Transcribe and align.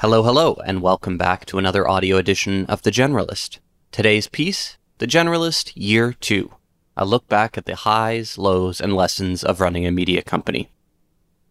Hello, 0.00 0.22
hello, 0.22 0.54
and 0.64 0.80
welcome 0.80 1.18
back 1.18 1.44
to 1.44 1.58
another 1.58 1.86
audio 1.86 2.16
edition 2.16 2.64
of 2.70 2.80
The 2.80 2.90
Generalist. 2.90 3.58
Today's 3.92 4.28
piece 4.28 4.78
The 4.96 5.06
Generalist 5.06 5.72
Year 5.74 6.14
2 6.14 6.54
a 6.96 7.04
look 7.04 7.28
back 7.28 7.58
at 7.58 7.66
the 7.66 7.76
highs, 7.76 8.38
lows, 8.38 8.80
and 8.80 8.96
lessons 8.96 9.44
of 9.44 9.60
running 9.60 9.84
a 9.84 9.90
media 9.90 10.22
company. 10.22 10.70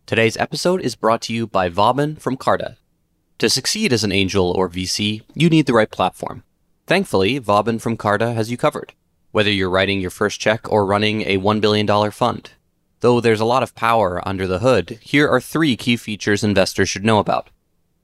Today's 0.08 0.36
episode 0.38 0.82
is 0.82 0.96
brought 0.96 1.22
to 1.22 1.34
you 1.34 1.46
by 1.46 1.70
Vauban 1.70 2.16
from 2.16 2.38
Carta. 2.38 2.78
To 3.38 3.52
succeed 3.52 3.94
as 3.94 4.04
an 4.04 4.12
angel 4.12 4.50
or 4.50 4.68
VC, 4.68 5.22
you 5.36 5.48
need 5.52 5.68
the 5.68 5.74
right 5.74 5.92
platform. 5.92 6.42
Thankfully, 6.88 7.38
Vauban 7.38 7.78
from 7.78 7.98
Carta 7.98 8.34
has 8.34 8.50
you 8.50 8.58
covered, 8.58 8.94
whether 9.30 9.52
you're 9.52 9.70
writing 9.70 10.02
your 10.02 10.10
first 10.10 10.40
check 10.40 10.68
or 10.72 10.88
running 10.88 11.22
a 11.22 11.38
$1 11.38 11.62
billion 11.62 12.10
fund. 12.10 12.50
Though 13.02 13.22
there's 13.22 13.42
a 13.42 13.46
lot 13.46 13.62
of 13.62 13.76
power 13.76 14.28
under 14.28 14.48
the 14.48 14.58
hood, 14.58 14.98
here 15.04 15.30
are 15.30 15.40
three 15.40 15.78
key 15.78 15.98
features 15.98 16.44
investors 16.44 16.90
should 16.90 17.06
know 17.06 17.20
about. 17.20 17.52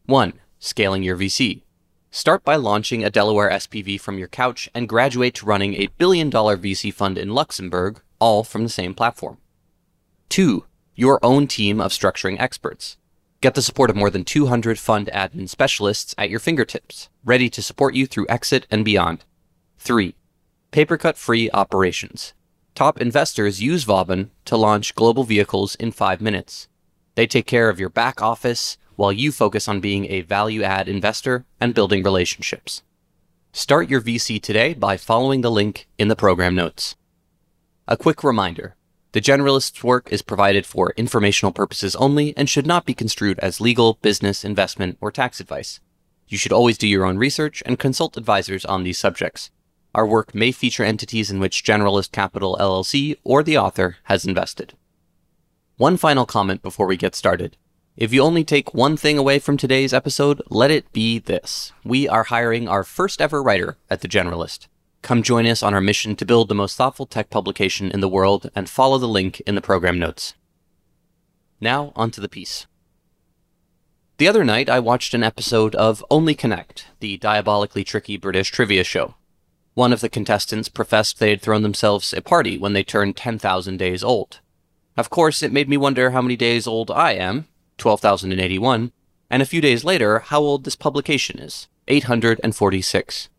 1. 0.08 0.34
Scaling 0.60 1.02
your 1.02 1.18
VC. 1.18 1.64
Start 2.12 2.44
by 2.44 2.56
launching 2.56 3.04
a 3.04 3.10
Delaware 3.10 3.50
SPV 3.50 4.00
from 4.00 4.20
your 4.20 4.28
couch 4.28 4.70
and 4.76 4.88
graduate 4.88 5.34
to 5.36 5.48
running 5.48 5.74
a 5.74 5.90
billion 5.98 6.30
dollar 6.30 6.56
VC 6.56 6.94
fund 6.94 7.18
in 7.18 7.34
Luxembourg, 7.34 8.02
all 8.20 8.44
from 8.44 8.62
the 8.62 8.70
same 8.70 8.94
platform. 8.94 9.38
2. 10.30 10.64
Your 10.94 11.20
own 11.24 11.48
team 11.48 11.82
of 11.82 11.92
structuring 11.92 12.40
experts. 12.40 12.98
Get 13.42 13.56
the 13.56 13.64
support 13.64 13.90
of 13.90 13.96
more 13.96 14.12
than 14.12 14.24
200 14.24 14.78
fund 14.78 15.10
admin 15.12 15.50
specialists 15.50 16.14
at 16.20 16.30
your 16.30 16.40
fingertips, 16.40 17.10
ready 17.24 17.50
to 17.50 17.64
support 17.64 17.96
you 17.96 18.06
through 18.06 18.28
exit 18.30 18.68
and 18.70 18.86
beyond. 18.86 19.26
3. 19.80 20.14
Papercut 20.72 21.18
free 21.18 21.50
operations. 21.52 22.34
Top 22.76 23.02
investors 23.02 23.64
use 23.64 23.86
Vauban 23.86 24.30
to 24.46 24.56
launch 24.56 24.94
global 24.94 25.24
vehicles 25.24 25.74
in 25.76 25.92
five 25.92 26.22
minutes. 26.22 26.68
They 27.16 27.26
take 27.26 27.48
care 27.48 27.70
of 27.70 27.80
your 27.80 27.90
back 27.90 28.22
office, 28.22 28.78
while 28.96 29.12
you 29.12 29.32
focus 29.32 29.68
on 29.68 29.80
being 29.80 30.06
a 30.12 30.22
value 30.22 30.64
add 30.64 30.88
investor 30.88 31.46
and 31.60 31.74
building 31.74 32.04
relationships. 32.04 32.84
Start 33.52 33.90
your 33.90 34.02
VC 34.02 34.42
today 34.42 34.74
by 34.74 34.98
following 34.98 35.42
the 35.42 35.52
link 35.52 35.88
in 35.98 36.08
the 36.08 36.16
program 36.16 36.56
notes. 36.56 36.96
A 37.88 37.96
quick 37.96 38.24
reminder 38.24 38.76
the 39.14 39.22
generalist's 39.22 39.82
work 39.82 40.12
is 40.12 40.22
provided 40.22 40.66
for 40.66 40.94
informational 40.98 41.54
purposes 41.54 41.96
only 41.96 42.36
and 42.36 42.50
should 42.50 42.68
not 42.68 42.86
be 42.86 42.94
construed 42.94 43.40
as 43.40 43.62
legal, 43.62 43.98
business, 44.02 44.44
investment, 44.44 44.98
or 45.00 45.10
tax 45.10 45.40
advice. 45.40 45.80
You 46.28 46.38
should 46.38 46.52
always 46.52 46.78
do 46.78 46.88
your 46.88 47.06
own 47.06 47.18
research 47.18 47.64
and 47.66 47.80
consult 47.80 48.18
advisors 48.18 48.66
on 48.66 48.84
these 48.84 48.98
subjects. 48.98 49.52
Our 49.94 50.06
work 50.06 50.36
may 50.36 50.52
feature 50.52 50.84
entities 50.84 51.32
in 51.32 51.40
which 51.40 51.64
Generalist 51.64 52.12
Capital 52.12 52.58
LLC 52.60 53.16
or 53.24 53.42
the 53.42 53.58
author 53.58 53.96
has 54.04 54.26
invested. 54.26 54.74
One 55.78 55.96
final 55.96 56.26
comment 56.26 56.62
before 56.62 56.88
we 56.88 56.98
get 56.98 57.16
started. 57.16 57.56
If 57.98 58.12
you 58.12 58.24
only 58.24 58.44
take 58.44 58.74
one 58.74 58.98
thing 58.98 59.18
away 59.18 59.40
from 59.40 59.56
today's 59.56 59.94
episode, 59.94 60.42
let 60.50 60.70
it 60.70 60.92
be 60.92 61.18
this. 61.18 61.72
We 61.86 62.10
are 62.10 62.26
hiring 62.26 62.68
our 62.68 62.84
first 62.84 63.22
ever 63.22 63.42
writer 63.42 63.78
at 63.90 64.02
The 64.02 64.10
Generalist. 64.10 64.68
Come 65.02 65.24
join 65.24 65.48
us 65.48 65.64
on 65.64 65.74
our 65.74 65.80
mission 65.80 66.18
to 66.18 66.26
build 66.26 66.50
the 66.50 66.56
most 66.56 66.76
thoughtful 66.76 67.06
tech 67.06 67.30
publication 67.30 67.90
in 67.92 68.02
the 68.02 68.10
world 68.10 68.50
and 68.54 68.70
follow 68.70 68.98
the 68.98 69.08
link 69.08 69.40
in 69.48 69.56
the 69.56 69.62
program 69.62 69.98
notes. 69.98 70.34
Now, 71.62 71.94
onto 71.96 72.20
the 72.20 72.28
piece. 72.28 72.68
The 74.18 74.28
other 74.28 74.44
night, 74.44 74.70
I 74.70 74.82
watched 74.82 75.14
an 75.14 75.24
episode 75.24 75.74
of 75.76 76.04
Only 76.12 76.36
Connect, 76.36 76.88
the 77.00 77.16
diabolically 77.16 77.86
tricky 77.86 78.18
British 78.18 78.52
trivia 78.52 78.84
show. 78.84 79.16
One 79.74 79.94
of 79.94 80.02
the 80.02 80.10
contestants 80.10 80.68
professed 80.68 81.20
they 81.20 81.30
had 81.30 81.42
thrown 81.42 81.62
themselves 81.62 82.12
a 82.12 82.22
party 82.22 82.58
when 82.58 82.74
they 82.74 82.84
turned 82.84 83.16
10,000 83.16 83.78
days 83.78 84.04
old. 84.04 84.42
Of 84.98 85.10
course, 85.10 85.42
it 85.42 85.54
made 85.54 85.70
me 85.70 85.78
wonder 85.78 86.10
how 86.10 86.22
many 86.22 86.36
days 86.36 86.68
old 86.68 86.92
I 86.92 87.14
am, 87.14 87.48
12,081, 87.78 88.92
and 89.30 89.42
a 89.42 89.46
few 89.46 89.62
days 89.62 89.84
later, 89.84 90.20
how 90.20 90.40
old 90.40 90.64
this 90.64 90.76
publication 90.76 91.40
is 91.40 91.68
846. 91.88 93.30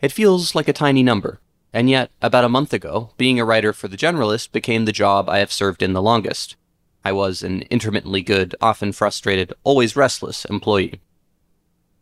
It 0.00 0.12
feels 0.12 0.54
like 0.54 0.68
a 0.68 0.72
tiny 0.72 1.02
number, 1.02 1.40
and 1.72 1.88
yet, 1.88 2.10
about 2.20 2.44
a 2.44 2.48
month 2.48 2.72
ago, 2.72 3.12
being 3.16 3.40
a 3.40 3.44
writer 3.44 3.72
for 3.72 3.88
The 3.88 3.96
Generalist 3.96 4.52
became 4.52 4.84
the 4.84 4.92
job 4.92 5.28
I 5.28 5.38
have 5.38 5.52
served 5.52 5.82
in 5.82 5.92
the 5.92 6.02
longest. 6.02 6.56
I 7.04 7.12
was 7.12 7.42
an 7.42 7.62
intermittently 7.62 8.22
good, 8.22 8.54
often 8.60 8.92
frustrated, 8.92 9.52
always 9.64 9.96
restless 9.96 10.44
employee. 10.44 11.00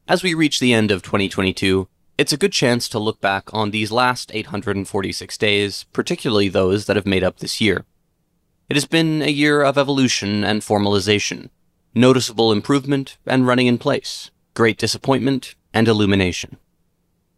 As 0.08 0.22
we 0.22 0.34
reach 0.34 0.60
the 0.60 0.74
end 0.74 0.90
of 0.90 1.02
2022, 1.02 1.88
it's 2.18 2.32
a 2.32 2.36
good 2.36 2.52
chance 2.52 2.88
to 2.88 2.98
look 2.98 3.20
back 3.20 3.54
on 3.54 3.70
these 3.70 3.90
last 3.90 4.30
846 4.34 5.38
days, 5.38 5.84
particularly 5.92 6.48
those 6.48 6.86
that 6.86 6.96
have 6.96 7.06
made 7.06 7.24
up 7.24 7.38
this 7.38 7.60
year. 7.60 7.86
It 8.68 8.76
has 8.76 8.84
been 8.84 9.22
a 9.22 9.30
year 9.30 9.62
of 9.62 9.78
evolution 9.78 10.44
and 10.44 10.60
formalization, 10.60 11.48
noticeable 11.94 12.52
improvement 12.52 13.18
and 13.26 13.46
running 13.46 13.66
in 13.66 13.78
place, 13.78 14.30
great 14.54 14.78
disappointment 14.78 15.54
and 15.74 15.88
illumination. 15.88 16.56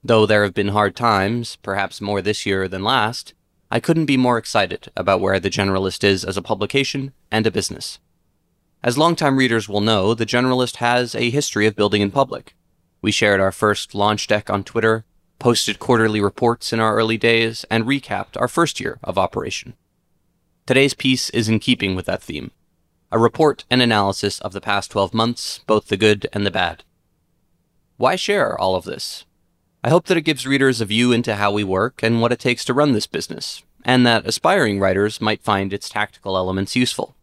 Though 0.05 0.27
there 0.27 0.43
have 0.43 0.55
been 0.55 0.69
hard 0.69 0.97
times, 0.97 1.57
perhaps 1.63 2.01
more 2.01 2.21
this 2.21 2.45
year 2.45 2.69
than 2.69 2.83
last, 2.83 3.35
I 3.71 3.81
couldn't 3.81 4.07
be 4.07 4.17
more 4.17 4.37
excited 4.37 4.91
about 4.97 5.21
where 5.21 5.41
The 5.41 5.49
Generalist 5.49 6.05
is 6.05 6.25
as 6.25 6.37
a 6.37 6.43
publication 6.43 7.13
and 7.31 7.47
a 7.47 7.51
business. 7.51 7.99
As 8.83 8.99
longtime 8.99 9.37
readers 9.37 9.69
will 9.69 9.81
know, 9.81 10.13
The 10.13 10.27
Generalist 10.27 10.77
has 10.77 11.15
a 11.15 11.31
history 11.31 11.67
of 11.67 11.77
building 11.77 12.03
in 12.03 12.11
public. 12.11 12.55
We 13.01 13.13
shared 13.13 13.41
our 13.41 13.53
first 13.53 13.95
launch 13.95 14.27
deck 14.27 14.51
on 14.51 14.65
Twitter, 14.65 15.05
posted 15.39 15.79
quarterly 15.79 16.21
reports 16.21 16.73
in 16.73 16.81
our 16.81 16.97
early 16.97 17.17
days, 17.17 17.65
and 17.71 17.85
recapped 17.85 18.39
our 18.39 18.49
first 18.49 18.81
year 18.81 18.99
of 19.03 19.17
operation. 19.17 19.75
Today's 20.67 20.95
piece 20.95 21.31
is 21.31 21.49
in 21.49 21.59
keeping 21.59 21.95
with 21.95 22.07
that 22.07 22.23
theme 22.23 22.51
a 23.13 23.19
report 23.19 23.67
and 23.71 23.83
analysis 23.83 24.41
of 24.41 24.55
the 24.55 24.61
past 24.61 24.91
12 24.91 25.13
months, 25.13 25.61
both 25.67 25.89
the 25.89 25.99
good 25.99 26.27
and 26.33 26.47
the 26.47 26.51
bad. 26.51 26.83
Why 27.99 28.17
share 28.17 28.59
all 28.59 28.75
of 28.75 28.85
this? 28.85 29.27
I 29.85 29.91
hope 29.91 30.07
that 30.07 30.17
it 30.17 30.23
gives 30.23 30.47
readers 30.47 30.81
a 30.81 30.87
view 30.87 31.13
into 31.13 31.37
how 31.37 31.53
we 31.53 31.63
work 31.63 32.03
and 32.03 32.23
what 32.23 32.33
it 32.33 32.39
takes 32.39 32.65
to 32.65 32.75
run 32.75 32.93
this 32.93 33.07
business, 33.07 33.63
and 33.85 34.07
that 34.07 34.27
aspiring 34.27 34.81
writers 34.81 35.21
might 35.21 35.43
find 35.43 35.73
its 35.75 35.91
tactical 35.91 36.39
elements 36.39 36.75
useful. 36.75 37.15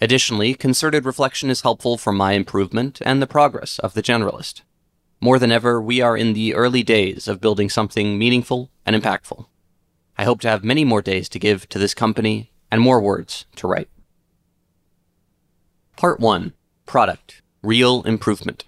Additionally, 0.00 0.54
concerted 0.54 1.04
reflection 1.04 1.50
is 1.50 1.60
helpful 1.60 1.98
for 1.98 2.12
my 2.12 2.32
improvement 2.32 3.00
and 3.04 3.20
the 3.20 3.26
progress 3.26 3.78
of 3.80 3.92
the 3.92 4.02
generalist. 4.02 4.62
More 5.20 5.38
than 5.38 5.52
ever, 5.52 5.80
we 5.80 6.00
are 6.00 6.16
in 6.16 6.32
the 6.32 6.54
early 6.54 6.82
days 6.82 7.28
of 7.28 7.40
building 7.40 7.68
something 7.68 8.18
meaningful 8.18 8.70
and 8.86 8.96
impactful. 8.96 9.44
I 10.16 10.24
hope 10.24 10.40
to 10.40 10.48
have 10.48 10.64
many 10.64 10.84
more 10.84 11.02
days 11.02 11.28
to 11.28 11.38
give 11.38 11.68
to 11.68 11.78
this 11.78 11.94
company 11.94 12.50
and 12.70 12.80
more 12.80 13.00
words 13.00 13.44
to 13.56 13.68
write. 13.68 13.88
Part 15.96 16.18
1 16.18 16.52
Product 16.86 17.42
Real 17.62 18.02
Improvement. 18.02 18.64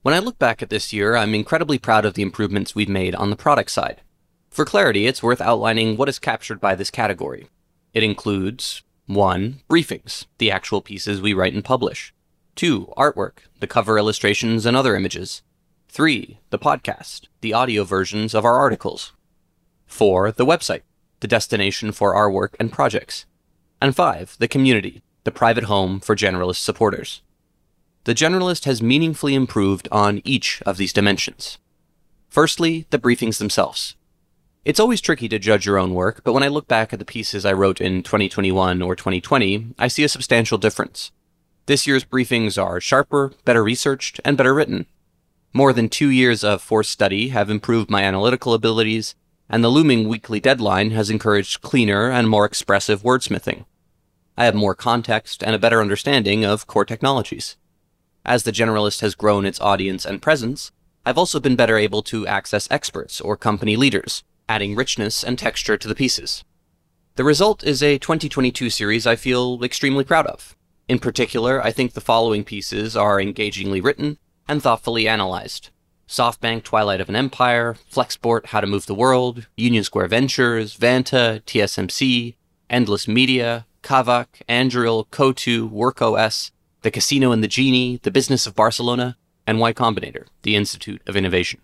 When 0.00 0.14
I 0.14 0.18
look 0.18 0.38
back 0.38 0.60
at 0.60 0.70
this 0.70 0.92
year, 0.92 1.14
I'm 1.14 1.34
incredibly 1.34 1.78
proud 1.78 2.04
of 2.04 2.14
the 2.14 2.22
improvements 2.22 2.74
we've 2.74 2.88
made 2.88 3.14
on 3.14 3.30
the 3.30 3.36
product 3.36 3.70
side. 3.70 4.00
For 4.50 4.64
clarity, 4.64 5.06
it's 5.06 5.22
worth 5.22 5.40
outlining 5.40 5.96
what 5.96 6.08
is 6.08 6.18
captured 6.18 6.60
by 6.60 6.74
this 6.74 6.90
category. 6.90 7.46
It 7.92 8.02
includes 8.02 8.82
1. 9.06 9.60
Briefings, 9.70 10.26
the 10.38 10.50
actual 10.50 10.80
pieces 10.80 11.20
we 11.20 11.34
write 11.34 11.54
and 11.54 11.64
publish. 11.64 12.12
2. 12.56 12.92
Artwork, 12.96 13.44
the 13.60 13.68
cover 13.68 13.96
illustrations 13.96 14.66
and 14.66 14.76
other 14.76 14.96
images. 14.96 15.42
3. 15.90 16.40
The 16.50 16.58
podcast, 16.58 17.28
the 17.40 17.52
audio 17.52 17.84
versions 17.84 18.34
of 18.34 18.44
our 18.44 18.56
articles. 18.56 19.12
4. 19.86 20.32
The 20.32 20.46
website, 20.46 20.82
the 21.20 21.28
destination 21.28 21.92
for 21.92 22.16
our 22.16 22.30
work 22.30 22.56
and 22.58 22.72
projects. 22.72 23.26
And 23.80 23.94
5. 23.94 24.36
The 24.40 24.48
community, 24.48 25.02
the 25.24 25.30
private 25.30 25.64
home 25.64 26.00
for 26.00 26.16
generalist 26.16 26.62
supporters. 26.62 27.22
The 28.04 28.14
generalist 28.14 28.64
has 28.64 28.82
meaningfully 28.82 29.34
improved 29.34 29.88
on 29.92 30.22
each 30.24 30.60
of 30.66 30.76
these 30.76 30.92
dimensions. 30.92 31.58
Firstly, 32.28 32.86
the 32.90 32.98
briefings 32.98 33.38
themselves. 33.38 33.94
It's 34.64 34.80
always 34.80 35.00
tricky 35.00 35.28
to 35.28 35.38
judge 35.38 35.66
your 35.66 35.78
own 35.78 35.92
work, 35.92 36.22
but 36.24 36.32
when 36.32 36.42
I 36.42 36.48
look 36.48 36.68
back 36.68 36.92
at 36.92 36.98
the 36.98 37.04
pieces 37.04 37.44
I 37.44 37.52
wrote 37.52 37.80
in 37.80 38.02
2021 38.02 38.80
or 38.80 38.94
2020, 38.94 39.74
I 39.78 39.88
see 39.88 40.04
a 40.04 40.08
substantial 40.08 40.58
difference. 40.58 41.10
This 41.66 41.86
year's 41.86 42.04
briefings 42.04 42.60
are 42.60 42.80
sharper, 42.80 43.32
better 43.44 43.62
researched, 43.62 44.20
and 44.24 44.36
better 44.36 44.54
written. 44.54 44.86
More 45.52 45.72
than 45.72 45.88
two 45.88 46.08
years 46.08 46.42
of 46.42 46.62
forced 46.62 46.90
study 46.90 47.28
have 47.28 47.50
improved 47.50 47.90
my 47.90 48.02
analytical 48.02 48.54
abilities, 48.54 49.14
and 49.48 49.62
the 49.62 49.68
looming 49.68 50.08
weekly 50.08 50.40
deadline 50.40 50.92
has 50.92 51.10
encouraged 51.10 51.60
cleaner 51.60 52.10
and 52.10 52.28
more 52.28 52.46
expressive 52.46 53.02
wordsmithing. 53.02 53.64
I 54.42 54.46
have 54.46 54.56
more 54.56 54.74
context 54.74 55.44
and 55.44 55.54
a 55.54 55.58
better 55.60 55.80
understanding 55.80 56.44
of 56.44 56.66
core 56.66 56.84
technologies. 56.84 57.56
As 58.24 58.42
the 58.42 58.50
generalist 58.50 59.00
has 59.00 59.14
grown 59.14 59.46
its 59.46 59.60
audience 59.60 60.04
and 60.04 60.20
presence, 60.20 60.72
I've 61.06 61.16
also 61.16 61.38
been 61.38 61.54
better 61.54 61.78
able 61.78 62.02
to 62.02 62.26
access 62.26 62.66
experts 62.68 63.20
or 63.20 63.36
company 63.36 63.76
leaders, 63.76 64.24
adding 64.48 64.74
richness 64.74 65.22
and 65.22 65.38
texture 65.38 65.76
to 65.76 65.86
the 65.86 65.94
pieces. 65.94 66.42
The 67.14 67.22
result 67.22 67.62
is 67.62 67.84
a 67.84 67.98
2022 67.98 68.68
series 68.68 69.06
I 69.06 69.14
feel 69.14 69.62
extremely 69.62 70.02
proud 70.02 70.26
of. 70.26 70.56
In 70.88 70.98
particular, 70.98 71.62
I 71.62 71.70
think 71.70 71.92
the 71.92 72.00
following 72.00 72.42
pieces 72.42 72.96
are 72.96 73.20
engagingly 73.20 73.80
written 73.80 74.18
and 74.48 74.60
thoughtfully 74.60 75.06
analyzed. 75.06 75.70
SoftBank 76.08 76.64
Twilight 76.64 77.00
of 77.00 77.08
an 77.08 77.14
Empire, 77.14 77.76
Flexport 77.88 78.46
How 78.46 78.60
to 78.60 78.66
Move 78.66 78.86
the 78.86 78.94
World, 78.96 79.46
Union 79.56 79.84
Square 79.84 80.08
Ventures, 80.08 80.76
Vanta, 80.76 81.42
TSMC, 81.44 82.34
Endless 82.68 83.06
Media, 83.06 83.66
Kavak, 83.82 84.26
Anduril, 84.48 85.08
Coatue, 85.10 85.68
WorkOS, 85.70 86.50
The 86.82 86.90
Casino 86.90 87.32
and 87.32 87.42
the 87.42 87.48
Genie, 87.48 88.00
The 88.02 88.10
Business 88.10 88.46
of 88.46 88.54
Barcelona, 88.54 89.16
and 89.46 89.58
Y 89.58 89.72
Combinator, 89.72 90.26
the 90.42 90.56
Institute 90.56 91.02
of 91.06 91.16
Innovation. 91.16 91.60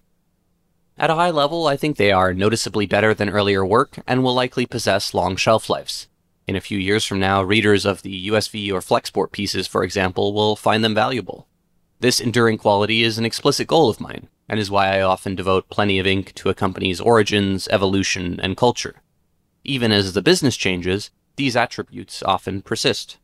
At 0.99 1.11
a 1.11 1.15
high 1.15 1.31
level, 1.31 1.69
I 1.69 1.76
think 1.76 1.97
they 1.97 2.11
are 2.11 2.35
noticeably 2.35 2.87
better 2.87 3.15
than 3.15 3.31
earlier 3.31 3.65
work 3.65 4.00
and 4.06 4.23
will 4.23 4.35
likely 4.35 4.67
possess 4.67 5.15
long 5.15 5.37
shelf 5.37 5.70
lives. 5.70 6.09
In 6.49 6.56
a 6.56 6.61
few 6.61 6.79
years 6.79 7.05
from 7.05 7.20
now, 7.20 7.43
readers 7.43 7.85
of 7.85 8.03
the 8.03 8.29
USV 8.29 8.73
or 8.73 8.81
Flexport 8.81 9.31
pieces, 9.31 9.69
for 9.69 9.85
example, 9.85 10.32
will 10.32 10.56
find 10.56 10.82
them 10.82 10.94
valuable. 10.94 11.47
This 12.00 12.21
enduring 12.21 12.59
quality 12.59 13.03
is 13.03 13.19
an 13.19 13.25
explicit 13.25 13.69
goal 13.69 13.88
of 13.88 14.00
mine, 14.00 14.29
and 14.49 14.59
is 14.59 14.71
why 14.71 14.97
I 14.97 15.03
often 15.03 15.35
devote 15.35 15.69
plenty 15.69 15.99
of 15.99 16.06
ink 16.06 16.32
to 16.37 16.49
a 16.49 16.55
company's 16.55 17.00
origins, 17.00 17.69
evolution, 17.69 18.41
and 18.41 18.56
culture. 18.56 19.03
Even 19.62 19.93
as 19.93 20.14
the 20.14 20.23
business 20.23 20.56
changes, 20.56 21.11
these 21.38 21.56
attributes 21.56 22.23
often 22.23 22.61
persist. 22.61 23.17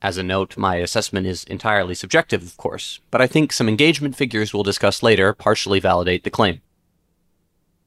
As 0.00 0.16
a 0.18 0.22
note, 0.22 0.56
my 0.56 0.76
assessment 0.76 1.26
is 1.26 1.42
entirely 1.44 1.94
subjective, 1.94 2.42
of 2.42 2.56
course, 2.56 3.00
but 3.10 3.20
I 3.20 3.26
think 3.26 3.52
some 3.52 3.68
engagement 3.68 4.14
figures 4.14 4.54
we'll 4.54 4.62
discuss 4.62 5.02
later 5.02 5.32
partially 5.32 5.80
validate 5.80 6.22
the 6.22 6.30
claim. 6.30 6.60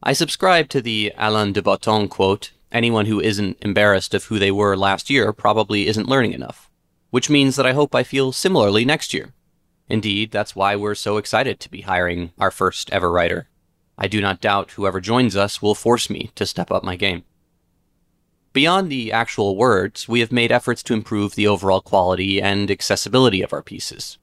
I 0.04 0.14
subscribe 0.14 0.70
to 0.70 0.82
the 0.82 1.14
Alain 1.18 1.54
de 1.54 1.62
Botton 1.62 2.10
quote 2.10 2.52
anyone 2.72 3.06
who 3.06 3.20
isn't 3.20 3.58
embarrassed 3.62 4.14
of 4.14 4.26
who 4.26 4.40
they 4.40 4.52
were 4.52 4.76
last 4.76 5.10
year 5.10 5.32
probably 5.32 5.88
isn't 5.88 6.10
learning 6.10 6.34
enough, 6.34 6.70
which 7.10 7.30
means 7.30 7.56
that 7.56 7.66
I 7.66 7.74
hope 7.74 7.96
I 7.96 8.04
feel 8.04 8.32
similarly 8.32 8.86
next 8.86 9.14
year. 9.14 9.34
Indeed, 9.88 10.32
that's 10.32 10.56
why 10.56 10.76
we're 10.76 10.96
so 10.96 11.18
excited 11.18 11.60
to 11.60 11.72
be 11.72 11.82
hiring 11.82 12.32
our 12.38 12.52
first 12.52 12.90
ever 12.92 13.12
writer. 13.12 13.50
I 13.98 14.08
do 14.08 14.22
not 14.22 14.42
doubt 14.42 14.72
whoever 14.72 15.02
joins 15.02 15.36
us 15.36 15.62
will 15.62 15.76
force 15.76 16.10
me 16.10 16.32
to 16.36 16.46
step 16.46 16.72
up 16.72 16.84
my 16.84 16.96
game. 16.96 17.24
Beyond 18.52 18.92
the 18.92 19.12
actual 19.12 19.56
words, 19.56 20.08
we 20.08 20.22
have 20.22 20.32
made 20.32 20.52
efforts 20.52 20.82
to 20.84 20.94
improve 20.94 21.36
the 21.36 21.46
overall 21.46 21.82
quality 21.82 22.42
and 22.42 22.72
accessibility 22.72 23.44
of 23.44 23.54
our 23.54 23.62
pieces. 23.62 24.18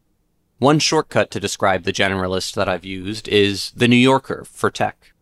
One 0.59 0.81
shortcut 0.81 1.31
to 1.31 1.41
describe 1.41 1.85
the 1.85 1.93
generalist 1.93 2.55
that 2.55 2.69
I've 2.69 2.85
used 2.85 3.29
is 3.29 3.71
the 3.77 3.87
New 3.87 3.97
Yorker 3.97 4.45
for 4.45 4.69
tech. 4.71 5.13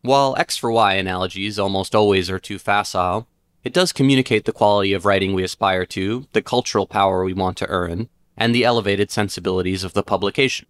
While 0.00 0.34
X 0.38 0.56
for 0.56 0.70
Y 0.70 0.94
analogies 0.94 1.58
almost 1.58 1.94
always 1.94 2.30
are 2.30 2.38
too 2.38 2.58
facile, 2.58 3.26
it 3.64 3.74
does 3.74 3.92
communicate 3.92 4.46
the 4.46 4.52
quality 4.52 4.94
of 4.94 5.04
writing 5.04 5.34
we 5.34 5.42
aspire 5.42 5.84
to, 5.86 6.26
the 6.32 6.40
cultural 6.40 6.86
power 6.86 7.24
we 7.24 7.34
want 7.34 7.58
to 7.58 7.68
earn, 7.68 8.08
and 8.34 8.54
the 8.54 8.64
elevated 8.64 9.10
sensibilities 9.10 9.84
of 9.84 9.92
the 9.92 10.02
publication. 10.02 10.66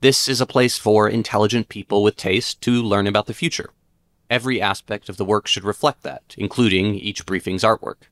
This 0.00 0.26
is 0.26 0.40
a 0.40 0.46
place 0.46 0.78
for 0.78 1.08
intelligent 1.08 1.68
people 1.68 2.02
with 2.02 2.16
taste 2.16 2.60
to 2.62 2.82
learn 2.82 3.06
about 3.06 3.26
the 3.26 3.34
future. 3.34 3.70
Every 4.30 4.60
aspect 4.60 5.08
of 5.08 5.16
the 5.16 5.24
work 5.24 5.46
should 5.46 5.64
reflect 5.64 6.02
that, 6.02 6.34
including 6.38 6.94
each 6.94 7.26
briefing's 7.26 7.62
artwork. 7.62 8.08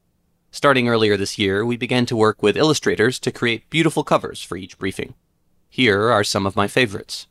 Starting 0.51 0.89
earlier 0.89 1.17
this 1.17 1.39
year, 1.39 1.65
we 1.65 1.77
began 1.77 2.05
to 2.07 2.17
work 2.17 2.43
with 2.43 2.57
illustrators 2.57 3.19
to 3.19 3.33
create 3.33 3.71
beautiful 3.71 4.05
covers 4.05 4.43
for 4.43 4.57
each 4.57 4.79
briefing. 4.79 5.15
Here 5.71 6.11
are 6.11 6.23
some 6.23 6.47
of 6.47 6.57
my 6.57 6.69
favorites. 6.69 7.27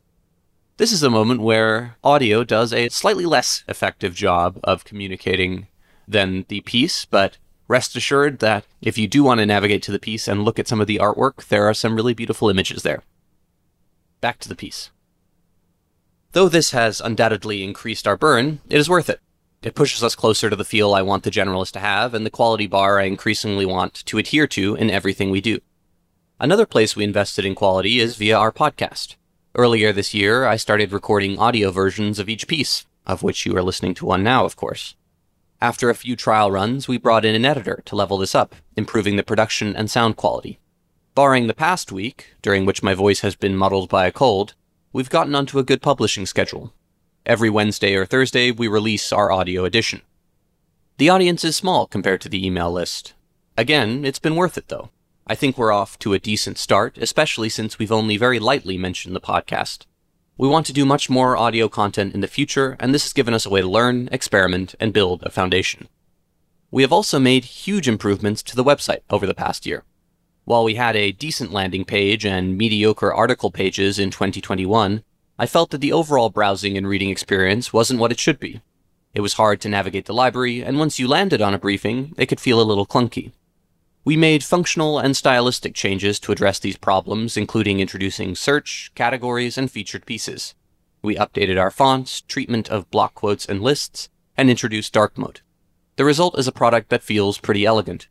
This 0.76 0.90
is 0.90 1.04
a 1.04 1.10
moment 1.10 1.40
where 1.40 1.96
audio 2.02 2.42
does 2.42 2.72
a 2.72 2.88
slightly 2.88 3.24
less 3.24 3.62
effective 3.68 4.14
job 4.14 4.58
of 4.64 4.84
communicating 4.84 5.68
than 6.08 6.44
the 6.48 6.62
piece, 6.62 7.04
but 7.04 7.38
rest 7.68 7.94
assured 7.94 8.40
that 8.40 8.64
if 8.80 8.98
you 8.98 9.06
do 9.06 9.22
want 9.22 9.38
to 9.38 9.46
navigate 9.46 9.84
to 9.84 9.92
the 9.92 10.00
piece 10.00 10.26
and 10.26 10.44
look 10.44 10.58
at 10.58 10.66
some 10.66 10.80
of 10.80 10.88
the 10.88 10.98
artwork, 10.98 11.46
there 11.46 11.68
are 11.68 11.74
some 11.74 11.94
really 11.94 12.14
beautiful 12.14 12.50
images 12.50 12.82
there. 12.82 13.04
Back 14.20 14.40
to 14.40 14.48
the 14.48 14.56
piece. 14.56 14.90
Though 16.32 16.48
this 16.48 16.70
has 16.70 17.02
undoubtedly 17.02 17.62
increased 17.62 18.08
our 18.08 18.16
burn, 18.16 18.60
it 18.70 18.78
is 18.78 18.88
worth 18.88 19.10
it. 19.10 19.20
It 19.62 19.74
pushes 19.74 20.02
us 20.02 20.14
closer 20.14 20.48
to 20.48 20.56
the 20.56 20.64
feel 20.64 20.94
I 20.94 21.02
want 21.02 21.24
the 21.24 21.30
generalist 21.30 21.72
to 21.72 21.78
have 21.78 22.14
and 22.14 22.24
the 22.24 22.30
quality 22.30 22.66
bar 22.66 22.98
I 22.98 23.04
increasingly 23.04 23.66
want 23.66 23.94
to 24.06 24.16
adhere 24.16 24.46
to 24.48 24.74
in 24.74 24.90
everything 24.90 25.30
we 25.30 25.42
do. 25.42 25.60
Another 26.40 26.64
place 26.64 26.96
we 26.96 27.04
invested 27.04 27.44
in 27.44 27.54
quality 27.54 28.00
is 28.00 28.16
via 28.16 28.38
our 28.38 28.50
podcast. 28.50 29.16
Earlier 29.54 29.92
this 29.92 30.14
year, 30.14 30.46
I 30.46 30.56
started 30.56 30.90
recording 30.90 31.38
audio 31.38 31.70
versions 31.70 32.18
of 32.18 32.30
each 32.30 32.48
piece, 32.48 32.86
of 33.06 33.22
which 33.22 33.44
you 33.44 33.54
are 33.54 33.62
listening 33.62 33.92
to 33.96 34.06
one 34.06 34.24
now, 34.24 34.46
of 34.46 34.56
course. 34.56 34.96
After 35.60 35.90
a 35.90 35.94
few 35.94 36.16
trial 36.16 36.50
runs, 36.50 36.88
we 36.88 36.96
brought 36.96 37.26
in 37.26 37.34
an 37.34 37.44
editor 37.44 37.82
to 37.84 37.94
level 37.94 38.16
this 38.16 38.34
up, 38.34 38.54
improving 38.74 39.16
the 39.16 39.22
production 39.22 39.76
and 39.76 39.90
sound 39.90 40.16
quality. 40.16 40.58
Barring 41.14 41.46
the 41.46 41.54
past 41.54 41.92
week, 41.92 42.34
during 42.40 42.64
which 42.64 42.82
my 42.82 42.94
voice 42.94 43.20
has 43.20 43.36
been 43.36 43.54
muddled 43.54 43.90
by 43.90 44.06
a 44.06 44.12
cold, 44.12 44.54
we've 44.92 45.10
gotten 45.10 45.34
onto 45.34 45.58
a 45.58 45.64
good 45.64 45.80
publishing 45.80 46.26
schedule. 46.26 46.72
Every 47.24 47.48
Wednesday 47.48 47.94
or 47.94 48.04
Thursday, 48.04 48.50
we 48.50 48.68
release 48.68 49.12
our 49.12 49.32
audio 49.32 49.64
edition. 49.64 50.02
The 50.98 51.08
audience 51.08 51.44
is 51.44 51.56
small 51.56 51.86
compared 51.86 52.20
to 52.22 52.28
the 52.28 52.44
email 52.46 52.70
list. 52.70 53.14
Again, 53.56 54.04
it's 54.04 54.18
been 54.18 54.36
worth 54.36 54.58
it 54.58 54.68
though. 54.68 54.90
I 55.26 55.34
think 55.34 55.56
we're 55.56 55.72
off 55.72 55.98
to 56.00 56.14
a 56.14 56.18
decent 56.18 56.58
start, 56.58 56.98
especially 56.98 57.48
since 57.48 57.78
we've 57.78 57.92
only 57.92 58.16
very 58.16 58.38
lightly 58.38 58.76
mentioned 58.76 59.14
the 59.14 59.20
podcast. 59.20 59.86
We 60.36 60.48
want 60.48 60.66
to 60.66 60.72
do 60.72 60.84
much 60.84 61.08
more 61.08 61.36
audio 61.36 61.68
content 61.68 62.14
in 62.14 62.20
the 62.20 62.26
future, 62.26 62.76
and 62.80 62.92
this 62.92 63.04
has 63.04 63.12
given 63.12 63.32
us 63.32 63.46
a 63.46 63.50
way 63.50 63.60
to 63.60 63.68
learn, 63.68 64.08
experiment, 64.10 64.74
and 64.80 64.92
build 64.92 65.22
a 65.22 65.30
foundation. 65.30 65.88
We 66.70 66.82
have 66.82 66.92
also 66.92 67.18
made 67.18 67.44
huge 67.44 67.86
improvements 67.86 68.42
to 68.44 68.56
the 68.56 68.64
website 68.64 69.02
over 69.10 69.26
the 69.26 69.34
past 69.34 69.64
year. 69.66 69.84
While 70.44 70.64
we 70.64 70.74
had 70.74 70.96
a 70.96 71.12
decent 71.12 71.52
landing 71.52 71.84
page 71.84 72.26
and 72.26 72.58
mediocre 72.58 73.14
article 73.14 73.52
pages 73.52 73.98
in 74.00 74.10
2021, 74.10 75.04
I 75.38 75.46
felt 75.46 75.70
that 75.70 75.78
the 75.78 75.92
overall 75.92 76.30
browsing 76.30 76.76
and 76.76 76.86
reading 76.86 77.10
experience 77.10 77.72
wasn't 77.72 78.00
what 78.00 78.10
it 78.10 78.18
should 78.18 78.40
be. 78.40 78.60
It 79.14 79.20
was 79.20 79.34
hard 79.34 79.60
to 79.60 79.68
navigate 79.68 80.06
the 80.06 80.14
library, 80.14 80.62
and 80.62 80.80
once 80.80 80.98
you 80.98 81.06
landed 81.06 81.40
on 81.40 81.54
a 81.54 81.58
briefing, 81.58 82.12
it 82.18 82.26
could 82.26 82.40
feel 82.40 82.60
a 82.60 82.64
little 82.64 82.86
clunky. 82.86 83.32
We 84.04 84.16
made 84.16 84.42
functional 84.42 84.98
and 84.98 85.16
stylistic 85.16 85.74
changes 85.74 86.18
to 86.20 86.32
address 86.32 86.58
these 86.58 86.76
problems, 86.76 87.36
including 87.36 87.78
introducing 87.78 88.34
search, 88.34 88.90
categories, 88.96 89.56
and 89.56 89.70
featured 89.70 90.06
pieces. 90.06 90.54
We 91.02 91.14
updated 91.14 91.60
our 91.60 91.70
fonts, 91.70 92.20
treatment 92.20 92.68
of 92.68 92.90
block 92.90 93.14
quotes 93.14 93.46
and 93.46 93.62
lists, 93.62 94.08
and 94.36 94.50
introduced 94.50 94.92
dark 94.92 95.16
mode. 95.16 95.40
The 95.96 96.04
result 96.04 96.36
is 96.36 96.48
a 96.48 96.52
product 96.52 96.88
that 96.88 97.02
feels 97.02 97.38
pretty 97.38 97.64
elegant. 97.64 98.08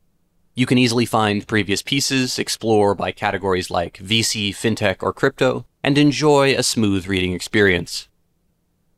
You 0.54 0.66
can 0.66 0.78
easily 0.78 1.06
find 1.06 1.48
previous 1.48 1.82
pieces, 1.82 2.38
explore 2.38 2.94
by 2.94 3.12
categories 3.12 3.70
like 3.70 3.98
VC, 3.98 4.50
fintech, 4.50 5.02
or 5.02 5.14
crypto, 5.14 5.66
and 5.84 5.98
enjoy 5.98 6.54
a 6.54 6.64
smooth 6.64 7.08
reading 7.08 7.34
experience. 7.34 8.08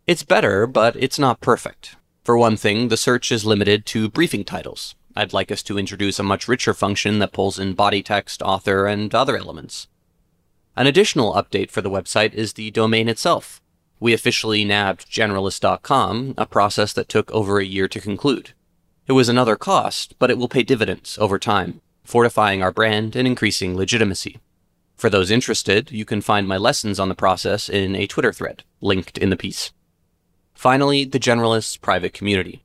It's 0.07 0.23
better, 0.23 0.65
but 0.65 0.95
it's 0.95 1.19
not 1.19 1.41
perfect. 1.41 1.95
For 2.23 2.37
one 2.37 2.57
thing, 2.57 2.87
the 2.87 2.97
search 2.97 3.31
is 3.31 3.45
limited 3.45 3.85
to 3.87 4.09
briefing 4.09 4.43
titles, 4.43 4.95
I'd 5.15 5.33
like 5.33 5.51
us 5.51 5.61
to 5.63 5.77
introduce 5.77 6.17
a 6.17 6.23
much 6.23 6.47
richer 6.47 6.73
function 6.73 7.19
that 7.19 7.33
pulls 7.33 7.59
in 7.59 7.73
body 7.73 8.01
text, 8.01 8.41
author, 8.41 8.87
and 8.87 9.13
other 9.13 9.37
elements. 9.37 9.87
An 10.75 10.87
additional 10.87 11.33
update 11.33 11.69
for 11.69 11.81
the 11.81 11.89
website 11.89 12.33
is 12.33 12.53
the 12.53 12.71
domain 12.71 13.07
itself. 13.07 13.61
We 13.99 14.13
officially 14.13 14.65
nabbed 14.65 15.09
generalist.com, 15.09 16.33
a 16.35 16.45
process 16.47 16.93
that 16.93 17.09
took 17.09 17.31
over 17.31 17.59
a 17.59 17.65
year 17.65 17.87
to 17.87 18.01
conclude. 18.01 18.53
It 19.05 19.13
was 19.13 19.27
another 19.27 19.57
cost, 19.57 20.15
but 20.17 20.31
it 20.31 20.37
will 20.37 20.47
pay 20.47 20.63
dividends 20.63 21.17
over 21.19 21.37
time, 21.37 21.81
fortifying 22.03 22.63
our 22.63 22.71
brand 22.71 23.15
and 23.15 23.27
increasing 23.27 23.75
legitimacy. 23.75 24.39
For 24.95 25.09
those 25.09 25.29
interested, 25.29 25.91
you 25.91 26.05
can 26.05 26.21
find 26.21 26.47
my 26.47 26.55
lessons 26.55 26.99
on 26.99 27.09
the 27.09 27.15
process 27.15 27.67
in 27.67 27.95
a 27.95 28.07
Twitter 28.07 28.31
thread, 28.31 28.63
linked 28.79 29.17
in 29.17 29.29
the 29.29 29.35
piece. 29.35 29.71
Finally, 30.53 31.03
the 31.03 31.19
Generalist's 31.19 31.75
private 31.75 32.13
community. 32.13 32.63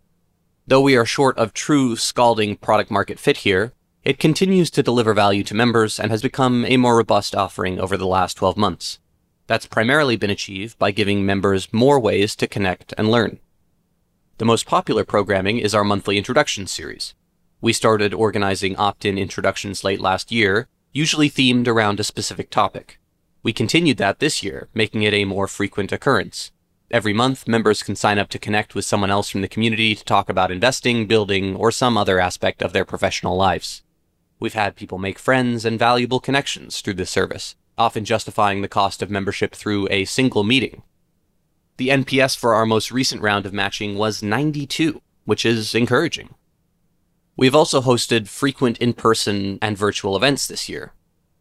Though 0.68 0.80
we 0.80 0.96
are 0.96 1.04
short 1.04 1.36
of 1.38 1.52
true 1.52 1.96
scalding 1.96 2.56
product 2.56 2.90
market 2.90 3.18
fit 3.18 3.38
here, 3.38 3.72
it 4.04 4.20
continues 4.20 4.70
to 4.70 4.82
deliver 4.82 5.14
value 5.14 5.42
to 5.44 5.54
members 5.54 5.98
and 5.98 6.12
has 6.12 6.22
become 6.22 6.64
a 6.66 6.76
more 6.76 6.96
robust 6.96 7.34
offering 7.34 7.80
over 7.80 7.96
the 7.96 8.06
last 8.06 8.34
12 8.36 8.56
months. 8.56 9.00
That's 9.48 9.66
primarily 9.66 10.16
been 10.16 10.30
achieved 10.30 10.78
by 10.78 10.92
giving 10.92 11.26
members 11.26 11.72
more 11.72 11.98
ways 11.98 12.36
to 12.36 12.46
connect 12.46 12.94
and 12.96 13.10
learn. 13.10 13.40
The 14.38 14.44
most 14.44 14.66
popular 14.66 15.04
programming 15.04 15.58
is 15.58 15.74
our 15.74 15.82
monthly 15.82 16.16
introduction 16.16 16.68
series. 16.68 17.12
We 17.60 17.72
started 17.72 18.14
organizing 18.14 18.76
opt-in 18.76 19.18
introductions 19.18 19.82
late 19.82 20.00
last 20.00 20.30
year, 20.30 20.68
usually 20.92 21.28
themed 21.28 21.66
around 21.66 21.98
a 21.98 22.04
specific 22.04 22.48
topic. 22.48 23.00
We 23.42 23.52
continued 23.52 23.96
that 23.96 24.20
this 24.20 24.44
year, 24.44 24.68
making 24.72 25.02
it 25.02 25.12
a 25.12 25.24
more 25.24 25.48
frequent 25.48 25.90
occurrence. 25.90 26.52
Every 26.88 27.12
month, 27.12 27.48
members 27.48 27.82
can 27.82 27.96
sign 27.96 28.16
up 28.20 28.28
to 28.28 28.38
connect 28.38 28.76
with 28.76 28.84
someone 28.84 29.10
else 29.10 29.28
from 29.28 29.40
the 29.40 29.48
community 29.48 29.96
to 29.96 30.04
talk 30.04 30.28
about 30.28 30.52
investing, 30.52 31.08
building, 31.08 31.56
or 31.56 31.72
some 31.72 31.96
other 31.96 32.20
aspect 32.20 32.62
of 32.62 32.72
their 32.72 32.84
professional 32.84 33.36
lives. 33.36 33.82
We've 34.38 34.54
had 34.54 34.76
people 34.76 34.98
make 34.98 35.18
friends 35.18 35.64
and 35.64 35.80
valuable 35.80 36.20
connections 36.20 36.80
through 36.80 36.94
this 36.94 37.10
service, 37.10 37.56
often 37.76 38.04
justifying 38.04 38.62
the 38.62 38.68
cost 38.68 39.02
of 39.02 39.10
membership 39.10 39.52
through 39.52 39.88
a 39.90 40.04
single 40.04 40.44
meeting. 40.44 40.84
The 41.78 41.88
NPS 41.88 42.36
for 42.36 42.54
our 42.54 42.66
most 42.66 42.92
recent 42.92 43.22
round 43.22 43.46
of 43.46 43.52
matching 43.52 43.96
was 43.96 44.22
92, 44.22 45.00
which 45.24 45.46
is 45.46 45.74
encouraging. 45.74 46.34
We've 47.36 47.54
also 47.54 47.80
hosted 47.80 48.28
frequent 48.28 48.78
in 48.78 48.92
person 48.92 49.58
and 49.62 49.78
virtual 49.78 50.16
events 50.16 50.46
this 50.46 50.68
year, 50.68 50.92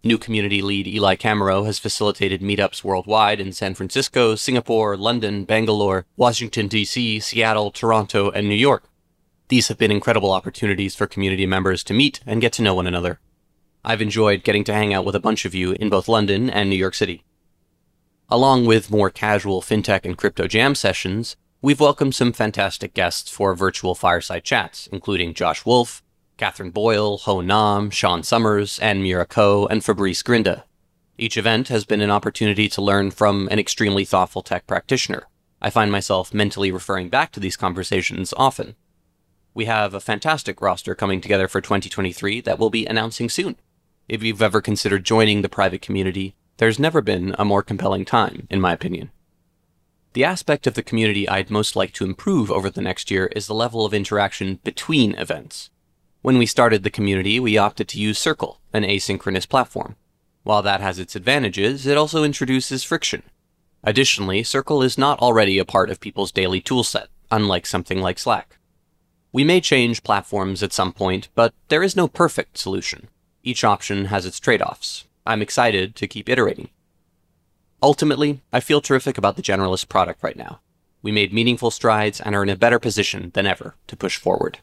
New 0.03 0.17
community 0.17 0.61
lead 0.61 0.87
Eli 0.87 1.15
Camero 1.15 1.65
has 1.65 1.79
facilitated 1.79 2.39
meetups 2.39 2.83
worldwide 2.83 3.39
in 3.39 3.51
San 3.51 3.73
Francisco, 3.73 4.35
Singapore, 4.35 4.95
London, 4.95 5.43
Bangalore, 5.43 6.05
Washington, 6.15 6.67
D.C., 6.67 7.19
Seattle, 7.19 7.71
Toronto, 7.71 8.29
and 8.29 8.47
New 8.47 8.55
York. 8.55 8.83
These 9.49 9.69
have 9.69 9.77
been 9.77 9.91
incredible 9.91 10.31
opportunities 10.31 10.95
for 10.95 11.07
community 11.07 11.45
members 11.45 11.83
to 11.83 11.93
meet 11.93 12.21
and 12.25 12.39
get 12.39 12.53
to 12.53 12.61
know 12.61 12.75
one 12.75 12.87
another. 12.87 13.19
I've 13.83 14.01
enjoyed 14.01 14.43
getting 14.43 14.63
to 14.65 14.73
hang 14.73 14.93
out 14.93 15.03
with 15.03 15.15
a 15.15 15.19
bunch 15.19 15.45
of 15.45 15.55
you 15.55 15.71
in 15.73 15.89
both 15.89 16.07
London 16.07 16.49
and 16.49 16.69
New 16.69 16.75
York 16.75 16.93
City. 16.93 17.23
Along 18.29 18.65
with 18.65 18.91
more 18.91 19.09
casual 19.09 19.61
fintech 19.61 20.03
and 20.03 20.17
crypto 20.17 20.47
jam 20.47 20.75
sessions, 20.75 21.37
we've 21.61 21.79
welcomed 21.79 22.13
some 22.13 22.33
fantastic 22.33 22.93
guests 22.93 23.31
for 23.31 23.55
virtual 23.55 23.95
fireside 23.95 24.43
chats, 24.43 24.85
including 24.91 25.33
Josh 25.33 25.65
Wolfe, 25.65 26.03
Katherine 26.35 26.71
Boyle, 26.71 27.19
Ho 27.19 27.39
Nam, 27.39 27.89
Sean 27.89 28.23
Summers, 28.23 28.79
and 28.79 29.01
Mira 29.01 29.25
Ko, 29.25 29.65
and 29.67 29.81
Fabrice 29.81 30.21
Grinda. 30.23 30.65
Each 31.17 31.37
event 31.37 31.69
has 31.69 31.85
been 31.85 32.01
an 32.01 32.11
opportunity 32.11 32.67
to 32.67 32.81
learn 32.81 33.11
from 33.11 33.47
an 33.49 33.59
extremely 33.59 34.03
thoughtful 34.03 34.41
tech 34.41 34.67
practitioner. 34.67 35.23
I 35.61 35.69
find 35.69 35.89
myself 35.89 36.33
mentally 36.33 36.69
referring 36.69 37.07
back 37.07 37.31
to 37.31 37.39
these 37.39 37.55
conversations 37.55 38.33
often. 38.35 38.75
We 39.53 39.65
have 39.65 39.93
a 39.93 40.01
fantastic 40.01 40.61
roster 40.61 40.95
coming 40.95 41.21
together 41.21 41.47
for 41.47 41.61
2023 41.61 42.41
that 42.41 42.59
we'll 42.59 42.69
be 42.69 42.85
announcing 42.85 43.29
soon. 43.29 43.55
If 44.09 44.21
you've 44.21 44.41
ever 44.41 44.59
considered 44.59 45.05
joining 45.05 45.43
the 45.43 45.49
private 45.49 45.81
community, 45.81 46.35
there's 46.57 46.79
never 46.79 47.01
been 47.01 47.35
a 47.37 47.45
more 47.45 47.63
compelling 47.63 48.05
time, 48.05 48.47
in 48.49 48.59
my 48.59 48.73
opinion. 48.73 49.11
The 50.13 50.23
aspect 50.23 50.65
of 50.65 50.73
the 50.73 50.83
community 50.83 51.29
I'd 51.29 51.51
most 51.51 51.75
like 51.75 51.93
to 51.93 52.05
improve 52.05 52.51
over 52.51 52.69
the 52.69 52.81
next 52.81 53.11
year 53.11 53.27
is 53.35 53.47
the 53.47 53.53
level 53.53 53.85
of 53.85 53.93
interaction 53.93 54.59
between 54.63 55.13
events. 55.15 55.69
When 56.23 56.39
we 56.39 56.47
started 56.47 56.83
the 56.83 56.89
community, 56.89 57.39
we 57.39 57.57
opted 57.57 57.87
to 57.89 57.99
use 57.99 58.17
Circle, 58.17 58.59
an 58.73 58.83
asynchronous 58.83 59.47
platform. 59.47 59.95
While 60.43 60.63
that 60.63 60.81
has 60.81 60.97
its 60.97 61.15
advantages, 61.15 61.85
it 61.85 61.97
also 61.97 62.23
introduces 62.23 62.83
friction. 62.83 63.23
Additionally, 63.83 64.41
Circle 64.43 64.81
is 64.81 64.97
not 64.97 65.19
already 65.19 65.59
a 65.59 65.65
part 65.65 65.89
of 65.89 65.99
people's 65.99 66.31
daily 66.31 66.61
toolset, 66.61 67.07
unlike 67.29 67.65
something 67.65 68.01
like 68.01 68.17
Slack. 68.17 68.57
We 69.31 69.43
may 69.43 69.61
change 69.61 70.03
platforms 70.03 70.63
at 70.63 70.73
some 70.73 70.93
point, 70.93 71.29
but 71.35 71.53
there 71.67 71.83
is 71.83 71.95
no 71.95 72.07
perfect 72.07 72.57
solution. 72.57 73.07
Each 73.43 73.63
option 73.63 74.05
has 74.05 74.25
its 74.25 74.39
trade 74.39 74.61
offs, 74.61 75.05
I'm 75.27 75.41
excited 75.41 75.93
to 75.97 76.07
keep 76.07 76.29
iterating. 76.29 76.69
Ultimately, 77.83 78.41
I 78.53 78.61
feel 78.61 78.79
terrific 78.79 79.17
about 79.17 79.35
the 79.35 79.41
Generalist 79.41 79.89
product 79.89 80.23
right 80.23 80.37
now. 80.37 80.61
We 81.01 81.11
made 81.11 81.33
meaningful 81.33 81.69
strides 81.69 82.21
and 82.21 82.33
are 82.33 82.43
in 82.43 82.49
a 82.49 82.55
better 82.55 82.79
position 82.79 83.31
than 83.33 83.45
ever 83.45 83.75
to 83.87 83.97
push 83.97 84.17
forward. 84.17 84.59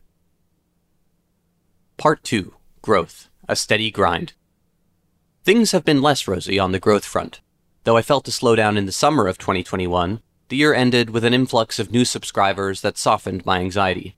Part 1.99 2.25
2 2.25 2.55
Growth 2.81 3.29
A 3.47 3.55
Steady 3.55 3.91
Grind. 3.91 4.33
Things 5.45 5.73
have 5.73 5.85
been 5.85 6.01
less 6.01 6.27
rosy 6.27 6.59
on 6.59 6.73
the 6.73 6.81
growth 6.81 7.05
front. 7.05 7.43
Though 7.85 7.99
I 7.99 8.03
felt 8.03 8.27
a 8.27 8.31
slowdown 8.31 8.79
in 8.79 8.87
the 8.87 8.93
summer 8.93 9.27
of 9.27 9.37
2021, 9.37 10.23
the 10.49 10.57
year 10.57 10.73
ended 10.73 11.11
with 11.11 11.25
an 11.25 11.35
influx 11.35 11.79
of 11.79 11.93
new 11.93 12.07
subscribers 12.07 12.81
that 12.81 12.97
softened 12.97 13.45
my 13.45 13.61
anxiety. 13.61 14.17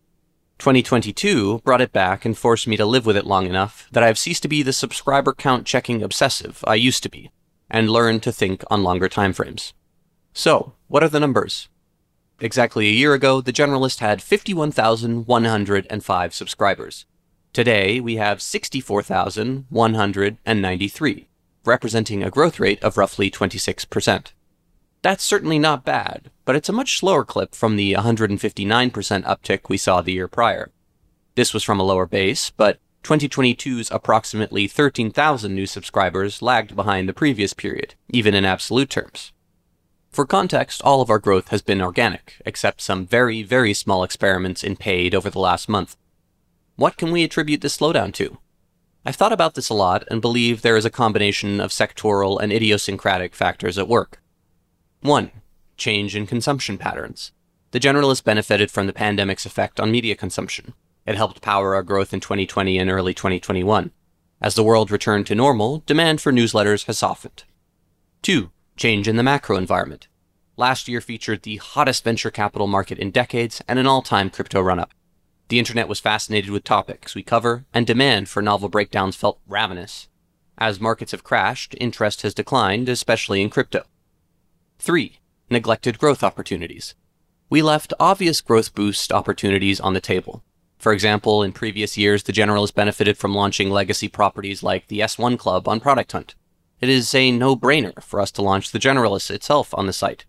2022 0.58 1.60
brought 1.64 1.80
it 1.80 1.92
back 1.92 2.24
and 2.24 2.36
forced 2.36 2.66
me 2.66 2.76
to 2.76 2.86
live 2.86 3.06
with 3.06 3.16
it 3.16 3.26
long 3.26 3.46
enough 3.46 3.88
that 3.92 4.02
I 4.02 4.06
have 4.06 4.18
ceased 4.18 4.42
to 4.42 4.48
be 4.48 4.62
the 4.62 4.72
subscriber 4.72 5.34
count 5.34 5.66
checking 5.66 6.02
obsessive 6.02 6.64
I 6.66 6.74
used 6.74 7.02
to 7.02 7.08
be, 7.08 7.30
and 7.70 7.90
learned 7.90 8.22
to 8.24 8.32
think 8.32 8.62
on 8.70 8.82
longer 8.82 9.08
timeframes. 9.08 9.72
So, 10.32 10.74
what 10.88 11.02
are 11.02 11.08
the 11.08 11.20
numbers? 11.20 11.68
Exactly 12.40 12.88
a 12.88 12.92
year 12.92 13.14
ago, 13.14 13.40
the 13.40 13.52
Generalist 13.52 14.00
had 14.00 14.20
51,105 14.20 16.34
subscribers. 16.34 17.06
Today, 17.52 18.00
we 18.00 18.16
have 18.16 18.42
64,193, 18.42 21.28
representing 21.64 22.22
a 22.22 22.30
growth 22.30 22.60
rate 22.60 22.82
of 22.82 22.98
roughly 22.98 23.30
26%. 23.30 24.32
That's 25.06 25.22
certainly 25.22 25.60
not 25.60 25.84
bad, 25.84 26.32
but 26.44 26.56
it's 26.56 26.68
a 26.68 26.72
much 26.72 26.98
slower 26.98 27.24
clip 27.24 27.54
from 27.54 27.76
the 27.76 27.92
159% 27.92 28.40
uptick 29.22 29.68
we 29.68 29.76
saw 29.76 30.00
the 30.00 30.14
year 30.14 30.26
prior. 30.26 30.72
This 31.36 31.54
was 31.54 31.62
from 31.62 31.78
a 31.78 31.84
lower 31.84 32.06
base, 32.06 32.50
but 32.50 32.80
2022's 33.04 33.88
approximately 33.92 34.66
13,000 34.66 35.54
new 35.54 35.64
subscribers 35.64 36.42
lagged 36.42 36.74
behind 36.74 37.08
the 37.08 37.12
previous 37.12 37.52
period, 37.52 37.94
even 38.08 38.34
in 38.34 38.44
absolute 38.44 38.90
terms. 38.90 39.32
For 40.10 40.26
context, 40.26 40.82
all 40.82 41.00
of 41.00 41.08
our 41.08 41.20
growth 41.20 41.50
has 41.50 41.62
been 41.62 41.80
organic, 41.80 42.42
except 42.44 42.80
some 42.80 43.06
very, 43.06 43.44
very 43.44 43.74
small 43.74 44.02
experiments 44.02 44.64
in 44.64 44.74
paid 44.74 45.14
over 45.14 45.30
the 45.30 45.38
last 45.38 45.68
month. 45.68 45.96
What 46.74 46.96
can 46.96 47.12
we 47.12 47.22
attribute 47.22 47.60
this 47.60 47.76
slowdown 47.76 48.12
to? 48.14 48.38
I've 49.04 49.14
thought 49.14 49.32
about 49.32 49.54
this 49.54 49.68
a 49.68 49.74
lot 49.74 50.02
and 50.10 50.20
believe 50.20 50.62
there 50.62 50.76
is 50.76 50.84
a 50.84 50.90
combination 50.90 51.60
of 51.60 51.70
sectoral 51.70 52.40
and 52.42 52.52
idiosyncratic 52.52 53.36
factors 53.36 53.78
at 53.78 53.86
work. 53.86 54.20
1. 55.06 55.30
Change 55.76 56.16
in 56.16 56.26
consumption 56.26 56.78
patterns. 56.78 57.32
The 57.70 57.78
generalists 57.78 58.24
benefited 58.24 58.70
from 58.70 58.86
the 58.86 58.92
pandemic's 58.92 59.46
effect 59.46 59.78
on 59.78 59.90
media 59.90 60.16
consumption. 60.16 60.74
It 61.06 61.14
helped 61.14 61.40
power 61.40 61.74
our 61.74 61.82
growth 61.82 62.12
in 62.12 62.20
2020 62.20 62.78
and 62.78 62.90
early 62.90 63.14
2021. 63.14 63.92
As 64.40 64.54
the 64.54 64.64
world 64.64 64.90
returned 64.90 65.26
to 65.28 65.34
normal, 65.34 65.82
demand 65.86 66.20
for 66.20 66.32
newsletters 66.32 66.86
has 66.86 66.98
softened. 66.98 67.44
2. 68.22 68.50
Change 68.76 69.06
in 69.06 69.16
the 69.16 69.22
macro 69.22 69.56
environment. 69.56 70.08
Last 70.56 70.88
year 70.88 71.00
featured 71.00 71.42
the 71.42 71.56
hottest 71.56 72.02
venture 72.02 72.30
capital 72.30 72.66
market 72.66 72.98
in 72.98 73.10
decades 73.10 73.62
and 73.68 73.78
an 73.78 73.86
all 73.86 74.02
time 74.02 74.28
crypto 74.28 74.60
run 74.60 74.78
up. 74.78 74.92
The 75.48 75.58
internet 75.60 75.86
was 75.86 76.00
fascinated 76.00 76.50
with 76.50 76.64
topics 76.64 77.14
we 77.14 77.22
cover, 77.22 77.66
and 77.72 77.86
demand 77.86 78.28
for 78.28 78.42
novel 78.42 78.68
breakdowns 78.68 79.14
felt 79.14 79.38
ravenous. 79.46 80.08
As 80.58 80.80
markets 80.80 81.12
have 81.12 81.22
crashed, 81.22 81.76
interest 81.80 82.22
has 82.22 82.34
declined, 82.34 82.88
especially 82.88 83.40
in 83.42 83.50
crypto. 83.50 83.84
3. 84.78 85.18
Neglected 85.48 85.98
growth 85.98 86.22
opportunities. 86.22 86.94
We 87.48 87.62
left 87.62 87.94
obvious 87.98 88.40
growth 88.40 88.74
boost 88.74 89.10
opportunities 89.12 89.80
on 89.80 89.94
the 89.94 90.00
table. 90.00 90.44
For 90.78 90.92
example, 90.92 91.42
in 91.42 91.52
previous 91.52 91.96
years, 91.96 92.22
the 92.22 92.32
Generalist 92.32 92.74
benefited 92.74 93.16
from 93.16 93.34
launching 93.34 93.70
legacy 93.70 94.08
properties 94.08 94.62
like 94.62 94.86
the 94.88 95.00
S1 95.00 95.38
Club 95.38 95.66
on 95.66 95.80
Product 95.80 96.12
Hunt. 96.12 96.34
It 96.80 96.88
is 96.88 97.14
a 97.14 97.30
no 97.30 97.56
brainer 97.56 98.02
for 98.02 98.20
us 98.20 98.30
to 98.32 98.42
launch 98.42 98.70
the 98.70 98.78
Generalist 98.78 99.30
itself 99.30 99.72
on 99.74 99.86
the 99.86 99.92
site. 99.92 100.26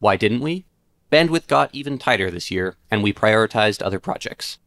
Why 0.00 0.16
didn't 0.16 0.40
we? 0.40 0.64
Bandwidth 1.12 1.46
got 1.46 1.72
even 1.72 1.96
tighter 1.96 2.30
this 2.30 2.50
year, 2.50 2.76
and 2.90 3.02
we 3.02 3.12
prioritized 3.12 3.80
other 3.80 4.00
projects. 4.00 4.58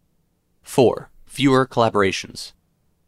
4. 0.63 1.09
Fewer 1.25 1.67
collaborations. 1.67 2.53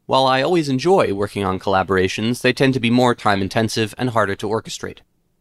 While 0.05 0.25
I 0.25 0.41
always 0.41 0.67
enjoy 0.67 1.13
working 1.13 1.45
on 1.45 1.59
collaborations, 1.59 2.41
they 2.41 2.51
tend 2.51 2.73
to 2.73 2.79
be 2.79 2.89
more 2.89 3.15
time 3.15 3.41
intensive 3.41 3.95
and 3.97 4.09
harder 4.09 4.35
to 4.35 4.47
orchestrate. 4.47 4.99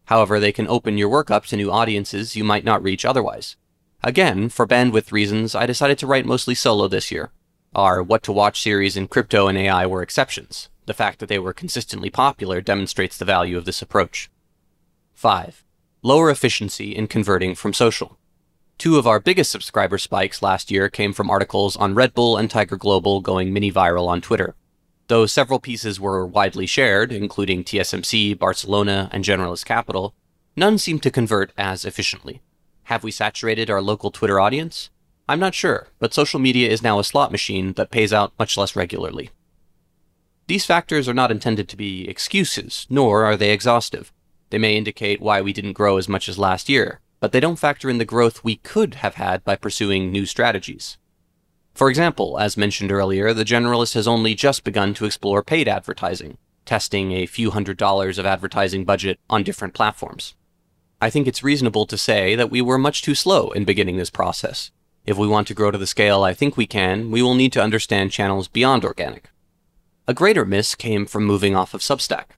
However, 0.08 0.40
they 0.40 0.52
can 0.52 0.66
open 0.68 0.96
your 0.96 1.10
work 1.10 1.30
up 1.30 1.44
to 1.46 1.56
new 1.56 1.70
audiences 1.70 2.34
you 2.34 2.42
might 2.42 2.64
not 2.64 2.82
reach 2.82 3.04
otherwise. 3.04 3.56
Again, 4.02 4.48
for 4.48 4.66
bandwidth 4.66 5.12
reasons, 5.12 5.54
I 5.54 5.66
decided 5.66 5.98
to 5.98 6.06
write 6.06 6.24
mostly 6.24 6.54
solo 6.54 6.88
this 6.88 7.12
year. 7.12 7.30
Our 7.74 8.02
What 8.02 8.22
to 8.22 8.32
Watch 8.32 8.62
series 8.62 8.96
in 8.96 9.08
crypto 9.08 9.48
and 9.48 9.58
AI 9.58 9.84
were 9.84 10.00
exceptions. 10.00 10.70
The 10.86 10.94
fact 10.94 11.18
that 11.18 11.28
they 11.28 11.38
were 11.38 11.52
consistently 11.52 12.08
popular 12.08 12.62
demonstrates 12.62 13.18
the 13.18 13.26
value 13.26 13.58
of 13.58 13.66
this 13.66 13.82
approach. 13.82 14.30
5. 15.12 15.62
Lower 16.00 16.30
efficiency 16.30 16.96
in 16.96 17.06
converting 17.06 17.54
from 17.54 17.74
social. 17.74 18.16
Two 18.78 18.96
of 18.96 19.06
our 19.06 19.20
biggest 19.20 19.50
subscriber 19.50 19.98
spikes 19.98 20.40
last 20.40 20.70
year 20.70 20.88
came 20.88 21.12
from 21.12 21.28
articles 21.28 21.76
on 21.76 21.94
Red 21.94 22.14
Bull 22.14 22.38
and 22.38 22.50
Tiger 22.50 22.78
Global 22.78 23.20
going 23.20 23.52
mini 23.52 23.70
viral 23.70 24.08
on 24.08 24.22
Twitter. 24.22 24.54
Though 25.08 25.24
several 25.24 25.58
pieces 25.58 25.98
were 25.98 26.26
widely 26.26 26.66
shared, 26.66 27.12
including 27.12 27.64
TSMC, 27.64 28.38
Barcelona, 28.38 29.08
and 29.10 29.24
Generalist 29.24 29.64
Capital, 29.64 30.14
none 30.54 30.76
seemed 30.76 31.02
to 31.02 31.10
convert 31.10 31.50
as 31.56 31.86
efficiently. 31.86 32.42
Have 32.84 33.02
we 33.02 33.10
saturated 33.10 33.70
our 33.70 33.80
local 33.80 34.10
Twitter 34.10 34.38
audience? 34.38 34.90
I'm 35.26 35.40
not 35.40 35.54
sure, 35.54 35.88
but 35.98 36.12
social 36.12 36.38
media 36.38 36.68
is 36.68 36.82
now 36.82 36.98
a 36.98 37.04
slot 37.04 37.32
machine 37.32 37.72
that 37.74 37.90
pays 37.90 38.12
out 38.12 38.34
much 38.38 38.58
less 38.58 38.76
regularly. 38.76 39.30
These 40.46 40.66
factors 40.66 41.08
are 41.08 41.14
not 41.14 41.30
intended 41.30 41.70
to 41.70 41.76
be 41.76 42.06
excuses, 42.06 42.86
nor 42.90 43.24
are 43.24 43.36
they 43.36 43.50
exhaustive. 43.50 44.12
They 44.50 44.58
may 44.58 44.76
indicate 44.76 45.22
why 45.22 45.40
we 45.40 45.54
didn't 45.54 45.72
grow 45.72 45.96
as 45.96 46.08
much 46.08 46.28
as 46.28 46.38
last 46.38 46.68
year, 46.68 47.00
but 47.18 47.32
they 47.32 47.40
don't 47.40 47.58
factor 47.58 47.88
in 47.88 47.98
the 47.98 48.04
growth 48.04 48.44
we 48.44 48.56
could 48.56 48.96
have 48.96 49.14
had 49.14 49.42
by 49.42 49.56
pursuing 49.56 50.12
new 50.12 50.26
strategies. 50.26 50.98
For 51.78 51.88
example, 51.88 52.40
as 52.40 52.56
mentioned 52.56 52.90
earlier, 52.90 53.32
the 53.32 53.44
generalist 53.44 53.94
has 53.94 54.08
only 54.08 54.34
just 54.34 54.64
begun 54.64 54.94
to 54.94 55.04
explore 55.04 55.44
paid 55.44 55.68
advertising, 55.68 56.36
testing 56.64 57.12
a 57.12 57.24
few 57.24 57.52
hundred 57.52 57.76
dollars 57.76 58.18
of 58.18 58.26
advertising 58.26 58.84
budget 58.84 59.20
on 59.30 59.44
different 59.44 59.74
platforms. 59.74 60.34
I 61.00 61.08
think 61.08 61.28
it's 61.28 61.44
reasonable 61.44 61.86
to 61.86 61.96
say 61.96 62.34
that 62.34 62.50
we 62.50 62.60
were 62.60 62.78
much 62.78 63.02
too 63.02 63.14
slow 63.14 63.50
in 63.50 63.64
beginning 63.64 63.96
this 63.96 64.10
process. 64.10 64.72
If 65.06 65.16
we 65.16 65.28
want 65.28 65.46
to 65.46 65.54
grow 65.54 65.70
to 65.70 65.78
the 65.78 65.86
scale 65.86 66.24
I 66.24 66.34
think 66.34 66.56
we 66.56 66.66
can, 66.66 67.12
we 67.12 67.22
will 67.22 67.36
need 67.36 67.52
to 67.52 67.62
understand 67.62 68.10
channels 68.10 68.48
beyond 68.48 68.84
organic. 68.84 69.30
A 70.08 70.14
greater 70.14 70.44
miss 70.44 70.74
came 70.74 71.06
from 71.06 71.26
moving 71.26 71.54
off 71.54 71.74
of 71.74 71.80
Substack. 71.80 72.30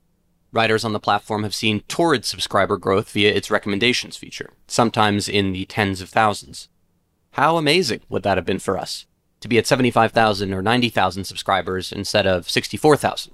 Writers 0.52 0.84
on 0.84 0.92
the 0.92 1.00
platform 1.00 1.44
have 1.44 1.54
seen 1.54 1.80
torrid 1.88 2.26
subscriber 2.26 2.76
growth 2.76 3.10
via 3.12 3.32
its 3.32 3.50
recommendations 3.50 4.18
feature, 4.18 4.50
sometimes 4.66 5.30
in 5.30 5.52
the 5.52 5.64
tens 5.64 6.02
of 6.02 6.10
thousands. 6.10 6.68
How 7.30 7.56
amazing 7.56 8.02
would 8.10 8.22
that 8.24 8.36
have 8.36 8.44
been 8.44 8.58
for 8.58 8.76
us? 8.76 9.06
To 9.40 9.48
be 9.48 9.58
at 9.58 9.66
75,000 9.66 10.52
or 10.52 10.62
90,000 10.62 11.24
subscribers 11.24 11.92
instead 11.92 12.26
of 12.26 12.48
64,000. 12.48 13.32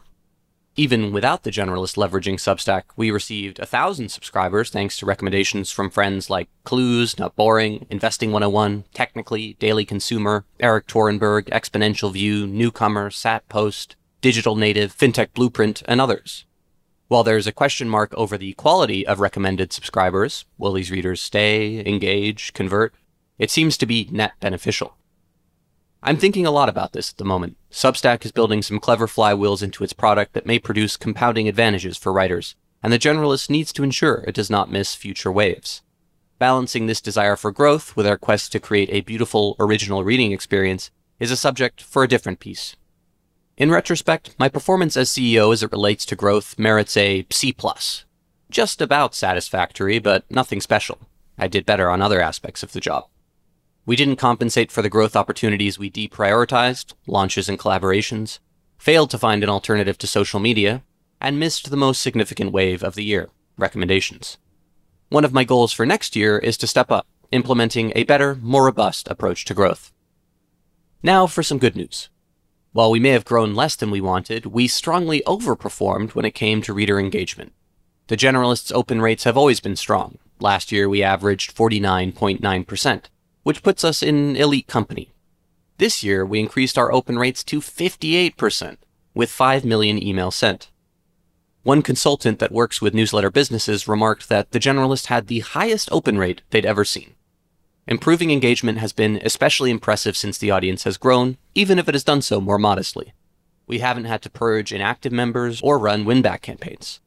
Even 0.78 1.10
without 1.10 1.42
the 1.42 1.50
generalist 1.50 1.96
leveraging 1.96 2.34
Substack, 2.34 2.82
we 2.96 3.10
received 3.10 3.58
1,000 3.58 4.10
subscribers 4.10 4.68
thanks 4.68 4.98
to 4.98 5.06
recommendations 5.06 5.70
from 5.70 5.88
friends 5.88 6.28
like 6.28 6.50
Clues, 6.64 7.18
Not 7.18 7.34
Boring, 7.34 7.86
Investing 7.88 8.30
101, 8.30 8.84
Technically, 8.92 9.54
Daily 9.58 9.86
Consumer, 9.86 10.44
Erik 10.60 10.86
Torenberg, 10.86 11.44
Exponential 11.44 12.12
View, 12.12 12.46
Newcomer, 12.46 13.10
Sat 13.10 13.48
Post, 13.48 13.96
Digital 14.20 14.54
Native, 14.54 14.94
FinTech 14.94 15.32
Blueprint, 15.32 15.82
and 15.86 15.98
others. 15.98 16.44
While 17.08 17.24
there's 17.24 17.46
a 17.46 17.52
question 17.52 17.88
mark 17.88 18.12
over 18.14 18.36
the 18.36 18.52
quality 18.54 19.06
of 19.06 19.20
recommended 19.20 19.72
subscribers, 19.72 20.44
will 20.58 20.74
these 20.74 20.90
readers 20.90 21.22
stay, 21.22 21.82
engage, 21.86 22.52
convert? 22.52 22.92
It 23.38 23.50
seems 23.50 23.78
to 23.78 23.86
be 23.86 24.08
net 24.10 24.32
beneficial. 24.40 24.96
I'm 26.06 26.18
thinking 26.18 26.46
a 26.46 26.52
lot 26.52 26.68
about 26.68 26.92
this 26.92 27.10
at 27.10 27.16
the 27.16 27.24
moment. 27.24 27.56
Substack 27.68 28.24
is 28.24 28.30
building 28.30 28.62
some 28.62 28.78
clever 28.78 29.08
flywheels 29.08 29.60
into 29.60 29.82
its 29.82 29.92
product 29.92 30.34
that 30.34 30.46
may 30.46 30.60
produce 30.60 30.96
compounding 30.96 31.48
advantages 31.48 31.96
for 31.96 32.12
writers, 32.12 32.54
and 32.80 32.92
the 32.92 32.98
generalist 32.98 33.50
needs 33.50 33.72
to 33.72 33.82
ensure 33.82 34.22
it 34.24 34.36
does 34.36 34.48
not 34.48 34.70
miss 34.70 34.94
future 34.94 35.32
waves. 35.32 35.82
Balancing 36.38 36.86
this 36.86 37.00
desire 37.00 37.34
for 37.34 37.50
growth 37.50 37.96
with 37.96 38.06
our 38.06 38.16
quest 38.16 38.52
to 38.52 38.60
create 38.60 38.88
a 38.92 39.00
beautiful, 39.00 39.56
original 39.58 40.04
reading 40.04 40.30
experience 40.30 40.92
is 41.18 41.32
a 41.32 41.36
subject 41.36 41.82
for 41.82 42.04
a 42.04 42.08
different 42.08 42.38
piece. 42.38 42.76
In 43.56 43.72
retrospect, 43.72 44.36
my 44.38 44.48
performance 44.48 44.96
as 44.96 45.10
CEO 45.10 45.52
as 45.52 45.64
it 45.64 45.72
relates 45.72 46.06
to 46.06 46.14
growth 46.14 46.56
merits 46.56 46.96
a 46.96 47.26
C+. 47.32 47.52
Just 48.48 48.80
about 48.80 49.16
satisfactory, 49.16 49.98
but 49.98 50.24
nothing 50.30 50.60
special. 50.60 51.00
I 51.36 51.48
did 51.48 51.66
better 51.66 51.90
on 51.90 52.00
other 52.00 52.20
aspects 52.20 52.62
of 52.62 52.70
the 52.70 52.80
job. 52.80 53.08
We 53.86 53.94
didn't 53.94 54.16
compensate 54.16 54.72
for 54.72 54.82
the 54.82 54.90
growth 54.90 55.14
opportunities 55.14 55.78
we 55.78 55.90
deprioritized, 55.90 56.94
launches 57.06 57.48
and 57.48 57.56
collaborations, 57.56 58.40
failed 58.76 59.10
to 59.10 59.18
find 59.18 59.44
an 59.44 59.48
alternative 59.48 59.96
to 59.98 60.08
social 60.08 60.40
media, 60.40 60.82
and 61.20 61.38
missed 61.38 61.70
the 61.70 61.76
most 61.76 62.02
significant 62.02 62.50
wave 62.50 62.82
of 62.82 62.96
the 62.96 63.04
year, 63.04 63.28
recommendations. 63.56 64.38
One 65.08 65.24
of 65.24 65.32
my 65.32 65.44
goals 65.44 65.72
for 65.72 65.86
next 65.86 66.16
year 66.16 66.36
is 66.36 66.56
to 66.58 66.66
step 66.66 66.90
up, 66.90 67.06
implementing 67.30 67.92
a 67.94 68.02
better, 68.02 68.34
more 68.34 68.64
robust 68.64 69.06
approach 69.08 69.44
to 69.44 69.54
growth. 69.54 69.92
Now 71.00 71.28
for 71.28 71.44
some 71.44 71.58
good 71.58 71.76
news. 71.76 72.08
While 72.72 72.90
we 72.90 72.98
may 72.98 73.10
have 73.10 73.24
grown 73.24 73.54
less 73.54 73.76
than 73.76 73.92
we 73.92 74.00
wanted, 74.00 74.46
we 74.46 74.66
strongly 74.66 75.22
overperformed 75.26 76.10
when 76.10 76.24
it 76.24 76.34
came 76.34 76.60
to 76.62 76.74
reader 76.74 76.98
engagement. 76.98 77.52
The 78.08 78.16
Generalist's 78.16 78.72
open 78.72 79.00
rates 79.00 79.22
have 79.22 79.36
always 79.36 79.60
been 79.60 79.76
strong. 79.76 80.18
Last 80.40 80.72
year 80.72 80.88
we 80.88 81.04
averaged 81.04 81.56
49.9%, 81.56 83.04
which 83.46 83.62
puts 83.62 83.84
us 83.84 84.02
in 84.02 84.34
elite 84.34 84.66
company. 84.66 85.12
This 85.78 86.02
year 86.02 86.26
we 86.26 86.40
increased 86.40 86.76
our 86.76 86.90
open 86.92 87.16
rates 87.16 87.44
to 87.44 87.60
58%, 87.60 88.76
with 89.14 89.30
5 89.30 89.64
million 89.64 90.00
emails 90.00 90.32
sent. 90.32 90.72
One 91.62 91.80
consultant 91.80 92.40
that 92.40 92.50
works 92.50 92.82
with 92.82 92.92
newsletter 92.92 93.30
businesses 93.30 93.86
remarked 93.86 94.28
that 94.28 94.50
the 94.50 94.58
Generalist 94.58 95.06
had 95.06 95.28
the 95.28 95.38
highest 95.38 95.88
open 95.92 96.18
rate 96.18 96.42
they'd 96.50 96.66
ever 96.66 96.84
seen. 96.84 97.14
Improving 97.86 98.32
engagement 98.32 98.78
has 98.78 98.92
been 98.92 99.20
especially 99.22 99.70
impressive 99.70 100.16
since 100.16 100.38
the 100.38 100.50
audience 100.50 100.82
has 100.82 100.96
grown, 100.96 101.38
even 101.54 101.78
if 101.78 101.88
it 101.88 101.94
has 101.94 102.02
done 102.02 102.22
so 102.22 102.40
more 102.40 102.58
modestly. 102.58 103.12
We 103.68 103.78
haven't 103.78 104.06
had 104.06 104.22
to 104.22 104.30
purge 104.30 104.72
inactive 104.72 105.12
members 105.12 105.60
or 105.62 105.78
run 105.78 106.04
win-back 106.04 106.42
campaigns. 106.42 106.98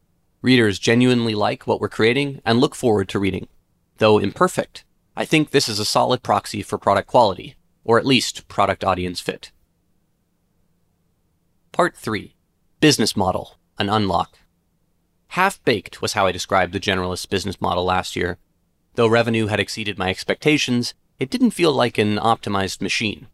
Readers 0.42 0.80
genuinely 0.80 1.36
like 1.36 1.68
what 1.68 1.82
we're 1.82 1.90
creating 1.90 2.42
and 2.46 2.62
look 2.62 2.76
forward 2.76 3.10
to 3.10 3.20
reading. 3.20 3.50
Though 3.98 4.20
imperfect, 4.20 4.86
I 5.20 5.26
think 5.26 5.52
this 5.52 5.68
is 5.68 5.80
a 5.80 5.86
solid 5.86 6.24
proxy 6.24 6.62
for 6.62 6.78
product 6.78 7.10
quality, 7.10 7.56
or 7.84 8.00
at 8.00 8.06
least 8.06 8.48
product 8.48 8.86
audience 8.86 9.20
fit. 9.20 9.52
Part 11.74 11.98
3 11.98 12.36
Business 12.80 13.18
Model 13.18 13.60
An 13.78 13.90
Unlock. 13.90 14.40
Half 15.34 15.62
baked 15.66 16.02
was 16.02 16.14
how 16.14 16.26
I 16.26 16.32
described 16.32 16.72
the 16.72 16.80
generalist 16.80 17.28
business 17.28 17.60
model 17.60 17.84
last 17.84 18.16
year, 18.16 18.38
Though 18.96 19.08
revenue 19.08 19.48
had 19.48 19.60
exceeded 19.60 19.98
my 19.98 20.10
expectations, 20.10 20.94
it 21.20 21.30
didn't 21.30 21.52
feel 21.52 21.74
like 21.74 21.98
an 21.98 22.16
optimized 22.16 22.82
machine. 22.82 23.28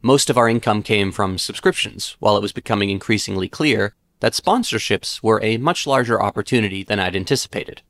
Most 0.00 0.30
of 0.30 0.38
our 0.38 0.48
income 0.48 0.84
came 0.84 1.10
from 1.10 1.38
subscriptions, 1.38 2.16
while 2.20 2.36
it 2.36 2.42
was 2.42 2.52
becoming 2.52 2.88
increasingly 2.88 3.48
clear 3.48 3.96
that 4.20 4.34
sponsorships 4.34 5.24
were 5.24 5.42
a 5.42 5.56
much 5.56 5.88
larger 5.88 6.22
opportunity 6.22 6.84
than 6.84 7.00
I'd 7.00 7.16
anticipated. 7.16 7.82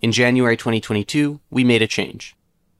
In 0.00 0.10
January 0.10 0.56
2022, 0.56 1.38
we 1.48 1.62
made 1.62 1.82
a 1.82 1.86
change. 1.86 2.34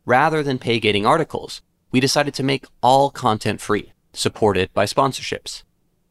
Rather 0.09 0.43
than 0.43 0.59
pay 0.59 0.81
gating 0.81 1.05
articles, 1.05 1.61
we 1.93 2.01
decided 2.01 2.33
to 2.33 2.43
make 2.43 2.65
all 2.83 3.11
content 3.11 3.61
free, 3.61 3.93
supported 4.15 4.73
by 4.73 4.87
sponsorships. 4.87 5.65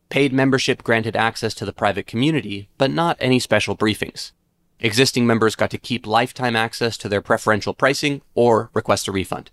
Paid 0.09 0.31
membership 0.31 0.83
granted 0.83 1.15
access 1.15 1.55
to 1.55 1.65
the 1.65 1.73
private 1.73 2.05
community, 2.05 2.69
but 2.77 2.91
not 2.91 3.17
any 3.19 3.39
special 3.39 3.75
briefings. 3.75 4.33
Existing 4.79 5.25
members 5.25 5.55
got 5.55 5.71
to 5.71 5.79
keep 5.79 6.05
lifetime 6.05 6.55
access 6.55 6.95
to 6.95 7.09
their 7.09 7.23
preferential 7.23 7.73
pricing 7.73 8.21
or 8.35 8.69
request 8.75 9.07
a 9.07 9.11
refund. 9.11 9.49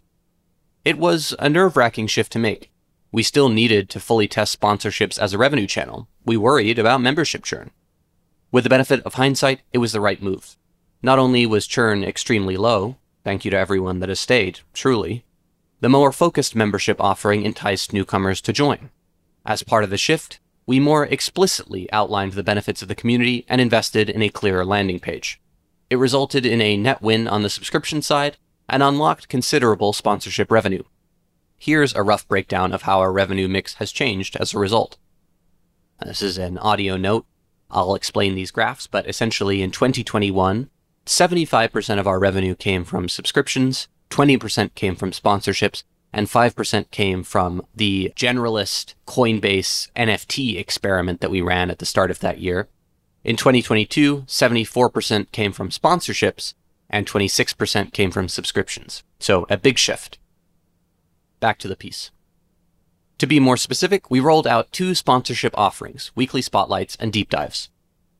It 0.85 0.99
was 0.99 1.35
a 1.39 1.49
nerve 1.49 1.75
wracking 1.75 2.09
shift 2.09 2.31
to 2.33 2.39
make. 2.39 2.71
We 3.11 3.23
still 3.23 3.49
needed 3.49 3.89
to 3.89 3.99
fully 3.99 4.29
test 4.29 4.61
sponsorships 4.61 5.19
as 5.19 5.33
a 5.33 5.39
revenue 5.39 5.67
channel. 5.67 6.07
We 6.27 6.37
worried 6.37 6.79
about 6.79 7.01
membership 7.01 7.45
churn. 7.45 7.71
With 8.53 8.65
the 8.65 8.71
benefit 8.71 9.01
of 9.05 9.15
hindsight, 9.15 9.63
it 9.73 9.79
was 9.79 9.93
the 9.93 10.03
right 10.03 10.21
move. 10.21 10.59
Not 11.03 11.19
only 11.19 11.47
was 11.47 11.67
churn 11.67 12.05
extremely 12.05 12.59
low, 12.59 12.97
thank 13.25 13.45
you 13.45 13.51
to 13.51 13.59
everyone 13.59 13.99
that 14.01 14.09
has 14.09 14.21
stayed, 14.21 14.61
truly, 14.73 15.25
the 15.81 15.89
more 15.89 16.13
focused 16.13 16.55
membership 16.55 17.01
offering 17.01 17.45
enticed 17.45 17.93
newcomers 17.93 18.41
to 18.43 18.53
join. 18.53 18.91
As 19.45 19.63
part 19.63 19.85
of 19.85 19.91
the 19.91 19.97
shift, 19.97 20.39
we 20.67 20.81
more 20.81 21.05
explicitly 21.05 21.91
outlined 21.93 22.33
the 22.33 22.43
benefits 22.43 22.81
of 22.83 22.89
the 22.89 22.95
community 22.95 23.45
and 23.49 23.61
invested 23.61 24.09
in 24.09 24.23
a 24.23 24.31
clearer 24.31 24.65
landing 24.65 25.01
page. 25.01 25.41
It 25.91 25.97
resulted 25.97 26.47
in 26.47 26.61
a 26.61 26.77
net 26.77 27.03
win 27.03 27.29
on 27.29 27.43
the 27.43 27.51
subscription 27.51 28.01
side 28.01 28.39
and 28.69 28.83
unlocked 28.83 29.29
considerable 29.29 29.93
sponsorship 29.93 30.51
revenue. 30.51 30.83
Here's 31.59 31.95
a 31.95 32.03
rough 32.03 32.27
breakdown 32.27 32.73
of 32.73 32.83
how 32.83 33.01
our 33.01 33.13
revenue 33.13 33.49
mix 33.49 33.75
has 33.75 33.93
changed 33.93 34.37
as 34.37 34.55
a 34.55 34.59
result. 34.59 34.97
This 36.05 36.23
is 36.23 36.39
an 36.39 36.59
audio 36.59 36.97
note. 36.97 37.27
I'll 37.71 37.95
explain 37.95 38.35
these 38.35 38.51
graphs, 38.51 38.87
but 38.87 39.09
essentially 39.09 39.63
in 39.63 39.71
2021, 39.71 40.71
75% 41.07 41.99
of 41.99 42.07
our 42.07 42.19
revenue 42.19 42.55
came 42.55 42.85
from 42.85 43.09
subscriptions, 43.09 43.89
20% 44.11 44.75
came 44.75 44.97
from 44.97 45.11
sponsorships, 45.11 45.83
and 46.13 46.29
5% 46.29 46.91
came 46.91 47.23
from 47.23 47.67
the 47.75 48.13
generalist 48.17 48.95
Coinbase 49.07 49.91
NFT 49.97 50.59
experiment 50.59 51.21
that 51.21 51.31
we 51.31 51.41
ran 51.41 51.71
at 51.71 51.81
the 51.81 51.87
start 51.87 52.11
of 52.11 52.21
that 52.21 52.39
year. 52.39 52.69
In 53.25 53.37
2022, 53.37 54.23
74% 54.23 55.33
came 55.33 55.53
from 55.53 55.71
sponsorships 55.71 56.55
and 56.89 57.07
26% 57.07 57.93
came 57.93 58.11
from 58.11 58.29
subscriptions. 58.29 59.03
So 59.19 59.47
a 59.51 59.57
big 59.57 59.79
shift. 59.79 60.19
Back 61.41 61.59
to 61.59 61.69
the 61.69 61.77
piece. 61.77 62.13
To 63.19 63.27
be 63.27 63.41
more 63.41 63.57
specific, 63.57 64.11
we 64.11 64.21
rolled 64.21 64.47
out 64.47 64.71
two 64.71 64.95
sponsorship 64.95 65.57
offerings, 65.57 66.13
weekly 66.15 66.43
spotlights 66.43 66.97
and 67.01 67.13
deep 67.13 67.31
dives. 67.31 67.71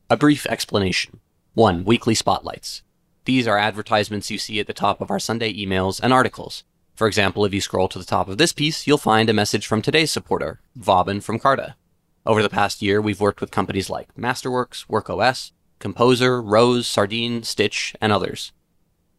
A 0.09 0.17
brief 0.17 0.45
explanation. 0.47 1.19
One, 1.55 1.85
weekly 1.85 2.15
spotlights. 2.15 2.83
These 3.23 3.47
are 3.47 3.57
advertisements 3.57 4.29
you 4.29 4.37
see 4.37 4.59
at 4.59 4.67
the 4.67 4.73
top 4.73 4.99
of 4.99 5.09
our 5.09 5.19
Sunday 5.19 5.53
emails 5.53 6.01
and 6.03 6.11
articles. 6.11 6.65
For 6.97 7.07
example, 7.07 7.45
if 7.45 7.53
you 7.53 7.61
scroll 7.61 7.87
to 7.87 7.97
the 7.97 8.03
top 8.03 8.27
of 8.27 8.37
this 8.37 8.51
piece, 8.51 8.85
you'll 8.85 8.97
find 8.97 9.29
a 9.29 9.33
message 9.33 9.65
from 9.65 9.81
today's 9.81 10.11
supporter, 10.11 10.59
Vauban 10.75 11.21
from 11.21 11.39
Carta. 11.39 11.77
Over 12.25 12.43
the 12.43 12.49
past 12.49 12.81
year, 12.81 12.99
we've 12.99 13.21
worked 13.21 13.39
with 13.39 13.51
companies 13.51 13.89
like 13.89 14.13
Masterworks, 14.15 14.85
WorkOS, 14.87 15.53
Composer, 15.79 16.41
Rose, 16.41 16.87
Sardine, 16.87 17.41
Stitch, 17.43 17.95
and 18.01 18.11
others. 18.11 18.51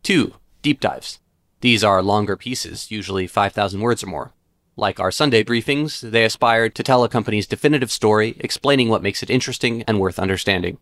2. 0.03 0.35
Deep 0.61 0.79
dives. 0.79 1.21
These 1.63 1.83
are 1.83 2.03
longer 2.03 2.37
pieces, 2.37 2.91
usually 2.91 3.27
5,000 3.27 3.81
words 3.81 4.05
or 4.05 4.09
more. 4.09 4.35
Like 4.77 5.01
our 5.01 5.11
Sunday 5.11 5.43
briefings, 5.43 6.03
they 6.03 6.27
aspire 6.27 6.69
to 6.69 6.83
tell 6.83 7.03
a 7.03 7.09
company's 7.09 7.47
definitive 7.47 7.91
story, 7.91 8.37
explaining 8.41 8.91
what 8.91 9.03
makes 9.03 9.23
it 9.23 9.31
interesting 9.31 9.85
and 9.85 9.99
worth 9.99 10.19
understanding. 10.19 10.77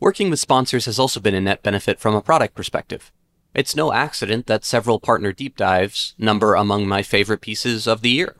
Working 0.00 0.30
with 0.30 0.40
sponsors 0.40 0.86
has 0.86 0.98
also 0.98 1.20
been 1.20 1.34
a 1.34 1.42
net 1.42 1.62
benefit 1.62 2.00
from 2.00 2.14
a 2.14 2.22
product 2.22 2.54
perspective. 2.54 3.12
It's 3.54 3.76
no 3.76 3.92
accident 3.92 4.46
that 4.46 4.64
several 4.64 4.98
partner 4.98 5.30
deep 5.30 5.58
dives 5.58 6.14
number 6.16 6.54
among 6.54 6.88
my 6.88 7.02
favorite 7.02 7.42
pieces 7.42 7.86
of 7.86 8.00
the 8.00 8.08
year. 8.08 8.36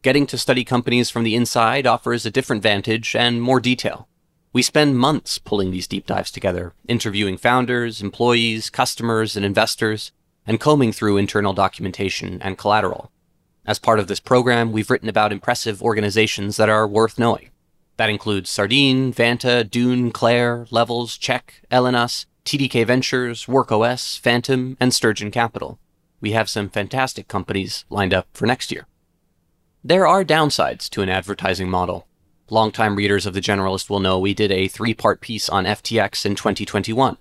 Getting 0.00 0.26
to 0.28 0.38
study 0.38 0.64
companies 0.64 1.10
from 1.10 1.22
the 1.22 1.34
inside 1.34 1.86
offers 1.86 2.24
a 2.24 2.30
different 2.30 2.62
vantage 2.62 3.14
and 3.14 3.42
more 3.42 3.60
detail. 3.60 4.08
We 4.54 4.62
spend 4.62 4.96
months 4.96 5.36
pulling 5.36 5.70
these 5.70 5.86
deep 5.86 6.06
dives 6.06 6.30
together, 6.30 6.72
interviewing 6.88 7.36
founders, 7.36 8.00
employees, 8.00 8.70
customers, 8.70 9.36
and 9.36 9.44
investors, 9.44 10.12
and 10.46 10.58
combing 10.58 10.92
through 10.92 11.18
internal 11.18 11.52
documentation 11.52 12.40
and 12.40 12.56
collateral. 12.56 13.12
As 13.66 13.78
part 13.78 13.98
of 13.98 14.06
this 14.08 14.20
program, 14.20 14.72
we've 14.72 14.90
written 14.90 15.10
about 15.10 15.30
impressive 15.30 15.82
organizations 15.82 16.56
that 16.56 16.70
are 16.70 16.88
worth 16.88 17.18
knowing. 17.18 17.50
That 18.02 18.10
includes 18.10 18.50
Sardine, 18.50 19.12
Vanta, 19.12 19.62
Dune, 19.62 20.10
Claire, 20.10 20.66
Levels, 20.72 21.16
Check, 21.16 21.62
Elenas, 21.70 22.26
TDK 22.44 22.84
Ventures, 22.84 23.46
WorkOS, 23.46 24.18
Phantom, 24.18 24.76
and 24.80 24.92
Sturgeon 24.92 25.30
Capital. 25.30 25.78
We 26.20 26.32
have 26.32 26.50
some 26.50 26.68
fantastic 26.68 27.28
companies 27.28 27.84
lined 27.90 28.12
up 28.12 28.26
for 28.34 28.44
next 28.44 28.72
year. 28.72 28.88
There 29.84 30.04
are 30.04 30.24
downsides 30.24 30.90
to 30.90 31.02
an 31.02 31.10
advertising 31.10 31.70
model. 31.70 32.08
Longtime 32.50 32.96
readers 32.96 33.24
of 33.24 33.34
The 33.34 33.40
Generalist 33.40 33.88
will 33.88 34.00
know 34.00 34.18
we 34.18 34.34
did 34.34 34.50
a 34.50 34.66
three 34.66 34.94
part 34.94 35.20
piece 35.20 35.48
on 35.48 35.64
FTX 35.64 36.26
in 36.26 36.34
2021. 36.34 37.18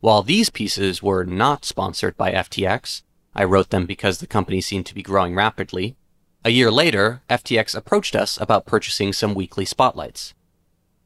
While 0.00 0.22
these 0.22 0.48
pieces 0.48 1.02
were 1.02 1.26
not 1.26 1.66
sponsored 1.66 2.16
by 2.16 2.32
FTX, 2.32 3.02
I 3.34 3.44
wrote 3.44 3.68
them 3.68 3.84
because 3.84 4.16
the 4.16 4.26
company 4.26 4.62
seemed 4.62 4.86
to 4.86 4.94
be 4.94 5.02
growing 5.02 5.34
rapidly. 5.34 5.94
A 6.44 6.50
year 6.50 6.72
later, 6.72 7.22
FTX 7.30 7.76
approached 7.76 8.16
us 8.16 8.36
about 8.40 8.66
purchasing 8.66 9.12
some 9.12 9.32
weekly 9.32 9.64
spotlights. 9.64 10.34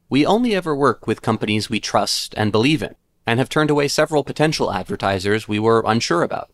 We 0.09 0.25
only 0.25 0.55
ever 0.55 0.75
work 0.75 1.05
with 1.05 1.21
companies 1.21 1.69
we 1.69 1.79
trust 1.79 2.33
and 2.35 2.51
believe 2.51 2.81
in, 2.81 2.95
and 3.27 3.37
have 3.37 3.47
turned 3.47 3.69
away 3.69 3.87
several 3.87 4.23
potential 4.23 4.73
advertisers 4.73 5.47
we 5.47 5.59
were 5.59 5.83
unsure 5.85 6.23
about. 6.23 6.49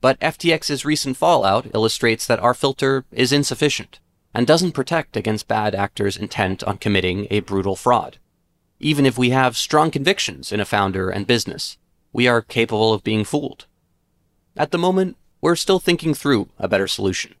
But 0.00 0.20
FTX's 0.20 0.84
recent 0.84 1.16
fallout 1.16 1.66
illustrates 1.74 2.24
that 2.28 2.38
our 2.38 2.54
filter 2.54 3.04
is 3.10 3.32
insufficient 3.32 3.98
and 4.32 4.46
doesn't 4.46 4.72
protect 4.72 5.16
against 5.16 5.48
bad 5.48 5.74
actors 5.74 6.16
intent 6.16 6.62
on 6.62 6.78
committing 6.78 7.26
a 7.28 7.40
brutal 7.40 7.74
fraud. 7.74 8.18
Even 8.78 9.04
if 9.04 9.18
we 9.18 9.30
have 9.30 9.56
strong 9.56 9.90
convictions 9.90 10.52
in 10.52 10.60
a 10.60 10.64
founder 10.64 11.10
and 11.10 11.26
business, 11.26 11.76
we 12.12 12.28
are 12.28 12.40
capable 12.40 12.92
of 12.92 13.02
being 13.02 13.24
fooled. 13.24 13.66
At 14.56 14.70
the 14.70 14.78
moment, 14.78 15.16
we're 15.40 15.56
still 15.56 15.80
thinking 15.80 16.14
through 16.14 16.50
a 16.56 16.68
better 16.68 16.86
solution. 16.86 17.34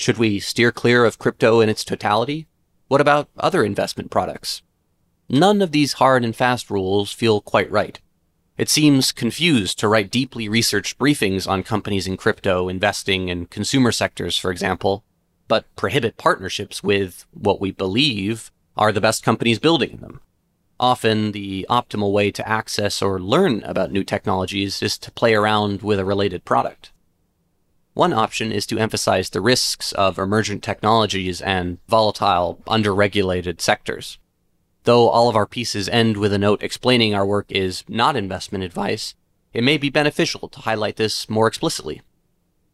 Should 0.00 0.16
we 0.16 0.40
steer 0.40 0.72
clear 0.72 1.04
of 1.04 1.18
crypto 1.18 1.60
in 1.60 1.68
its 1.68 1.84
totality? 1.84 2.46
What 2.88 3.02
about 3.02 3.28
other 3.36 3.62
investment 3.62 4.10
products? 4.10 4.62
None 5.28 5.60
of 5.60 5.72
these 5.72 6.00
hard 6.00 6.24
and 6.24 6.34
fast 6.34 6.70
rules 6.70 7.12
feel 7.12 7.42
quite 7.42 7.70
right. 7.70 8.00
It 8.56 8.70
seems 8.70 9.12
confused 9.12 9.78
to 9.78 9.88
write 9.88 10.10
deeply 10.10 10.48
researched 10.48 10.98
briefings 10.98 11.46
on 11.46 11.62
companies 11.62 12.06
in 12.06 12.16
crypto, 12.16 12.66
investing, 12.66 13.28
and 13.28 13.50
consumer 13.50 13.92
sectors, 13.92 14.38
for 14.38 14.50
example, 14.50 15.04
but 15.48 15.66
prohibit 15.76 16.16
partnerships 16.16 16.82
with 16.82 17.26
what 17.32 17.60
we 17.60 17.70
believe 17.70 18.50
are 18.78 18.92
the 18.92 19.02
best 19.02 19.22
companies 19.22 19.58
building 19.58 19.98
them. 19.98 20.22
Often, 20.80 21.32
the 21.32 21.66
optimal 21.68 22.10
way 22.10 22.30
to 22.30 22.48
access 22.48 23.02
or 23.02 23.20
learn 23.20 23.62
about 23.64 23.92
new 23.92 24.02
technologies 24.02 24.82
is 24.82 24.96
to 24.96 25.12
play 25.12 25.34
around 25.34 25.82
with 25.82 25.98
a 25.98 26.06
related 26.06 26.46
product. 26.46 26.90
One 27.94 28.12
option 28.12 28.52
is 28.52 28.66
to 28.66 28.78
emphasize 28.78 29.30
the 29.30 29.40
risks 29.40 29.92
of 29.92 30.18
emergent 30.18 30.62
technologies 30.62 31.40
and 31.40 31.78
volatile, 31.88 32.60
underregulated 32.66 33.60
sectors. 33.60 34.18
Though 34.84 35.08
all 35.08 35.28
of 35.28 35.36
our 35.36 35.46
pieces 35.46 35.88
end 35.88 36.16
with 36.16 36.32
a 36.32 36.38
note 36.38 36.62
explaining 36.62 37.14
our 37.14 37.26
work 37.26 37.46
is 37.50 37.84
not 37.88 38.16
investment 38.16 38.64
advice, 38.64 39.14
it 39.52 39.64
may 39.64 39.76
be 39.76 39.90
beneficial 39.90 40.48
to 40.48 40.60
highlight 40.60 40.96
this 40.96 41.28
more 41.28 41.48
explicitly. 41.48 42.00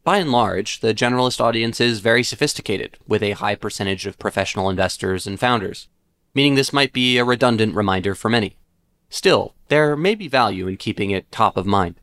By 0.05 0.18
and 0.18 0.31
large, 0.31 0.81
the 0.81 0.94
generalist 0.94 1.40
audience 1.40 1.81
is 1.81 1.98
very 1.98 2.22
sophisticated, 2.22 2.98
with 3.09 3.22
a 3.22 3.33
high 3.33 3.57
percentage 3.57 4.07
of 4.07 4.18
professional 4.18 4.70
investors 4.70 5.26
and 5.26 5.40
founders, 5.40 5.88
meaning 6.35 6.55
this 6.55 6.72
might 6.72 6.92
be 6.92 7.18
a 7.18 7.24
redundant 7.24 7.74
reminder 7.74 8.14
for 8.14 8.29
many. 8.29 8.57
Still, 9.09 9.55
there 9.68 9.96
may 9.96 10.14
be 10.14 10.29
value 10.29 10.68
in 10.68 10.76
keeping 10.76 11.11
it 11.11 11.33
top 11.33 11.57
of 11.57 11.66
mind. 11.66 11.96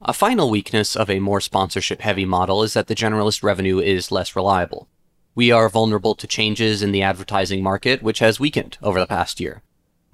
A 0.00 0.12
final 0.12 0.48
weakness 0.48 0.94
of 0.94 1.10
a 1.10 1.18
more 1.18 1.40
sponsorship 1.40 2.02
heavy 2.02 2.24
model 2.24 2.62
is 2.62 2.72
that 2.74 2.86
the 2.86 2.94
generalist 2.94 3.42
revenue 3.42 3.80
is 3.80 4.12
less 4.12 4.36
reliable. 4.36 4.88
We 5.34 5.50
are 5.50 5.68
vulnerable 5.68 6.14
to 6.14 6.26
changes 6.28 6.84
in 6.84 6.92
the 6.92 7.02
advertising 7.02 7.64
market, 7.64 8.00
which 8.00 8.20
has 8.20 8.38
weakened 8.38 8.78
over 8.80 9.00
the 9.00 9.08
past 9.08 9.40
year. 9.40 9.60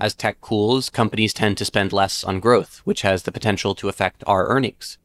As 0.01 0.15
tech 0.15 0.41
cools, 0.41 0.89
companies 0.89 1.35
tend 1.35 1.59
to 1.59 1.67
spend 1.67 1.93
less 1.93 2.25
on 2.25 2.41
growth, 2.41 2.81
which 2.85 3.03
has 3.03 3.25
the 3.25 3.33
potential 3.33 3.75
to 3.75 3.91
affect 3.91 4.25
our 4.27 4.47
earnings. 4.49 4.97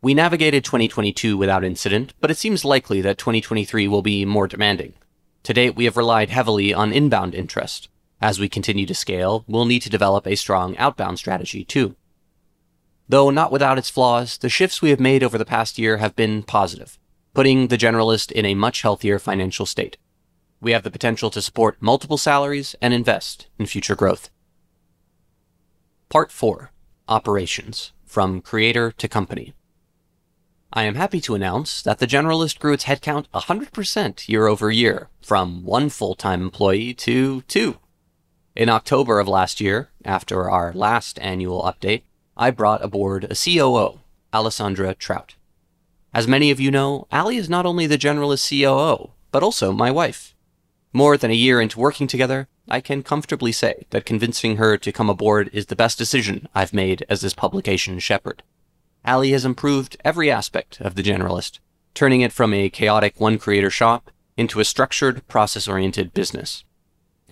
We 0.00 0.14
navigated 0.14 0.64
2022 0.64 1.36
without 1.36 1.64
incident, 1.64 2.14
but 2.20 2.30
it 2.30 2.38
seems 2.38 2.64
likely 2.64 3.00
that 3.00 3.18
2023 3.18 3.88
will 3.88 4.00
be 4.00 4.24
more 4.24 4.46
demanding. 4.46 4.94
To 5.42 5.52
date, 5.52 5.74
we 5.74 5.86
have 5.86 5.96
relied 5.96 6.30
heavily 6.30 6.72
on 6.72 6.92
inbound 6.92 7.34
interest. 7.34 7.88
As 8.20 8.38
we 8.38 8.48
continue 8.48 8.86
to 8.86 8.94
scale, 8.94 9.44
we'll 9.48 9.64
need 9.64 9.82
to 9.82 9.90
develop 9.90 10.28
a 10.28 10.36
strong 10.36 10.76
outbound 10.76 11.18
strategy 11.18 11.64
too. 11.64 11.96
Though 13.10 13.30
not 13.30 13.50
without 13.50 13.76
its 13.76 13.90
flaws, 13.90 14.38
the 14.38 14.48
shifts 14.48 14.80
we 14.80 14.90
have 14.90 15.00
made 15.00 15.24
over 15.24 15.36
the 15.36 15.44
past 15.44 15.80
year 15.80 15.96
have 15.96 16.14
been 16.14 16.44
positive, 16.44 16.96
putting 17.34 17.66
the 17.66 17.76
generalist 17.76 18.30
in 18.30 18.46
a 18.46 18.54
much 18.54 18.82
healthier 18.82 19.18
financial 19.18 19.66
state. 19.66 19.96
We 20.60 20.70
have 20.70 20.84
the 20.84 20.92
potential 20.92 21.28
to 21.30 21.42
support 21.42 21.82
multiple 21.82 22.18
salaries 22.18 22.76
and 22.80 22.94
invest 22.94 23.48
in 23.58 23.66
future 23.66 23.96
growth. 23.96 24.30
Part 26.08 26.30
4 26.30 26.70
Operations 27.08 27.90
From 28.04 28.40
Creator 28.40 28.92
to 28.92 29.08
Company. 29.08 29.54
I 30.72 30.84
am 30.84 30.94
happy 30.94 31.20
to 31.22 31.34
announce 31.34 31.82
that 31.82 31.98
the 31.98 32.06
Generalist 32.06 32.60
grew 32.60 32.74
its 32.74 32.84
headcount 32.84 33.26
100% 33.34 34.28
year 34.28 34.46
over 34.46 34.70
year, 34.70 35.08
from 35.20 35.64
one 35.64 35.88
full 35.88 36.14
time 36.14 36.42
employee 36.42 36.94
to 36.94 37.40
two. 37.48 37.78
In 38.54 38.68
October 38.68 39.18
of 39.18 39.26
last 39.26 39.60
year, 39.60 39.90
after 40.04 40.48
our 40.48 40.72
last 40.72 41.18
annual 41.18 41.62
update, 41.62 42.02
I 42.42 42.50
brought 42.50 42.82
aboard 42.82 43.24
a 43.24 43.34
COO, 43.34 44.00
Alessandra 44.32 44.94
Trout. 44.94 45.34
As 46.14 46.26
many 46.26 46.50
of 46.50 46.58
you 46.58 46.70
know, 46.70 47.06
Ali 47.12 47.36
is 47.36 47.50
not 47.50 47.66
only 47.66 47.86
the 47.86 47.98
Generalist 47.98 48.48
COO, 48.48 49.10
but 49.30 49.42
also 49.42 49.72
my 49.72 49.90
wife. 49.90 50.34
More 50.94 51.18
than 51.18 51.30
a 51.30 51.34
year 51.34 51.60
into 51.60 51.78
working 51.78 52.06
together, 52.06 52.48
I 52.66 52.80
can 52.80 53.02
comfortably 53.02 53.52
say 53.52 53.84
that 53.90 54.06
convincing 54.06 54.56
her 54.56 54.78
to 54.78 54.90
come 54.90 55.10
aboard 55.10 55.50
is 55.52 55.66
the 55.66 55.76
best 55.76 55.98
decision 55.98 56.48
I've 56.54 56.72
made 56.72 57.04
as 57.10 57.20
this 57.20 57.34
publication's 57.34 58.02
shepherd. 58.02 58.42
Ali 59.04 59.32
has 59.32 59.44
improved 59.44 59.98
every 60.02 60.30
aspect 60.30 60.80
of 60.80 60.94
the 60.94 61.02
generalist, 61.02 61.58
turning 61.92 62.22
it 62.22 62.32
from 62.32 62.54
a 62.54 62.70
chaotic 62.70 63.20
one 63.20 63.36
creator 63.36 63.68
shop 63.68 64.10
into 64.38 64.60
a 64.60 64.64
structured, 64.64 65.28
process 65.28 65.68
oriented 65.68 66.14
business. 66.14 66.64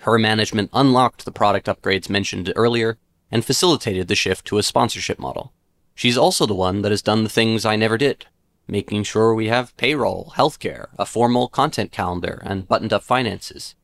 Her 0.01 0.19
management 0.19 0.69
unlocked 0.75 1.25
the 1.25 1.33
product 1.33 1.67
upgrades 1.67 2.11
mentioned 2.11 2.53
earlier 2.55 2.99
and 3.31 3.45
facilitated 3.45 4.09
the 4.09 4.15
shift 4.15 4.45
to 4.47 4.59
a 4.59 4.63
sponsorship 4.63 5.19
model. 5.19 5.53
She's 5.95 6.19
also 6.19 6.47
the 6.47 6.55
one 6.55 6.83
that 6.83 6.93
has 6.93 7.03
done 7.03 7.25
the 7.25 7.31
things 7.31 7.65
I 7.65 7.77
never 7.77 7.99
did, 7.99 8.27
making 8.69 9.03
sure 9.03 9.35
we 9.35 9.49
have 9.49 9.77
payroll, 9.77 10.33
healthcare, 10.37 10.89
a 10.99 11.07
formal 11.07 11.49
content 11.49 11.91
calendar, 11.91 12.43
and 12.45 12.69
buttoned 12.69 12.93
up 12.93 13.03
finances. 13.03 13.75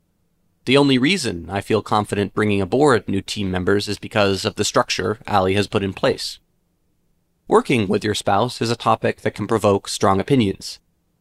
The 0.66 0.76
only 0.76 0.96
reason 0.96 1.50
I 1.50 1.60
feel 1.60 1.82
confident 1.82 2.32
bringing 2.32 2.60
aboard 2.60 3.06
new 3.08 3.20
team 3.20 3.50
members 3.50 3.88
is 3.88 3.98
because 3.98 4.44
of 4.44 4.54
the 4.54 4.64
structure 4.64 5.18
Ali 5.26 5.54
has 5.54 5.66
put 5.66 5.82
in 5.82 5.92
place. 5.92 6.38
Working 7.46 7.88
with 7.88 8.02
your 8.02 8.14
spouse 8.14 8.62
is 8.62 8.70
a 8.70 8.76
topic 8.76 9.20
that 9.20 9.34
can 9.34 9.46
provoke 9.46 9.88
strong 9.88 10.20
opinions. 10.20 10.80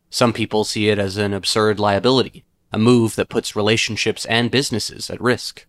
Some 0.10 0.32
people 0.32 0.64
see 0.64 0.88
it 0.88 0.98
as 0.98 1.18
an 1.18 1.34
absurd 1.34 1.80
liability, 1.80 2.46
a 2.72 2.78
move 2.78 3.16
that 3.16 3.28
puts 3.28 3.56
relationships 3.56 4.26
and 4.26 4.50
businesses 4.50 5.10
at 5.10 5.20
risk. 5.20 5.66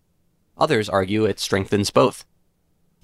Others 0.57 0.89
argue 0.89 1.25
it 1.25 1.41
strengthens 1.41 1.91
both. 1.91 2.25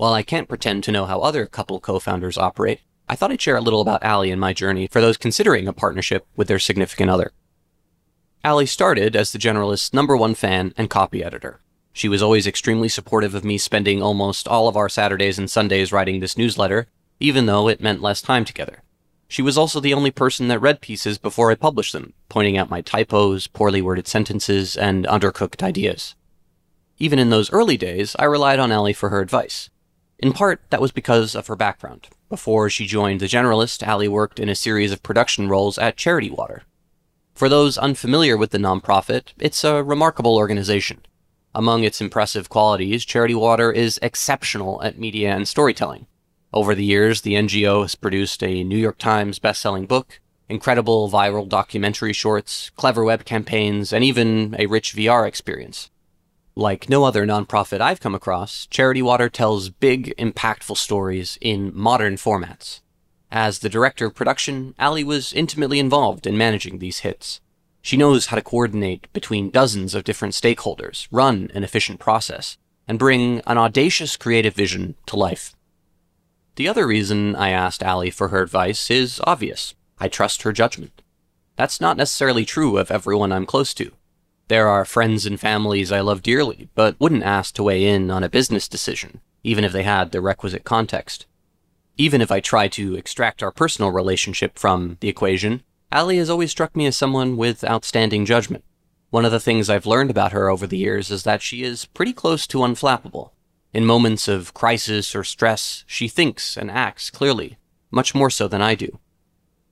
While 0.01 0.15
I 0.15 0.23
can't 0.23 0.49
pretend 0.49 0.83
to 0.85 0.93
know 0.93 1.05
how 1.05 1.21
other 1.21 1.45
couple 1.45 1.79
co-founders 1.79 2.39
operate, 2.39 2.81
I 3.07 3.15
thought 3.15 3.31
I'd 3.31 3.43
share 3.43 3.59
a 3.59 3.61
little 3.61 3.83
about 3.83 4.03
Ali 4.03 4.31
and 4.31 4.41
my 4.41 4.55
journey 4.55 4.87
for 4.87 4.99
those 4.99 5.19
considering 5.19 5.69
a 5.69 5.75
partnership 5.75 6.27
with 6.35 6.49
their 6.49 6.59
significant 6.59 7.11
other. 7.11 7.33
Ali 8.43 8.65
started 8.65 9.15
as 9.15 9.31
the 9.31 9.39
Generalist's 9.39 9.93
number 9.93 10.17
one 10.17 10.35
fan 10.35 10.73
and 10.79 10.89
copy 10.89 11.23
editor. 11.23 11.61
She 11.93 12.09
was 12.09 12.23
always 12.23 12.47
extremely 12.47 12.89
supportive 12.89 13.35
of 13.35 13.45
me 13.45 13.59
spending 13.59 14.03
almost 14.03 14.49
all 14.49 14.69
of 14.69 14.77
our 14.79 14.89
Saturdays 14.89 15.39
and 15.39 15.51
Sundays 15.51 15.93
writing 15.93 16.21
this 16.21 16.39
newsletter, 16.39 16.87
even 17.19 17.45
though 17.45 17.69
it 17.69 17.83
meant 17.83 18.01
less 18.01 18.23
time 18.23 18.47
together. 18.47 18.83
She 19.29 19.43
was 19.43 19.59
also 19.59 19.81
the 19.81 19.93
only 19.93 20.11
person 20.11 20.49
that 20.49 20.61
read 20.61 20.81
pieces 20.81 21.19
before 21.19 21.51
I 21.51 21.57
published 21.57 21.93
them, 21.93 22.15
pointing 22.31 22.57
out 22.57 22.71
my 22.71 22.81
typos, 22.81 23.49
poorly 23.49 23.83
worded 23.83 24.09
sentences, 24.09 24.79
and 24.79 25.05
undercooked 25.05 25.63
ideas. 25.63 26.15
Even 26.97 27.19
in 27.19 27.29
those 27.29 27.53
early 27.53 27.77
days, 27.77 28.17
I 28.19 28.25
relied 28.25 28.59
on 28.59 28.73
Ali 28.73 28.95
for 28.95 29.11
her 29.11 29.21
advice. 29.21 29.69
In 30.23 30.35
part, 30.35 30.61
that 30.69 30.83
was 30.83 30.93
because 30.93 31.35
of 31.35 31.47
her 31.47 31.57
background. 31.57 32.09
Before 32.29 32.69
she 32.69 32.87
joined 32.87 33.21
The 33.21 33.27
Generalist, 33.27 33.87
Ali 33.89 34.07
worked 34.07 34.39
in 34.39 34.51
a 34.51 34.55
series 34.55 34.93
of 34.93 35.03
production 35.03 35.49
roles 35.49 35.79
at 35.79 35.97
Charity 35.97 36.31
Water. 36.31 36.65
For 37.33 37.49
those 37.49 37.79
unfamiliar 37.79 38.37
with 38.37 38.51
the 38.51 38.59
nonprofit, 38.59 39.33
it's 39.39 39.65
a 39.65 39.83
remarkable 39.83 40.37
organization. 40.37 41.01
Among 41.55 41.85
its 41.85 42.03
impressive 42.03 42.51
qualities, 42.51 43.07
Charity 43.07 43.35
Water 43.35 43.73
is 43.73 43.99
exceptional 44.03 44.83
at 44.83 44.99
media 44.99 45.35
and 45.35 45.49
storytelling. 45.49 46.07
Over 46.53 46.75
the 46.75 46.85
years, 46.85 47.23
the 47.23 47.35
NGO 47.35 47.81
has 47.81 47.95
produced 47.95 48.43
a 48.43 48.63
New 48.63 48.77
York 48.77 48.99
Times 48.99 49.39
best-selling 49.39 49.87
book, 49.87 50.21
incredible 50.51 51.09
viral 51.09 51.49
documentary 51.49 52.13
shorts, 52.13 52.71
clever 52.77 53.05
web 53.05 53.25
campaigns, 53.25 53.91
and 53.91 54.05
even 54.05 54.55
a 54.59 54.67
rich 54.67 54.95
VR 54.95 55.27
experience. 55.27 55.91
Like 56.57 56.89
no 56.89 57.05
other 57.05 57.25
nonprofit 57.27 57.81
I've 57.81 58.01
come 58.01 58.15
across, 58.15 58.67
Charity 58.67 59.03
Water 59.03 59.29
tells 59.29 59.71
big, 59.71 60.15
impactful 60.19 60.77
stories 60.77 61.39
in 61.41 61.71
modern 61.75 62.17
formats. 62.17 62.81
As 63.31 63.61
the 63.61 63.69
director 63.69 64.07
of 64.07 64.15
production, 64.15 64.75
Ali 64.79 65.05
was 65.05 65.33
intimately 65.33 65.79
involved 65.79 66.27
in 66.27 66.37
managing 66.37 66.79
these 66.79 67.01
hits. 67.01 67.41
She 67.83 67.97
knows 67.97 68.27
how 68.27 68.37
to 68.37 68.43
coordinate 68.43 69.11
between 69.13 69.51
dozens 69.51 69.95
of 69.95 70.05
different 70.05 70.35
stakeholders, 70.35 71.07
run 71.11 71.51
an 71.55 71.63
efficient 71.63 72.01
process, 72.01 72.59
and 72.89 72.99
bring 72.99 73.41
an 73.47 73.57
audacious 73.57 74.17
creative 74.17 74.55
vision 74.55 74.97
to 75.07 75.17
life. 75.17 75.55
The 76.57 76.69
other 76.69 76.87
reason 76.87 77.37
I 77.37 77.51
asked 77.51 77.83
Ali 77.83 78.11
for 78.11 78.29
her 78.29 78.43
advice 78.43 78.91
is 78.91 79.21
obvious. 79.25 79.75
I 79.99 80.09
trust 80.09 80.43
her 80.43 80.53
judgment. 80.53 81.01
That's 81.57 81.81
not 81.81 81.97
necessarily 81.97 82.45
true 82.45 82.77
of 82.77 82.91
everyone 82.91 83.33
I'm 83.33 83.47
close 83.47 83.73
to. 83.75 83.93
There 84.51 84.67
are 84.67 84.85
friends 84.85 85.27
and 85.27 85.39
families 85.39 85.93
I 85.93 86.01
love 86.01 86.23
dearly, 86.23 86.71
but 86.75 86.99
wouldn't 86.99 87.23
ask 87.23 87.55
to 87.55 87.63
weigh 87.63 87.87
in 87.87 88.11
on 88.11 88.25
a 88.25 88.29
business 88.29 88.67
decision, 88.67 89.21
even 89.45 89.63
if 89.63 89.71
they 89.71 89.85
had 89.85 90.11
the 90.11 90.21
requisite 90.21 90.65
context. 90.65 91.27
Even 91.97 92.21
if 92.21 92.33
I 92.33 92.41
try 92.41 92.67
to 92.67 92.97
extract 92.97 93.45
our 93.45 93.53
personal 93.53 93.93
relationship 93.93 94.59
from 94.59 94.97
the 94.99 95.09
equation, 95.09 95.63
Ali 95.93 96.17
has 96.17 96.29
always 96.29 96.51
struck 96.51 96.75
me 96.75 96.87
as 96.87 96.97
someone 96.97 97.37
with 97.37 97.63
outstanding 97.63 98.27
judgment. 98.27 98.65
One 99.11 99.25
of 99.25 99.31
the 99.31 99.39
things 99.39 99.71
I've 99.71 99.87
learned 99.87 100.11
about 100.11 100.33
her 100.33 100.49
over 100.49 100.67
the 100.67 100.79
years 100.79 101.13
is 101.13 101.23
that 101.23 101.43
she 101.43 101.63
is 101.63 101.85
pretty 101.85 102.13
close 102.13 102.49
to 102.49 102.59
unflappable. 102.59 103.31
In 103.73 103.87
moments 103.87 104.27
of 104.27 104.53
crisis 104.53 105.15
or 105.15 105.23
stress, 105.23 105.85
she 105.87 106.09
thinks 106.09 106.57
and 106.57 106.73
acts 106.73 107.09
clearly, 107.09 107.57
much 107.93 108.17
more 108.17 108.31
so 108.31 108.49
than 108.49 108.61
I 108.61 108.75
do. 108.75 108.99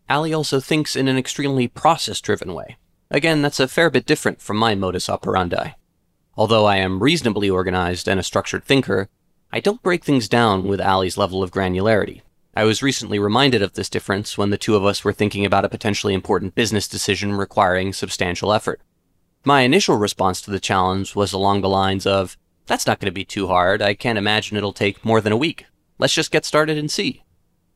Allie 0.08 0.32
also 0.32 0.60
thinks 0.60 0.94
in 0.94 1.08
an 1.08 1.18
extremely 1.18 1.66
process 1.66 2.20
driven 2.20 2.54
way. 2.54 2.76
Again, 3.10 3.40
that's 3.40 3.60
a 3.60 3.68
fair 3.68 3.88
bit 3.90 4.04
different 4.04 4.40
from 4.40 4.58
my 4.58 4.74
modus 4.74 5.08
operandi. 5.08 5.70
Although 6.36 6.66
I 6.66 6.76
am 6.76 7.02
reasonably 7.02 7.48
organized 7.48 8.06
and 8.06 8.20
a 8.20 8.22
structured 8.22 8.64
thinker, 8.64 9.08
I 9.50 9.60
don't 9.60 9.82
break 9.82 10.04
things 10.04 10.28
down 10.28 10.64
with 10.64 10.80
Ali's 10.80 11.16
level 11.16 11.42
of 11.42 11.50
granularity. 11.50 12.20
I 12.54 12.64
was 12.64 12.82
recently 12.82 13.18
reminded 13.18 13.62
of 13.62 13.72
this 13.72 13.88
difference 13.88 14.36
when 14.36 14.50
the 14.50 14.58
two 14.58 14.76
of 14.76 14.84
us 14.84 15.04
were 15.04 15.12
thinking 15.12 15.46
about 15.46 15.64
a 15.64 15.70
potentially 15.70 16.12
important 16.12 16.54
business 16.54 16.86
decision 16.86 17.32
requiring 17.34 17.92
substantial 17.92 18.52
effort. 18.52 18.80
My 19.44 19.62
initial 19.62 19.96
response 19.96 20.42
to 20.42 20.50
the 20.50 20.60
challenge 20.60 21.14
was 21.14 21.32
along 21.32 21.62
the 21.62 21.68
lines 21.68 22.04
of, 22.06 22.36
That's 22.66 22.86
not 22.86 23.00
going 23.00 23.06
to 23.06 23.12
be 23.12 23.24
too 23.24 23.46
hard. 23.46 23.80
I 23.80 23.94
can't 23.94 24.18
imagine 24.18 24.56
it'll 24.56 24.72
take 24.74 25.04
more 25.04 25.22
than 25.22 25.32
a 25.32 25.36
week. 25.36 25.64
Let's 25.98 26.14
just 26.14 26.30
get 26.30 26.44
started 26.44 26.76
and 26.76 26.90
see. 26.90 27.22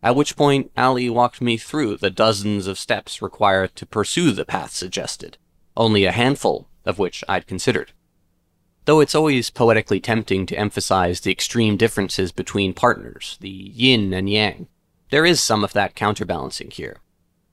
At 0.02 0.16
which 0.16 0.36
point, 0.36 0.70
Ali 0.76 1.08
walked 1.08 1.40
me 1.40 1.56
through 1.56 1.96
the 1.96 2.10
dozens 2.10 2.66
of 2.66 2.78
steps 2.78 3.22
required 3.22 3.76
to 3.76 3.86
pursue 3.86 4.32
the 4.32 4.44
path 4.44 4.72
suggested, 4.72 5.38
only 5.76 6.04
a 6.04 6.12
handful 6.12 6.68
of 6.84 6.98
which 6.98 7.22
I'd 7.28 7.46
considered. 7.46 7.92
Though 8.84 8.98
it's 8.98 9.14
always 9.14 9.48
poetically 9.48 10.00
tempting 10.00 10.44
to 10.46 10.58
emphasize 10.58 11.20
the 11.20 11.30
extreme 11.30 11.76
differences 11.76 12.32
between 12.32 12.74
partners, 12.74 13.38
the 13.40 13.48
yin 13.48 14.12
and 14.12 14.28
yang, 14.28 14.66
there 15.10 15.24
is 15.24 15.40
some 15.40 15.62
of 15.62 15.72
that 15.74 15.94
counterbalancing 15.94 16.72
here. 16.72 16.96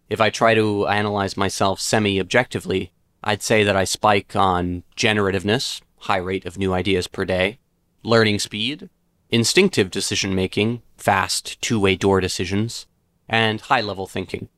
If 0.10 0.20
I 0.20 0.32
try 0.32 0.56
to 0.56 0.88
analyze 0.88 1.38
myself 1.38 1.80
semi 1.80 2.20
objectively, 2.20 2.92
I'd 3.24 3.44
say 3.44 3.64
that 3.64 3.76
I 3.76 3.84
spike 3.84 4.36
on 4.36 4.84
generativeness, 4.96 5.82
high 5.98 6.18
rate 6.18 6.46
of 6.46 6.58
new 6.58 6.74
ideas 6.74 7.06
per 7.06 7.26
day, 7.26 7.60
learning 8.02 8.40
speed, 8.40 8.90
instinctive 9.30 9.92
decision 9.92 10.34
making, 10.34 10.82
fast 10.98 11.62
two 11.62 11.80
way 11.80 11.96
door 11.96 12.20
decisions, 12.20 12.88
and 13.28 13.62
high 13.62 13.82
level 13.82 14.08
thinking. 14.08 14.50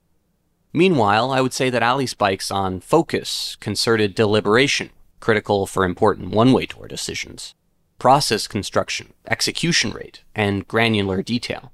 Meanwhile, 0.73 1.31
I 1.31 1.41
would 1.41 1.53
say 1.53 1.69
that 1.69 1.83
Allie 1.83 2.07
spikes 2.07 2.49
on 2.49 2.79
focus, 2.79 3.57
concerted 3.59 4.15
deliberation, 4.15 4.89
critical 5.19 5.67
for 5.67 5.83
important 5.83 6.31
one 6.31 6.53
way 6.53 6.65
door 6.65 6.87
decisions, 6.87 7.53
process 7.99 8.47
construction, 8.47 9.13
execution 9.27 9.91
rate, 9.91 10.23
and 10.33 10.67
granular 10.67 11.21
detail. 11.21 11.73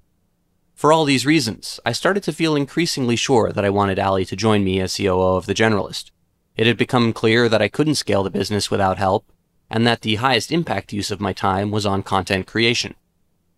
For 0.73 0.91
all 0.91 1.05
these 1.05 1.25
reasons, 1.25 1.79
I 1.85 1.91
started 1.91 2.23
to 2.23 2.33
feel 2.33 2.55
increasingly 2.55 3.15
sure 3.15 3.51
that 3.51 3.65
I 3.65 3.69
wanted 3.69 3.99
Ali 3.99 4.25
to 4.25 4.35
join 4.35 4.63
me 4.63 4.79
as 4.79 4.97
COO 4.97 5.35
of 5.35 5.45
the 5.45 5.55
Generalist. 5.55 6.11
It 6.55 6.67
had 6.67 6.77
become 6.77 7.13
clear 7.13 7.47
that 7.49 7.61
I 7.61 7.67
couldn't 7.67 7.95
scale 7.95 8.23
the 8.23 8.29
business 8.29 8.69
without 8.69 8.97
help, 8.97 9.31
and 9.69 9.85
that 9.85 10.01
the 10.01 10.15
highest 10.15 10.51
impact 10.51 10.93
use 10.93 11.11
of 11.11 11.21
my 11.21 11.33
time 11.33 11.71
was 11.71 11.85
on 11.85 12.03
content 12.03 12.47
creation. 12.47 12.95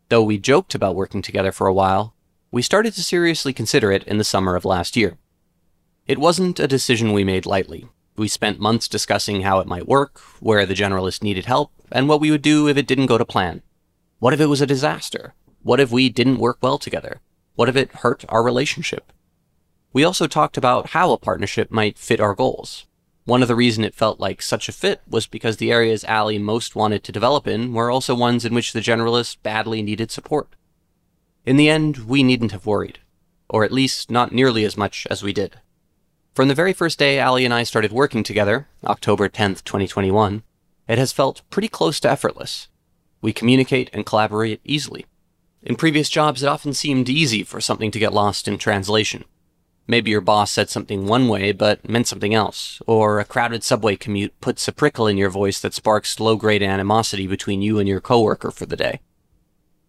Though 0.10 0.24
we 0.24 0.38
joked 0.38 0.74
about 0.74 0.96
working 0.96 1.22
together 1.22 1.52
for 1.52 1.68
a 1.68 1.74
while, 1.74 2.16
we 2.52 2.62
started 2.62 2.94
to 2.96 3.04
seriously 3.04 3.54
consider 3.54 3.92
it 3.92 4.04
in 4.04 4.18
the 4.18 4.24
summer 4.24 4.56
of 4.56 4.66
last 4.66 4.98
year. 4.98 5.18
It 6.08 6.18
wasn't 6.18 6.60
a 6.60 6.68
decision 6.68 7.14
we 7.14 7.24
made 7.24 7.46
lightly. 7.46 7.88
We 8.16 8.28
spent 8.28 8.60
months 8.60 8.88
discussing 8.88 9.42
how 9.42 9.60
it 9.60 9.68
might 9.68 9.88
work, 9.88 10.20
where 10.40 10.66
the 10.66 10.74
generalist 10.74 11.22
needed 11.22 11.46
help, 11.46 11.72
and 11.92 12.10
what 12.10 12.20
we 12.20 12.32
would 12.32 12.42
do 12.42 12.68
if 12.68 12.76
it 12.76 12.88
didn't 12.88 13.06
go 13.06 13.20
to 13.20 13.26
plan. 13.26 13.62
What 14.18 14.34
if 14.34 14.42
it 14.42 14.48
was 14.48 14.62
a 14.62 14.66
disaster? 14.66 15.36
What 15.62 15.80
if 15.80 15.92
we 15.92 16.10
didn't 16.10 16.40
work 16.40 16.58
well 16.62 16.80
together? 16.80 17.22
What 17.54 17.70
if 17.70 17.76
it 17.76 17.92
hurt 17.92 18.26
our 18.30 18.42
relationship? 18.42 19.14
We 19.94 20.04
also 20.04 20.28
talked 20.28 20.58
about 20.58 20.90
how 20.90 21.12
a 21.12 21.18
partnership 21.18 21.70
might 21.72 21.98
fit 21.98 22.20
our 22.20 22.34
goals, 22.34 22.88
one 23.30 23.44
of 23.44 23.48
the 23.48 23.56
reasons 23.56 23.86
it 23.86 23.94
felt 23.94 24.20
like 24.20 24.42
such 24.42 24.68
a 24.68 24.74
fit 24.74 25.02
was 25.08 25.28
because 25.28 25.58
the 25.58 25.72
areas 25.72 26.04
Allie 26.06 26.40
most 26.40 26.76
wanted 26.76 27.04
to 27.04 27.12
develop 27.12 27.48
in 27.48 27.74
were 27.74 27.92
also 27.92 28.16
ones 28.16 28.44
in 28.44 28.56
which 28.56 28.74
the 28.74 28.82
generalist 28.82 29.38
badly 29.44 29.84
needed 29.84 30.10
support. 30.10 30.50
In 31.46 31.56
the 31.56 31.70
end, 31.70 32.00
we 32.00 32.24
needn't 32.24 32.52
have 32.52 32.66
worried, 32.66 33.00
or 33.48 33.64
at 33.64 33.72
least 33.72 34.10
not 34.10 34.32
nearly 34.32 34.66
as 34.66 34.76
much 34.76 35.06
as 35.12 35.22
we 35.22 35.32
did. 35.32 35.60
From 36.34 36.48
the 36.48 36.56
very 36.56 36.74
first 36.74 36.98
day 36.98 37.20
Allie 37.20 37.46
and 37.46 37.54
I 37.54 37.64
started 37.64 37.92
working 37.92 38.24
together, 38.24 38.68
October 38.84 39.30
10th, 39.30 39.64
2021, 39.64 40.42
it 40.88 40.98
has 40.98 41.12
felt 41.12 41.44
pretty 41.52 41.68
close 41.68 42.00
to 42.00 42.10
effortless. 42.10 42.68
We 43.22 43.32
communicate 43.32 43.92
and 43.94 44.08
collaborate 44.08 44.60
easily. 44.64 45.06
In 45.62 45.76
previous 45.76 46.10
jobs, 46.10 46.42
it 46.42 46.48
often 46.48 46.74
seemed 46.74 47.10
easy 47.10 47.44
for 47.44 47.62
something 47.62 47.92
to 47.92 48.00
get 48.00 48.14
lost 48.14 48.48
in 48.48 48.58
translation. 48.58 49.26
Maybe 49.90 50.12
your 50.12 50.22
boss 50.22 50.52
said 50.52 50.70
something 50.70 51.08
one 51.08 51.28
way 51.28 51.52
but 51.52 51.90
meant 51.90 52.08
something 52.08 52.32
else, 52.32 52.80
or 52.86 53.20
a 53.20 53.26
crowded 53.26 53.64
subway 53.64 53.96
commute 53.96 54.40
puts 54.40 54.68
a 54.68 54.72
prickle 54.72 55.08
in 55.08 55.18
your 55.18 55.32
voice 55.32 55.60
that 55.62 55.74
sparks 55.74 56.20
low 56.20 56.36
grade 56.36 56.62
animosity 56.62 57.26
between 57.26 57.64
you 57.64 57.80
and 57.80 57.90
your 57.90 58.00
coworker 58.00 58.52
for 58.52 58.68
the 58.68 58.76
day. 58.76 59.00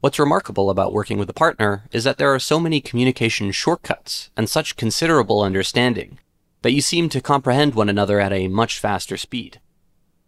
What's 0.00 0.18
remarkable 0.18 0.70
about 0.70 0.94
working 0.94 1.18
with 1.18 1.28
a 1.28 1.34
partner 1.34 1.84
is 1.92 2.04
that 2.04 2.16
there 2.16 2.32
are 2.32 2.38
so 2.38 2.58
many 2.58 2.80
communication 2.80 3.52
shortcuts 3.52 4.30
and 4.38 4.48
such 4.48 4.76
considerable 4.76 5.42
understanding 5.42 6.18
that 6.62 6.72
you 6.72 6.80
seem 6.80 7.10
to 7.10 7.20
comprehend 7.20 7.74
one 7.74 7.90
another 7.90 8.20
at 8.20 8.32
a 8.32 8.48
much 8.48 8.78
faster 8.78 9.18
speed. 9.18 9.60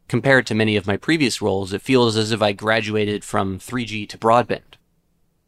Compared 0.07 0.47
to 0.49 0.55
many 0.55 0.77
of 0.77 0.87
my 0.87 0.99
previous 0.99 1.41
roles, 1.41 1.73
it 1.73 1.81
feels 1.81 2.15
as 2.19 2.31
if 2.31 2.43
I 2.43 2.53
graduated 2.53 3.25
from 3.25 3.59
3G 3.59 4.07
to 4.11 4.19
broadband. 4.19 4.77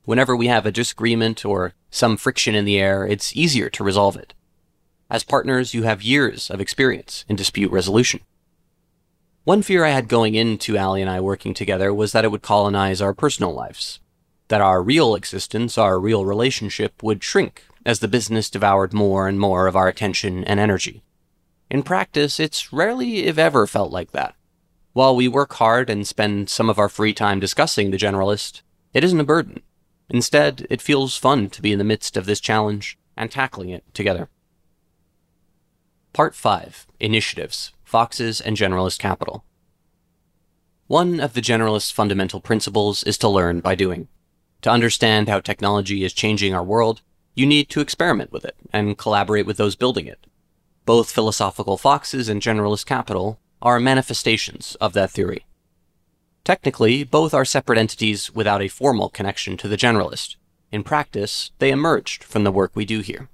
Whenever 0.04 0.36
we 0.36 0.48
have 0.48 0.66
a 0.66 0.72
disagreement 0.72 1.44
or 1.44 1.72
some 1.90 2.16
friction 2.16 2.54
in 2.54 2.64
the 2.64 2.78
air, 2.78 3.06
it's 3.06 3.34
easier 3.34 3.70
to 3.70 3.84
resolve 3.84 4.16
it. 4.16 4.34
As 5.10 5.24
partners, 5.24 5.72
you 5.72 5.84
have 5.84 6.02
years 6.02 6.50
of 6.50 6.60
experience 6.60 7.24
in 7.28 7.36
dispute 7.36 7.70
resolution. 7.70 8.20
One 9.44 9.62
fear 9.62 9.84
I 9.84 9.90
had 9.90 10.08
going 10.08 10.34
into 10.34 10.76
Allie 10.76 11.02
and 11.02 11.10
I 11.10 11.20
working 11.20 11.54
together 11.54 11.92
was 11.92 12.12
that 12.12 12.24
it 12.24 12.30
would 12.30 12.42
colonize 12.42 13.00
our 13.00 13.14
personal 13.14 13.54
lives, 13.54 14.00
that 14.48 14.60
our 14.60 14.82
real 14.82 15.14
existence, 15.14 15.78
our 15.78 15.98
real 15.98 16.24
relationship, 16.24 17.02
would 17.02 17.22
shrink 17.22 17.64
as 17.86 17.98
the 17.98 18.08
business 18.08 18.50
devoured 18.50 18.92
more 18.92 19.28
and 19.28 19.38
more 19.38 19.66
of 19.66 19.76
our 19.76 19.88
attention 19.88 20.44
and 20.44 20.58
energy. 20.58 21.02
In 21.70 21.82
practice, 21.82 22.38
it's 22.38 22.72
rarely, 22.72 23.24
if 23.24 23.38
ever, 23.38 23.66
felt 23.66 23.90
like 23.90 24.12
that. 24.12 24.34
While 24.92 25.16
we 25.16 25.28
work 25.28 25.54
hard 25.54 25.90
and 25.90 26.06
spend 26.06 26.48
some 26.48 26.70
of 26.70 26.78
our 26.78 26.88
free 26.88 27.12
time 27.12 27.40
discussing 27.40 27.90
the 27.90 27.96
generalist, 27.98 28.62
it 28.92 29.04
isn't 29.04 29.20
a 29.20 29.24
burden. 29.24 29.62
Instead, 30.08 30.66
it 30.70 30.82
feels 30.82 31.16
fun 31.16 31.48
to 31.50 31.62
be 31.62 31.72
in 31.72 31.78
the 31.78 31.84
midst 31.84 32.16
of 32.16 32.26
this 32.26 32.40
challenge 32.40 32.98
and 33.16 33.30
tackling 33.30 33.70
it 33.70 33.84
together. 33.94 34.28
Part 36.12 36.34
5 36.34 36.86
Initiatives 37.00 37.72
Foxes 37.84 38.40
and 38.40 38.56
Generalist 38.56 38.98
Capital. 38.98 39.44
One 40.86 41.18
of 41.20 41.32
the 41.32 41.40
generalist's 41.40 41.90
fundamental 41.90 42.40
principles 42.40 43.02
is 43.04 43.16
to 43.18 43.28
learn 43.28 43.60
by 43.60 43.74
doing. 43.74 44.08
To 44.62 44.70
understand 44.70 45.28
how 45.28 45.40
technology 45.40 46.04
is 46.04 46.12
changing 46.12 46.54
our 46.54 46.62
world, 46.62 47.02
you 47.34 47.46
need 47.46 47.68
to 47.70 47.80
experiment 47.80 48.32
with 48.32 48.44
it 48.44 48.56
and 48.72 48.98
collaborate 48.98 49.46
with 49.46 49.56
those 49.56 49.76
building 49.76 50.06
it. 50.06 50.26
Both 50.84 51.10
philosophical 51.10 51.78
foxes 51.78 52.28
and 52.28 52.42
generalist 52.42 52.86
capital 52.86 53.40
are 53.62 53.80
manifestations 53.80 54.76
of 54.80 54.92
that 54.92 55.10
theory. 55.10 55.46
Technically, 56.44 57.04
both 57.04 57.32
are 57.32 57.46
separate 57.46 57.78
entities 57.78 58.34
without 58.34 58.60
a 58.60 58.68
formal 58.68 59.08
connection 59.08 59.56
to 59.56 59.66
the 59.66 59.78
generalist. 59.78 60.36
In 60.70 60.84
practice, 60.84 61.50
they 61.58 61.70
emerged 61.70 62.22
from 62.22 62.44
the 62.44 62.52
work 62.52 62.72
we 62.74 62.84
do 62.84 63.00
here. 63.00 63.30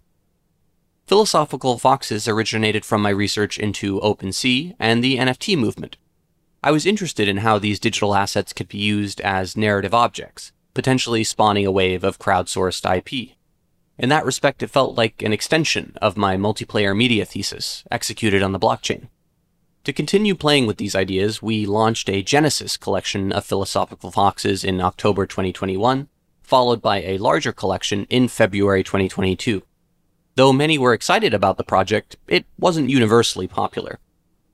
Philosophical 1.07 1.77
Foxes 1.77 2.29
originated 2.29 2.85
from 2.85 3.03
my 3.03 3.11
research 3.11 3.59
into 3.59 3.99
OpenSea 4.01 4.77
and 4.79 5.03
the 5.03 5.17
NFT 5.17 5.59
movement. 5.59 5.97
I 6.63 6.71
was 6.71 6.87
interested 6.87 7.27
in 7.27 7.39
how 7.39 7.59
these 7.59 7.81
digital 7.81 8.15
assets 8.15 8.53
could 8.53 8.69
be 8.69 8.79
used 8.79 9.21
as 9.23 9.57
narrative 9.57 9.93
objects, 9.93 10.53
potentially 10.73 11.25
spawning 11.25 11.67
a 11.67 11.73
wave 11.73 12.05
of 12.05 12.21
crowdsourced 12.21 12.87
IP. 12.97 13.37
In 13.99 14.09
that 14.11 14.25
respect, 14.25 14.63
it 14.63 14.71
felt 14.71 14.97
like 14.97 15.21
an 15.23 15.33
extension 15.33 15.97
of 16.01 16.17
my 16.17 16.37
multiplayer 16.37 16.97
media 16.97 17.25
thesis, 17.25 17.83
executed 17.91 18.41
on 18.41 18.53
the 18.53 18.61
blockchain. 18.61 19.09
To 19.85 19.95
continue 19.95 20.35
playing 20.35 20.67
with 20.67 20.77
these 20.77 20.95
ideas, 20.95 21.41
we 21.41 21.65
launched 21.65 22.11
a 22.11 22.23
Genesis 22.23 22.77
collection 22.77 23.33
of 23.33 23.47
philosophical 23.47 24.11
foxes 24.11 24.63
in 24.63 24.79
October 24.79 25.25
2021, 25.25 26.07
followed 26.43 26.83
by 26.83 27.01
a 27.01 27.17
larger 27.17 27.51
collection 27.51 28.07
in 28.11 28.29
February 28.29 28.85
2022. 28.85 29.63
Though 30.35 30.53
many 30.53 30.77
were 30.77 30.93
excited 30.93 31.33
about 31.33 31.57
the 31.57 31.65
project, 31.65 32.17
it 32.29 32.45
wasn't 32.59 32.91
universally 32.91 33.49
popular. 33.49 33.99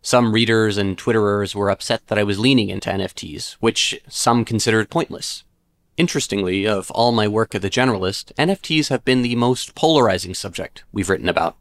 Some 0.00 0.32
readers 0.32 0.78
and 0.78 0.96
Twitterers 0.96 1.56
were 1.56 1.70
upset 1.70 2.06
that 2.06 2.18
I 2.18 2.22
was 2.22 2.38
leaning 2.38 2.68
into 2.68 2.90
NFTs, 2.90 3.54
which 3.58 4.00
some 4.08 4.44
considered 4.44 4.90
pointless. 4.90 5.42
Interestingly, 5.96 6.68
of 6.68 6.88
all 6.92 7.10
my 7.10 7.26
work 7.26 7.52
at 7.52 7.62
the 7.62 7.70
Generalist, 7.70 8.32
NFTs 8.34 8.90
have 8.90 9.04
been 9.04 9.22
the 9.22 9.34
most 9.34 9.74
polarizing 9.74 10.34
subject 10.34 10.84
we've 10.92 11.10
written 11.10 11.28
about. 11.28 11.56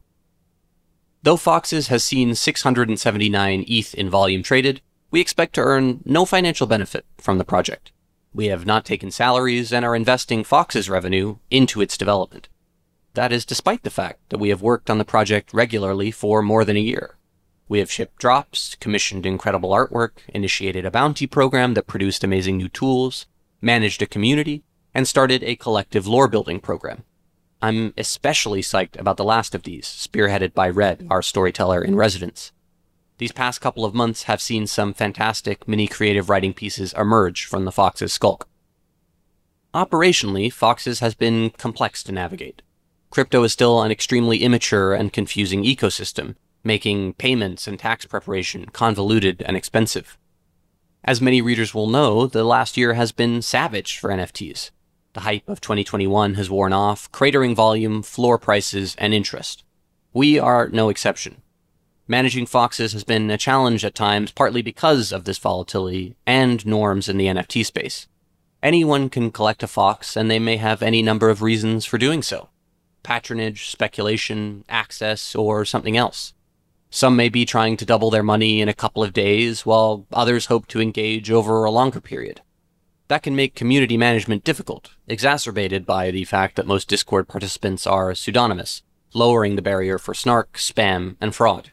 Though 1.22 1.36
Foxes 1.36 1.88
has 1.88 2.04
seen 2.04 2.34
679 2.34 3.64
ETH 3.66 3.94
in 3.94 4.08
volume 4.08 4.42
traded, 4.42 4.80
we 5.10 5.20
expect 5.20 5.54
to 5.54 5.62
earn 5.62 6.02
no 6.04 6.24
financial 6.24 6.66
benefit 6.66 7.04
from 7.18 7.38
the 7.38 7.44
project. 7.44 7.92
We 8.32 8.46
have 8.46 8.66
not 8.66 8.84
taken 8.84 9.10
salaries 9.10 9.72
and 9.72 9.84
are 9.84 9.96
investing 9.96 10.44
Fox's 10.44 10.90
revenue 10.90 11.38
into 11.50 11.80
its 11.80 11.96
development. 11.96 12.48
That 13.14 13.32
is 13.32 13.46
despite 13.46 13.82
the 13.82 13.90
fact 13.90 14.20
that 14.28 14.38
we 14.38 14.50
have 14.50 14.60
worked 14.60 14.90
on 14.90 14.98
the 14.98 15.04
project 15.04 15.54
regularly 15.54 16.10
for 16.10 16.42
more 16.42 16.64
than 16.64 16.76
a 16.76 16.80
year. 16.80 17.16
We 17.68 17.78
have 17.78 17.90
shipped 17.90 18.18
drops, 18.18 18.76
commissioned 18.76 19.26
incredible 19.26 19.70
artwork, 19.70 20.18
initiated 20.28 20.84
a 20.84 20.90
bounty 20.90 21.26
program 21.26 21.74
that 21.74 21.86
produced 21.86 22.22
amazing 22.22 22.58
new 22.58 22.68
tools, 22.68 23.26
managed 23.60 24.02
a 24.02 24.06
community, 24.06 24.64
and 24.94 25.08
started 25.08 25.42
a 25.42 25.56
collective 25.56 26.06
lore 26.06 26.28
building 26.28 26.60
program. 26.60 27.04
I'm 27.62 27.94
especially 27.96 28.60
psyched 28.60 28.98
about 28.98 29.16
the 29.16 29.24
last 29.24 29.54
of 29.54 29.62
these, 29.62 29.86
spearheaded 29.86 30.52
by 30.52 30.68
Red, 30.68 31.06
our 31.10 31.22
storyteller 31.22 31.82
in 31.82 31.96
residence. 31.96 32.52
These 33.18 33.32
past 33.32 33.62
couple 33.62 33.84
of 33.84 33.94
months 33.94 34.24
have 34.24 34.42
seen 34.42 34.66
some 34.66 34.92
fantastic 34.92 35.66
mini 35.66 35.86
creative 35.86 36.28
writing 36.28 36.52
pieces 36.52 36.92
emerge 36.92 37.46
from 37.46 37.64
the 37.64 37.72
Fox's 37.72 38.12
skulk. 38.12 38.46
Operationally, 39.72 40.52
Foxes 40.52 41.00
has 41.00 41.14
been 41.14 41.50
complex 41.50 42.02
to 42.04 42.12
navigate. 42.12 42.62
Crypto 43.10 43.42
is 43.42 43.52
still 43.52 43.82
an 43.82 43.90
extremely 43.90 44.42
immature 44.42 44.92
and 44.92 45.12
confusing 45.12 45.64
ecosystem, 45.64 46.34
making 46.62 47.14
payments 47.14 47.66
and 47.66 47.78
tax 47.78 48.04
preparation 48.04 48.66
convoluted 48.66 49.42
and 49.42 49.56
expensive. 49.56 50.18
As 51.04 51.20
many 51.20 51.40
readers 51.40 51.72
will 51.72 51.86
know, 51.86 52.26
the 52.26 52.44
last 52.44 52.76
year 52.76 52.94
has 52.94 53.12
been 53.12 53.40
savage 53.40 53.98
for 53.98 54.10
NFTs. 54.10 54.70
The 55.16 55.22
hype 55.22 55.48
of 55.48 55.62
2021 55.62 56.34
has 56.34 56.50
worn 56.50 56.74
off, 56.74 57.10
cratering 57.10 57.54
volume, 57.54 58.02
floor 58.02 58.36
prices, 58.36 58.94
and 58.98 59.14
interest. 59.14 59.64
We 60.12 60.38
are 60.38 60.68
no 60.68 60.90
exception. 60.90 61.40
Managing 62.06 62.44
foxes 62.44 62.92
has 62.92 63.02
been 63.02 63.30
a 63.30 63.38
challenge 63.38 63.82
at 63.82 63.94
times, 63.94 64.30
partly 64.30 64.60
because 64.60 65.12
of 65.12 65.24
this 65.24 65.38
volatility 65.38 66.16
and 66.26 66.66
norms 66.66 67.08
in 67.08 67.16
the 67.16 67.28
NFT 67.28 67.64
space. 67.64 68.08
Anyone 68.62 69.08
can 69.08 69.30
collect 69.30 69.62
a 69.62 69.66
fox, 69.66 70.18
and 70.18 70.30
they 70.30 70.38
may 70.38 70.58
have 70.58 70.82
any 70.82 71.00
number 71.00 71.30
of 71.30 71.40
reasons 71.40 71.86
for 71.86 71.96
doing 71.96 72.20
so 72.20 72.50
patronage, 73.02 73.70
speculation, 73.70 74.66
access, 74.68 75.34
or 75.34 75.64
something 75.64 75.96
else. 75.96 76.34
Some 76.90 77.16
may 77.16 77.30
be 77.30 77.46
trying 77.46 77.78
to 77.78 77.86
double 77.86 78.10
their 78.10 78.22
money 78.22 78.60
in 78.60 78.68
a 78.68 78.74
couple 78.74 79.02
of 79.02 79.14
days, 79.14 79.64
while 79.64 80.06
others 80.12 80.46
hope 80.46 80.66
to 80.66 80.80
engage 80.82 81.30
over 81.30 81.64
a 81.64 81.70
longer 81.70 82.02
period. 82.02 82.42
That 83.08 83.22
can 83.22 83.36
make 83.36 83.54
community 83.54 83.96
management 83.96 84.42
difficult, 84.42 84.90
exacerbated 85.06 85.86
by 85.86 86.10
the 86.10 86.24
fact 86.24 86.56
that 86.56 86.66
most 86.66 86.88
Discord 86.88 87.28
participants 87.28 87.86
are 87.86 88.14
pseudonymous, 88.14 88.82
lowering 89.14 89.54
the 89.54 89.62
barrier 89.62 89.98
for 89.98 90.12
snark, 90.12 90.54
spam, 90.54 91.16
and 91.20 91.34
fraud. 91.34 91.70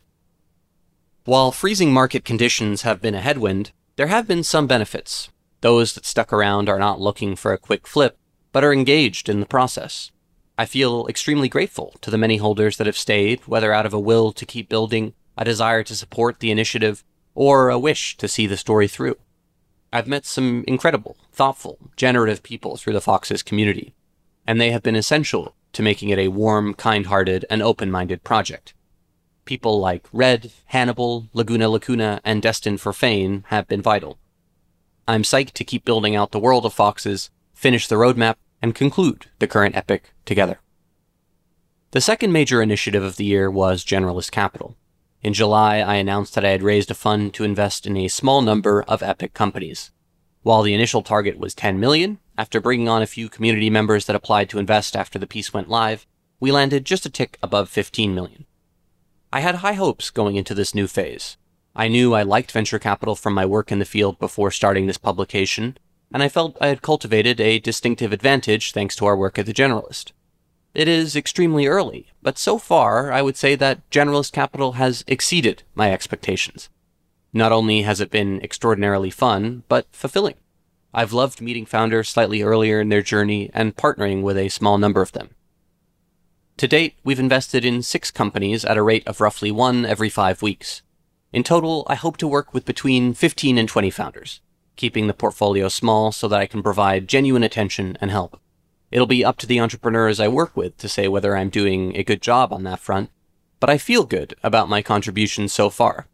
While 1.25 1.51
freezing 1.51 1.91
market 1.91 2.23
conditions 2.23 2.83
have 2.83 3.01
been 3.01 3.15
a 3.15 3.21
headwind, 3.21 3.71
there 3.95 4.07
have 4.07 4.27
been 4.27 4.43
some 4.43 4.67
benefits. 4.67 5.29
Those 5.61 5.93
that 5.93 6.05
stuck 6.05 6.31
around 6.31 6.69
are 6.69 6.79
not 6.79 6.99
looking 6.99 7.35
for 7.35 7.53
a 7.53 7.57
quick 7.57 7.87
flip, 7.87 8.17
but 8.51 8.63
are 8.63 8.73
engaged 8.73 9.27
in 9.27 9.39
the 9.39 9.45
process. 9.45 10.11
I 10.57 10.65
feel 10.65 11.07
extremely 11.07 11.49
grateful 11.49 11.95
to 12.01 12.11
the 12.11 12.17
many 12.17 12.37
holders 12.37 12.77
that 12.77 12.85
have 12.85 12.97
stayed, 12.97 13.39
whether 13.47 13.73
out 13.73 13.87
of 13.87 13.93
a 13.93 13.99
will 13.99 14.31
to 14.33 14.45
keep 14.45 14.69
building, 14.69 15.13
a 15.35 15.43
desire 15.43 15.81
to 15.83 15.95
support 15.95 16.39
the 16.39 16.51
initiative, 16.51 17.03
or 17.33 17.69
a 17.69 17.79
wish 17.79 18.17
to 18.17 18.27
see 18.27 18.45
the 18.45 18.57
story 18.57 18.87
through. 18.87 19.15
I've 19.93 20.07
met 20.07 20.25
some 20.25 20.63
incredible, 20.67 21.17
thoughtful, 21.31 21.77
generative 21.95 22.41
people 22.41 22.77
through 22.77 22.93
the 22.93 22.99
Foxes 22.99 23.43
community, 23.43 23.93
and 24.47 24.59
they 24.59 24.71
have 24.71 24.81
been 24.81 24.95
essential 24.95 25.53
to 25.73 25.83
making 25.83 26.09
it 26.09 26.17
a 26.17 26.29
warm, 26.29 26.73
kind 26.73 27.05
hearted, 27.05 27.45
and 27.47 27.61
open 27.61 27.91
minded 27.91 28.23
project. 28.23 28.73
People 29.45 29.79
like 29.79 30.07
Red, 30.11 30.51
Hannibal, 30.65 31.29
Laguna 31.31 31.69
Lacuna, 31.69 32.19
and 32.25 32.41
Destined 32.41 32.81
for 32.81 32.91
Fame 32.91 33.43
have 33.49 33.67
been 33.67 33.83
vital. 33.83 34.17
I'm 35.07 35.21
psyched 35.21 35.51
to 35.53 35.63
keep 35.63 35.85
building 35.85 36.15
out 36.15 36.31
the 36.31 36.39
world 36.39 36.65
of 36.65 36.73
Foxes, 36.73 37.29
finish 37.53 37.87
the 37.87 37.95
roadmap, 37.95 38.37
and 38.63 38.73
conclude 38.73 39.27
the 39.37 39.47
current 39.47 39.75
epic 39.75 40.11
together. 40.25 40.59
The 41.91 42.01
second 42.01 42.31
major 42.31 42.63
initiative 42.63 43.03
of 43.03 43.17
the 43.17 43.25
year 43.25 43.51
was 43.51 43.85
Generalist 43.85 44.31
Capital. 44.31 44.75
In 45.23 45.33
July, 45.33 45.77
I 45.77 45.95
announced 45.95 46.35
that 46.35 46.43
I 46.43 46.49
had 46.49 46.61
raised 46.61 46.91
a 46.91 46.93
fund 46.93 47.33
to 47.35 47.45
invest 47.45 47.87
in 47.87 47.95
a 47.95 48.09
small 48.09 48.41
number 48.41 48.83
of 48.83 49.01
epic 49.01 49.33
companies. 49.33 49.89
While 50.41 50.63
the 50.63 50.73
initial 50.73 51.01
target 51.01 51.39
was 51.39 51.55
10 51.55 51.79
million, 51.79 52.19
after 52.37 52.59
bringing 52.59 52.89
on 52.89 53.01
a 53.01 53.07
few 53.07 53.29
community 53.29 53.69
members 53.69 54.05
that 54.05 54.17
applied 54.17 54.49
to 54.49 54.59
invest 54.59 54.97
after 54.97 55.17
the 55.17 55.25
piece 55.25 55.53
went 55.53 55.69
live, 55.69 56.05
we 56.41 56.51
landed 56.51 56.83
just 56.83 57.05
a 57.05 57.09
tick 57.09 57.37
above 57.41 57.69
15 57.69 58.13
million. 58.13 58.45
I 59.31 59.39
had 59.39 59.55
high 59.55 59.73
hopes 59.73 60.09
going 60.09 60.35
into 60.35 60.53
this 60.53 60.75
new 60.75 60.87
phase. 60.87 61.37
I 61.73 61.87
knew 61.87 62.13
I 62.13 62.23
liked 62.23 62.51
venture 62.51 62.77
capital 62.77 63.15
from 63.15 63.33
my 63.33 63.45
work 63.45 63.71
in 63.71 63.79
the 63.79 63.85
field 63.85 64.19
before 64.19 64.51
starting 64.51 64.87
this 64.87 64.97
publication, 64.97 65.77
and 66.13 66.21
I 66.21 66.27
felt 66.27 66.57
I 66.59 66.67
had 66.67 66.81
cultivated 66.81 67.39
a 67.39 67.59
distinctive 67.59 68.11
advantage 68.11 68.73
thanks 68.73 68.97
to 68.97 69.05
our 69.05 69.15
work 69.15 69.39
at 69.39 69.45
the 69.45 69.53
Generalist. 69.53 70.11
It 70.73 70.87
is 70.87 71.15
extremely 71.15 71.67
early, 71.67 72.07
but 72.21 72.37
so 72.37 72.57
far 72.57 73.11
I 73.11 73.21
would 73.21 73.37
say 73.37 73.55
that 73.55 73.87
Generalist 73.91 74.31
Capital 74.31 74.73
has 74.73 75.03
exceeded 75.07 75.63
my 75.75 75.91
expectations. 75.91 76.69
Not 77.31 77.51
only 77.51 77.83
has 77.83 77.99
it 77.99 78.09
been 78.09 78.41
extraordinarily 78.41 79.09
fun, 79.09 79.63
but 79.67 79.87
fulfilling. 79.91 80.35
I've 80.93 81.13
loved 81.13 81.41
meeting 81.41 81.65
founders 81.65 82.09
slightly 82.09 82.41
earlier 82.41 82.79
in 82.81 82.89
their 82.89 83.01
journey 83.01 83.49
and 83.53 83.75
partnering 83.75 84.21
with 84.21 84.37
a 84.37 84.49
small 84.49 84.77
number 84.77 85.01
of 85.01 85.11
them. 85.11 85.31
To 86.57 86.67
date, 86.67 86.95
we've 87.03 87.19
invested 87.19 87.65
in 87.65 87.81
six 87.81 88.11
companies 88.11 88.65
at 88.65 88.77
a 88.77 88.83
rate 88.83 89.07
of 89.07 89.21
roughly 89.21 89.51
one 89.51 89.85
every 89.85 90.09
five 90.09 90.41
weeks. 90.41 90.81
In 91.31 91.43
total, 91.43 91.83
I 91.87 91.95
hope 91.95 92.17
to 92.17 92.27
work 92.27 92.53
with 92.53 92.65
between 92.65 93.13
15 93.13 93.57
and 93.57 93.67
20 93.67 93.89
founders 93.89 94.41
keeping 94.75 95.07
the 95.07 95.13
portfolio 95.13 95.67
small 95.67 96.11
so 96.11 96.27
that 96.27 96.39
I 96.39 96.47
can 96.47 96.63
provide 96.63 97.07
genuine 97.07 97.43
attention 97.43 97.97
and 98.01 98.11
help. 98.11 98.39
It'll 98.93 99.07
be 99.07 99.25
up 99.25 99.37
to 99.37 99.47
the 99.47 99.59
entrepreneurs 99.59 100.19
I 100.19 100.27
work 100.27 100.55
with 100.55 100.77
to 100.77 100.87
say 100.87 101.07
whether 101.07 101.35
I'm 101.35 101.49
doing 101.49 101.97
a 101.97 102.03
good 102.03 102.21
job 102.21 102.53
on 102.53 102.61
that 102.65 102.79
front, 102.79 103.09
but 103.59 103.67
I 103.67 103.79
feel 103.79 104.03
good 104.03 104.35
about 104.43 104.69
my 104.69 104.83
contributions 104.83 105.51
so 105.51 105.71
far. 105.71 106.05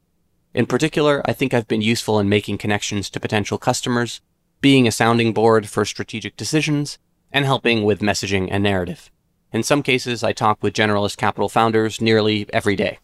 In 0.54 0.66
particular, 0.66 1.22
I 1.26 1.34
think 1.34 1.54
I've 1.54 1.68
been 1.68 1.82
useful 1.82 2.20
in 2.20 2.30
making 2.30 2.58
connections 2.58 3.10
to 3.10 3.20
potential 3.20 3.58
customers, 3.58 4.22
being 4.62 4.88
a 4.88 4.94
sounding 4.94 5.34
board 5.34 5.68
for 5.68 5.84
strategic 5.84 6.38
decisions, 6.38 6.98
and 7.34 7.44
helping 7.44 7.84
with 7.84 8.00
messaging 8.00 8.48
and 8.50 8.64
narrative. 8.64 9.12
In 9.52 9.62
some 9.62 9.84
cases, 9.84 10.24
I 10.24 10.32
talk 10.32 10.64
with 10.64 10.74
generalist 10.74 11.18
capital 11.18 11.50
founders 11.50 12.00
nearly 12.00 12.48
every 12.54 12.78
day. 12.78 13.00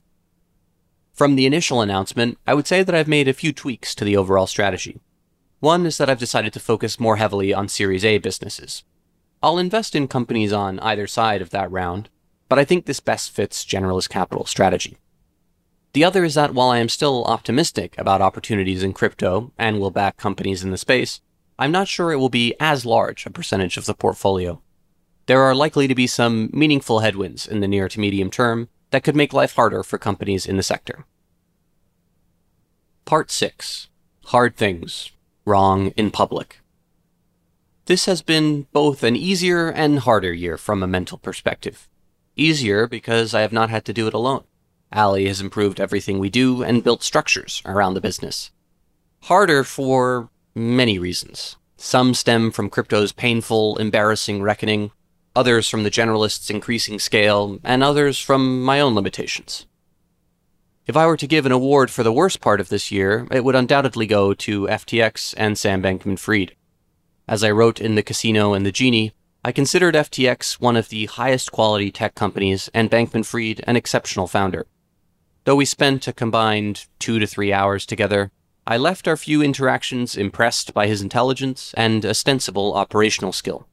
From 1.12 1.36
the 1.36 1.46
initial 1.46 1.82
announcement, 1.82 2.38
I 2.48 2.54
would 2.54 2.66
say 2.66 2.82
that 2.82 2.96
I've 2.96 3.10
made 3.10 3.28
a 3.28 3.34
few 3.34 3.52
tweaks 3.52 3.94
to 3.96 4.06
the 4.06 4.16
overall 4.16 4.48
strategy. 4.48 5.02
One 5.60 5.86
is 5.86 5.98
that 5.98 6.10
I've 6.10 6.18
decided 6.18 6.54
to 6.54 6.62
focus 6.62 6.98
more 6.98 7.18
heavily 7.18 7.54
on 7.54 7.68
Series 7.68 8.06
A 8.06 8.20
businesses. 8.20 8.86
I'll 9.42 9.58
invest 9.58 9.96
in 9.96 10.08
companies 10.08 10.52
on 10.52 10.80
either 10.80 11.08
side 11.08 11.42
of 11.42 11.52
that 11.52 11.72
round, 11.72 12.10
but 12.50 12.60
I 12.60 12.66
think 12.66 12.86
this 12.86 13.00
best 13.00 13.32
fits 13.32 13.66
generalist 13.66 14.10
capital 14.10 14.46
strategy. 14.46 14.98
The 15.94 16.04
other 16.04 16.24
is 16.24 16.36
that 16.36 16.54
while 16.54 16.70
I 16.70 16.80
am 16.80 16.90
still 16.90 17.24
optimistic 17.26 17.98
about 17.98 18.22
opportunities 18.22 18.84
in 18.84 18.94
crypto 18.94 19.54
and 19.58 19.80
will 19.80 19.92
back 19.92 20.18
companies 20.18 20.64
in 20.64 20.72
the 20.72 20.78
space, 20.78 21.22
I'm 21.58 21.72
not 21.72 21.88
sure 21.88 22.12
it 22.12 22.18
will 22.18 22.30
be 22.30 22.54
as 22.60 22.86
large 22.86 23.26
a 23.26 23.30
percentage 23.30 23.78
of 23.78 23.86
the 23.86 23.94
portfolio. 23.94 24.62
There 25.28 25.42
are 25.42 25.56
likely 25.56 25.88
to 25.88 25.96
be 25.96 26.06
some 26.06 26.50
meaningful 26.52 27.00
headwinds 27.00 27.48
in 27.48 27.62
the 27.62 27.68
near 27.68 27.88
to 27.88 28.00
medium 28.00 28.30
term 28.30 28.68
that 28.92 29.04
could 29.04 29.16
make 29.16 29.34
life 29.34 29.56
harder 29.56 29.84
for 29.84 29.98
companies 29.98 30.46
in 30.46 30.58
the 30.58 30.64
sector. 30.64 31.06
Part 33.06 33.32
6 33.32 33.88
Hard 34.26 34.58
Things 34.58 35.12
wrong 35.46 35.92
in 35.96 36.12
public. 36.12 36.60
This 37.86 38.06
has 38.08 38.24
been 38.24 38.66
both 38.74 39.04
an 39.04 39.16
easier 39.16 39.70
and 39.70 40.00
harder 40.00 40.34
year 40.34 40.58
from 40.58 40.82
a 40.82 40.88
mental 40.88 41.20
perspective. 41.20 41.88
Easier 42.36 42.88
because 42.88 43.36
I 43.36 43.42
have 43.42 43.54
not 43.54 43.70
had 43.70 43.86
to 43.86 43.94
do 43.94 44.08
it 44.08 44.14
alone. 44.16 44.44
Ali 44.92 45.28
has 45.28 45.40
improved 45.40 45.80
everything 45.80 46.18
we 46.18 46.32
do 46.32 46.64
and 46.64 46.84
built 46.84 47.04
structures 47.04 47.62
around 47.64 47.94
the 47.94 48.02
business. 48.02 48.50
Harder 49.24 49.64
for 49.64 50.30
many 50.56 50.98
reasons. 50.98 51.58
Some 51.78 52.16
stem 52.16 52.50
from 52.50 52.72
crypto's 52.72 53.12
painful, 53.12 53.78
embarrassing 53.78 54.42
reckoning, 54.42 54.90
others 55.36 55.70
from 55.70 55.84
the 55.84 55.92
generalist's 55.92 56.50
increasing 56.50 56.98
scale, 56.98 57.60
and 57.64 57.84
others 57.84 58.18
from 58.18 58.64
my 58.64 58.80
own 58.80 58.96
limitations. 58.96 59.68
If 60.88 60.98
I 60.98 61.06
were 61.06 61.18
to 61.18 61.28
give 61.28 61.46
an 61.46 61.52
award 61.52 61.92
for 61.92 62.02
the 62.02 62.14
worst 62.14 62.42
part 62.42 62.60
of 62.60 62.70
this 62.70 62.92
year, 62.92 63.28
it 63.30 63.44
would 63.44 63.56
undoubtedly 63.56 64.08
go 64.08 64.34
to 64.34 64.68
FTX 64.68 65.36
and 65.38 65.56
Sam 65.56 65.84
Bankman 65.84 66.18
Fried. 66.18 66.56
As 67.28 67.44
I 67.44 67.50
wrote 67.50 67.82
in 67.82 67.96
The 67.96 68.04
Casino 68.04 68.54
and 68.54 68.64
the 68.64 68.72
Genie, 68.72 69.12
I 69.44 69.52
considered 69.52 69.96
FTX 69.96 70.62
one 70.62 70.78
of 70.78 70.90
the 70.90 71.08
highest 71.08 71.52
quality 71.52 71.92
tech 71.92 72.14
companies 72.14 72.70
and 72.72 72.90
Bankman 72.90 73.26
Fried 73.26 73.64
an 73.66 73.76
exceptional 73.76 74.28
founder. 74.28 74.68
Though 75.44 75.56
we 75.56 75.66
spent 75.66 76.08
a 76.08 76.14
combined 76.14 76.86
two 77.00 77.18
to 77.18 77.26
three 77.26 77.52
hours 77.52 77.88
together, 77.88 78.32
I 78.68 78.78
left 78.78 79.08
our 79.08 79.18
few 79.18 79.42
interactions 79.42 80.16
impressed 80.16 80.72
by 80.76 80.86
his 80.86 81.02
intelligence 81.02 81.74
and 81.76 82.06
ostensible 82.06 82.76
operational 82.76 83.34
skill. 83.34 83.68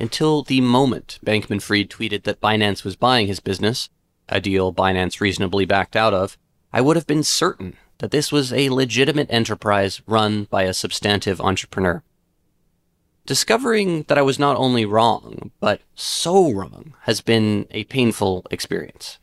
Until 0.00 0.42
the 0.42 0.60
moment 0.60 1.20
Bankman 1.24 1.62
Fried 1.62 1.90
tweeted 1.90 2.24
that 2.24 2.40
Binance 2.40 2.82
was 2.82 2.96
buying 2.96 3.28
his 3.28 3.38
business, 3.38 3.88
a 4.28 4.40
deal 4.40 4.72
Binance 4.74 5.20
reasonably 5.20 5.64
backed 5.64 5.94
out 5.94 6.12
of, 6.12 6.36
I 6.72 6.80
would 6.80 6.96
have 6.96 7.06
been 7.06 7.22
certain 7.22 7.76
that 7.98 8.10
this 8.10 8.32
was 8.32 8.52
a 8.52 8.70
legitimate 8.70 9.28
enterprise 9.30 10.02
run 10.08 10.44
by 10.50 10.64
a 10.64 10.74
substantive 10.74 11.40
entrepreneur. 11.40 12.02
Discovering 13.26 14.02
that 14.08 14.18
I 14.18 14.22
was 14.22 14.38
not 14.38 14.58
only 14.58 14.84
wrong, 14.84 15.50
but 15.58 15.80
so 15.94 16.52
wrong, 16.52 16.92
has 17.02 17.22
been 17.22 17.66
a 17.70 17.84
painful 17.84 18.46
experience. 18.50 19.18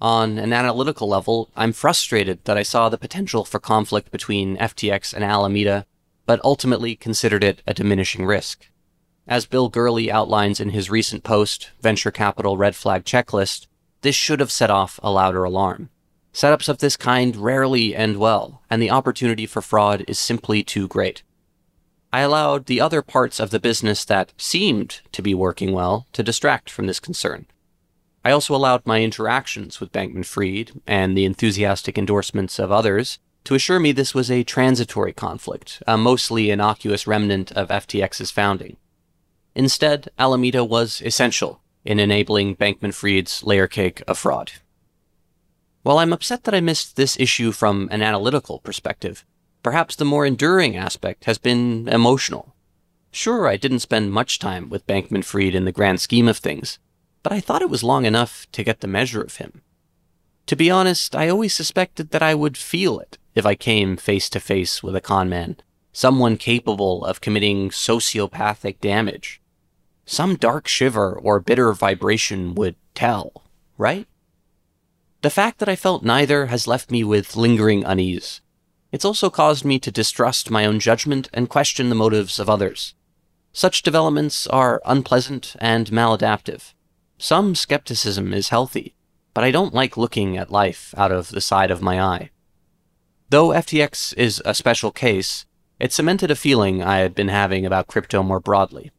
On 0.00 0.38
an 0.38 0.52
analytical 0.52 1.08
level, 1.08 1.48
I'm 1.54 1.72
frustrated 1.72 2.44
that 2.44 2.58
I 2.58 2.64
saw 2.64 2.88
the 2.88 2.98
potential 2.98 3.44
for 3.44 3.60
conflict 3.60 4.10
between 4.10 4.56
FTX 4.56 5.14
and 5.14 5.22
Alameda, 5.22 5.86
but 6.26 6.40
ultimately 6.42 6.96
considered 6.96 7.44
it 7.44 7.62
a 7.64 7.74
diminishing 7.74 8.26
risk. 8.26 8.70
As 9.28 9.46
Bill 9.46 9.68
Gurley 9.68 10.10
outlines 10.10 10.58
in 10.58 10.70
his 10.70 10.90
recent 10.90 11.22
post, 11.22 11.70
Venture 11.80 12.10
Capital 12.10 12.56
Red 12.56 12.74
Flag 12.74 13.04
Checklist, 13.04 13.68
this 14.00 14.16
should 14.16 14.40
have 14.40 14.50
set 14.50 14.70
off 14.70 14.98
a 15.00 15.12
louder 15.12 15.44
alarm. 15.44 15.90
Setups 16.32 16.68
of 16.68 16.78
this 16.78 16.96
kind 16.96 17.36
rarely 17.36 17.94
end 17.94 18.18
well, 18.18 18.62
and 18.68 18.82
the 18.82 18.90
opportunity 18.90 19.46
for 19.46 19.62
fraud 19.62 20.04
is 20.08 20.18
simply 20.18 20.64
too 20.64 20.88
great. 20.88 21.22
I 22.12 22.20
allowed 22.20 22.66
the 22.66 22.80
other 22.80 23.02
parts 23.02 23.38
of 23.38 23.50
the 23.50 23.60
business 23.60 24.04
that 24.06 24.32
seemed 24.38 25.00
to 25.12 25.20
be 25.20 25.34
working 25.34 25.72
well 25.72 26.06
to 26.12 26.22
distract 26.22 26.70
from 26.70 26.86
this 26.86 27.00
concern. 27.00 27.46
I 28.24 28.30
also 28.30 28.54
allowed 28.54 28.86
my 28.86 29.02
interactions 29.02 29.78
with 29.78 29.92
Bankman 29.92 30.24
Fried 30.24 30.72
and 30.86 31.16
the 31.16 31.24
enthusiastic 31.24 31.98
endorsements 31.98 32.58
of 32.58 32.72
others 32.72 33.18
to 33.44 33.54
assure 33.54 33.78
me 33.78 33.92
this 33.92 34.14
was 34.14 34.30
a 34.30 34.42
transitory 34.42 35.12
conflict, 35.12 35.82
a 35.86 35.96
mostly 35.96 36.50
innocuous 36.50 37.06
remnant 37.06 37.52
of 37.52 37.68
FTX's 37.68 38.30
founding. 38.30 38.76
Instead, 39.54 40.08
Alameda 40.18 40.64
was 40.64 41.02
essential 41.02 41.60
in 41.84 41.98
enabling 41.98 42.56
Bankman 42.56 42.92
Fried's 42.92 43.42
layer 43.42 43.66
cake 43.66 44.02
of 44.06 44.18
fraud. 44.18 44.52
While 45.82 45.98
I'm 45.98 46.12
upset 46.12 46.44
that 46.44 46.54
I 46.54 46.60
missed 46.60 46.96
this 46.96 47.18
issue 47.18 47.52
from 47.52 47.88
an 47.90 48.02
analytical 48.02 48.58
perspective, 48.58 49.24
perhaps 49.68 49.96
the 49.96 50.04
more 50.06 50.24
enduring 50.24 50.78
aspect 50.78 51.26
has 51.26 51.36
been 51.36 51.86
emotional. 51.88 52.54
Sure, 53.10 53.46
I 53.46 53.58
didn't 53.58 53.80
spend 53.80 54.10
much 54.10 54.38
time 54.38 54.70
with 54.70 54.86
Bankman 54.86 55.22
Fried 55.22 55.54
in 55.54 55.66
the 55.66 55.72
grand 55.72 56.00
scheme 56.00 56.26
of 56.26 56.38
things, 56.38 56.78
but 57.22 57.34
I 57.34 57.40
thought 57.40 57.60
it 57.60 57.68
was 57.68 57.84
long 57.84 58.06
enough 58.06 58.46
to 58.52 58.64
get 58.64 58.80
the 58.80 58.86
measure 58.86 59.20
of 59.20 59.36
him. 59.36 59.60
To 60.46 60.56
be 60.56 60.70
honest, 60.70 61.14
I 61.14 61.28
always 61.28 61.54
suspected 61.54 62.12
that 62.12 62.22
I 62.22 62.34
would 62.34 62.56
feel 62.56 62.98
it 62.98 63.18
if 63.34 63.44
I 63.44 63.54
came 63.54 63.98
face 63.98 64.30
to 64.30 64.40
face 64.40 64.82
with 64.82 64.96
a 64.96 65.02
conman, 65.02 65.58
someone 65.92 66.38
capable 66.38 67.04
of 67.04 67.20
committing 67.20 67.68
sociopathic 67.68 68.80
damage. 68.80 69.42
Some 70.06 70.36
dark 70.36 70.66
shiver 70.66 71.12
or 71.12 71.40
bitter 71.40 71.74
vibration 71.74 72.54
would 72.54 72.76
tell, 72.94 73.44
right? 73.76 74.06
The 75.20 75.28
fact 75.28 75.58
that 75.58 75.68
I 75.68 75.76
felt 75.76 76.02
neither 76.02 76.46
has 76.46 76.66
left 76.66 76.90
me 76.90 77.04
with 77.04 77.36
lingering 77.36 77.84
unease. 77.84 78.40
It's 78.90 79.04
also 79.04 79.28
caused 79.28 79.64
me 79.64 79.78
to 79.80 79.90
distrust 79.90 80.50
my 80.50 80.64
own 80.64 80.80
judgment 80.80 81.28
and 81.34 81.48
question 81.48 81.88
the 81.88 81.94
motives 81.94 82.38
of 82.38 82.48
others. 82.48 82.94
Such 83.52 83.82
developments 83.82 84.46
are 84.46 84.80
unpleasant 84.86 85.56
and 85.58 85.88
maladaptive. 85.90 86.74
Some 87.18 87.54
skepticism 87.54 88.32
is 88.32 88.48
healthy, 88.48 88.94
but 89.34 89.44
I 89.44 89.50
don't 89.50 89.74
like 89.74 89.96
looking 89.96 90.36
at 90.36 90.50
life 90.50 90.94
out 90.96 91.12
of 91.12 91.30
the 91.30 91.40
side 91.40 91.70
of 91.70 91.82
my 91.82 92.00
eye. 92.00 92.30
Though 93.30 93.48
FTX 93.48 94.16
is 94.16 94.40
a 94.44 94.54
special 94.54 94.90
case, 94.90 95.44
it 95.78 95.92
cemented 95.92 96.30
a 96.30 96.36
feeling 96.36 96.82
I 96.82 96.98
had 96.98 97.14
been 97.14 97.28
having 97.28 97.66
about 97.66 97.88
crypto 97.88 98.22
more 98.22 98.40
broadly. 98.40 98.90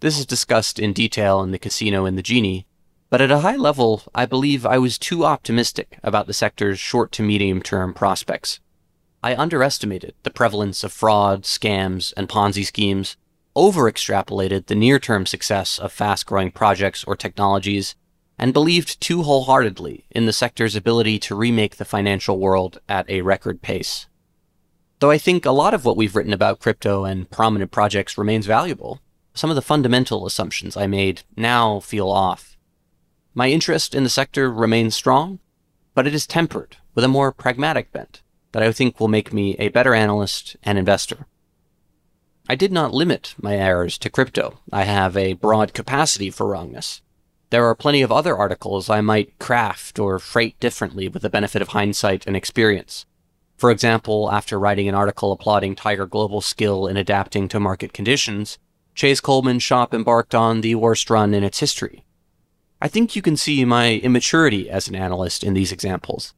This 0.00 0.18
is 0.18 0.26
discussed 0.26 0.78
in 0.78 0.92
detail 0.92 1.42
in 1.42 1.50
The 1.50 1.58
Casino 1.58 2.04
and 2.06 2.16
the 2.16 2.22
Genie, 2.22 2.66
but 3.10 3.20
at 3.20 3.30
a 3.30 3.40
high 3.40 3.56
level, 3.56 4.02
I 4.14 4.26
believe 4.26 4.64
I 4.66 4.78
was 4.78 4.98
too 4.98 5.24
optimistic 5.24 5.98
about 6.02 6.26
the 6.26 6.32
sector's 6.32 6.78
short 6.78 7.12
to 7.12 7.22
medium 7.22 7.62
term 7.62 7.94
prospects. 7.94 8.60
I 9.26 9.34
underestimated 9.34 10.14
the 10.22 10.30
prevalence 10.30 10.84
of 10.84 10.92
fraud, 10.92 11.42
scams, 11.42 12.14
and 12.16 12.28
Ponzi 12.28 12.64
schemes, 12.64 13.16
over 13.56 13.90
extrapolated 13.90 14.66
the 14.66 14.76
near 14.76 15.00
term 15.00 15.26
success 15.26 15.80
of 15.80 15.90
fast 15.90 16.26
growing 16.26 16.52
projects 16.52 17.02
or 17.02 17.16
technologies, 17.16 17.96
and 18.38 18.52
believed 18.52 19.00
too 19.00 19.24
wholeheartedly 19.24 20.04
in 20.12 20.26
the 20.26 20.32
sector's 20.32 20.76
ability 20.76 21.18
to 21.18 21.34
remake 21.34 21.74
the 21.74 21.84
financial 21.84 22.38
world 22.38 22.78
at 22.88 23.10
a 23.10 23.22
record 23.22 23.62
pace. 23.62 24.06
Though 25.00 25.10
I 25.10 25.18
think 25.18 25.44
a 25.44 25.50
lot 25.50 25.74
of 25.74 25.84
what 25.84 25.96
we've 25.96 26.14
written 26.14 26.32
about 26.32 26.60
crypto 26.60 27.04
and 27.04 27.28
prominent 27.28 27.72
projects 27.72 28.16
remains 28.16 28.46
valuable, 28.46 29.00
some 29.34 29.50
of 29.50 29.56
the 29.56 29.60
fundamental 29.60 30.24
assumptions 30.24 30.76
I 30.76 30.86
made 30.86 31.22
now 31.36 31.80
feel 31.80 32.10
off. 32.10 32.56
My 33.34 33.48
interest 33.48 33.92
in 33.92 34.04
the 34.04 34.08
sector 34.08 34.52
remains 34.52 34.94
strong, 34.94 35.40
but 35.96 36.06
it 36.06 36.14
is 36.14 36.28
tempered 36.28 36.76
with 36.94 37.04
a 37.04 37.08
more 37.08 37.32
pragmatic 37.32 37.90
bent 37.90 38.22
that 38.56 38.62
I 38.62 38.72
think 38.72 38.98
will 38.98 39.08
make 39.08 39.34
me 39.34 39.54
a 39.58 39.68
better 39.68 39.92
analyst 39.92 40.56
and 40.62 40.78
investor. 40.78 41.26
I 42.48 42.54
did 42.54 42.72
not 42.72 42.94
limit 42.94 43.34
my 43.38 43.54
errors 43.54 43.98
to 43.98 44.08
crypto. 44.08 44.60
I 44.72 44.84
have 44.84 45.14
a 45.14 45.34
broad 45.34 45.74
capacity 45.74 46.30
for 46.30 46.46
wrongness. 46.46 47.02
There 47.50 47.66
are 47.66 47.74
plenty 47.74 48.00
of 48.00 48.10
other 48.10 48.34
articles 48.34 48.88
I 48.88 49.02
might 49.02 49.38
craft 49.38 49.98
or 49.98 50.18
freight 50.18 50.58
differently 50.58 51.06
with 51.06 51.20
the 51.20 51.28
benefit 51.28 51.60
of 51.60 51.68
hindsight 51.68 52.26
and 52.26 52.34
experience. 52.34 53.04
For 53.58 53.70
example, 53.70 54.32
after 54.32 54.58
writing 54.58 54.88
an 54.88 54.94
article 54.94 55.32
applauding 55.32 55.74
Tiger 55.74 56.06
Global's 56.06 56.46
skill 56.46 56.86
in 56.86 56.96
adapting 56.96 57.48
to 57.48 57.60
market 57.60 57.92
conditions, 57.92 58.58
Chase 58.94 59.20
Coleman's 59.20 59.64
shop 59.64 59.92
embarked 59.92 60.34
on 60.34 60.62
the 60.62 60.76
worst 60.76 61.10
run 61.10 61.34
in 61.34 61.44
its 61.44 61.60
history. 61.60 62.06
I 62.80 62.88
think 62.88 63.14
you 63.14 63.20
can 63.20 63.36
see 63.36 63.66
my 63.66 63.96
immaturity 63.96 64.70
as 64.70 64.88
an 64.88 64.94
analyst 64.94 65.44
in 65.44 65.52
these 65.52 65.72
examples. 65.72 66.32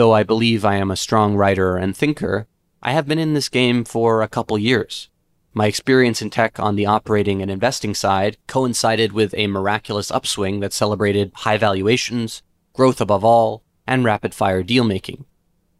Though 0.00 0.14
I 0.14 0.22
believe 0.22 0.64
I 0.64 0.76
am 0.76 0.90
a 0.90 0.96
strong 0.96 1.36
writer 1.36 1.76
and 1.76 1.94
thinker, 1.94 2.46
I 2.82 2.92
have 2.92 3.06
been 3.06 3.18
in 3.18 3.34
this 3.34 3.50
game 3.50 3.84
for 3.84 4.22
a 4.22 4.28
couple 4.28 4.56
years. 4.56 5.10
My 5.52 5.66
experience 5.66 6.22
in 6.22 6.30
tech 6.30 6.58
on 6.58 6.74
the 6.74 6.86
operating 6.86 7.42
and 7.42 7.50
investing 7.50 7.94
side 7.94 8.38
coincided 8.46 9.12
with 9.12 9.34
a 9.34 9.46
miraculous 9.46 10.10
upswing 10.10 10.60
that 10.60 10.72
celebrated 10.72 11.32
high 11.34 11.58
valuations, 11.58 12.42
growth 12.72 12.98
above 12.98 13.26
all, 13.26 13.62
and 13.86 14.02
rapid 14.02 14.32
fire 14.32 14.62
deal 14.62 14.84
making. 14.84 15.26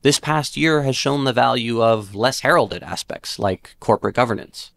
This 0.03 0.21
past 0.21 0.55
year 0.55 0.83
has 0.83 0.97
shown 0.97 1.25
the 1.25 1.33
value 1.33 1.83
of 1.83 2.15
less 2.15 2.41
heralded 2.41 2.83
aspects 2.83 3.39
like 3.39 3.75
corporate 3.81 4.17
governance. 4.17 4.73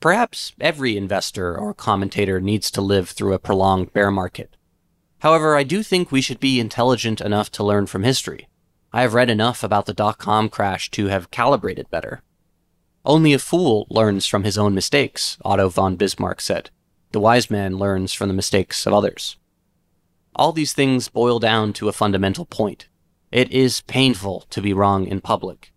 Perhaps 0.00 0.54
every 0.60 0.96
investor 0.96 1.56
or 1.56 1.72
commentator 1.72 2.40
needs 2.40 2.72
to 2.72 2.80
live 2.80 3.10
through 3.10 3.34
a 3.34 3.38
prolonged 3.38 3.92
bear 3.92 4.10
market. 4.10 4.56
However, 5.20 5.56
I 5.56 5.62
do 5.62 5.82
think 5.82 6.10
we 6.10 6.20
should 6.20 6.40
be 6.40 6.60
intelligent 6.60 7.20
enough 7.20 7.50
to 7.52 7.64
learn 7.64 7.86
from 7.86 8.02
history. 8.02 8.48
I 8.92 9.02
have 9.02 9.14
read 9.14 9.30
enough 9.30 9.62
about 9.62 9.86
the 9.86 9.94
dot 9.94 10.18
com 10.18 10.48
crash 10.48 10.90
to 10.92 11.06
have 11.06 11.30
calibrated 11.30 11.90
better. 11.90 12.22
Only 13.04 13.32
a 13.32 13.38
fool 13.38 13.86
learns 13.88 14.26
from 14.26 14.44
his 14.44 14.58
own 14.58 14.74
mistakes, 14.74 15.38
Otto 15.44 15.68
von 15.68 15.96
Bismarck 15.96 16.40
said. 16.40 16.70
The 17.12 17.20
wise 17.20 17.50
man 17.50 17.76
learns 17.76 18.12
from 18.12 18.28
the 18.28 18.34
mistakes 18.34 18.86
of 18.86 18.92
others. 18.92 19.36
All 20.34 20.52
these 20.52 20.72
things 20.72 21.08
boil 21.08 21.38
down 21.38 21.72
to 21.74 21.88
a 21.88 21.92
fundamental 21.92 22.46
point. 22.46 22.88
It 23.30 23.50
is 23.50 23.82
painful 23.82 24.46
to 24.50 24.62
be 24.62 24.72
wrong 24.72 25.06
in 25.06 25.20
public. 25.20 25.72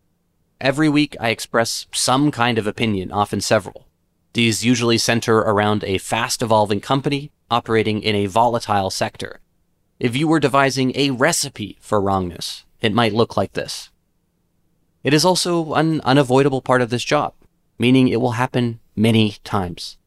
Every 0.61 0.87
week 0.87 1.17
I 1.19 1.29
express 1.29 1.87
some 1.91 2.31
kind 2.31 2.57
of 2.57 2.65
opinion, 2.65 3.11
often 3.11 3.41
several. 3.41 3.87
These 4.33 4.63
usually 4.63 4.97
center 4.97 5.39
around 5.39 5.83
a 5.83 5.97
fast 5.97 6.41
evolving 6.41 6.79
company 6.79 7.31
operating 7.49 8.01
in 8.01 8.15
a 8.15 8.27
volatile 8.27 8.89
sector. 8.89 9.39
If 9.99 10.15
you 10.15 10.27
were 10.27 10.39
devising 10.39 10.91
a 10.95 11.11
recipe 11.11 11.77
for 11.79 12.01
wrongness, 12.01 12.65
it 12.81 12.93
might 12.93 13.13
look 13.13 13.37
like 13.37 13.53
this. 13.53 13.89
It 15.03 15.13
is 15.13 15.25
also 15.25 15.73
an 15.73 16.01
unavoidable 16.01 16.61
part 16.61 16.81
of 16.81 16.89
this 16.89 17.03
job, 17.03 17.33
meaning 17.77 18.07
it 18.07 18.21
will 18.21 18.31
happen 18.31 18.79
many 18.95 19.37
times. 19.43 19.97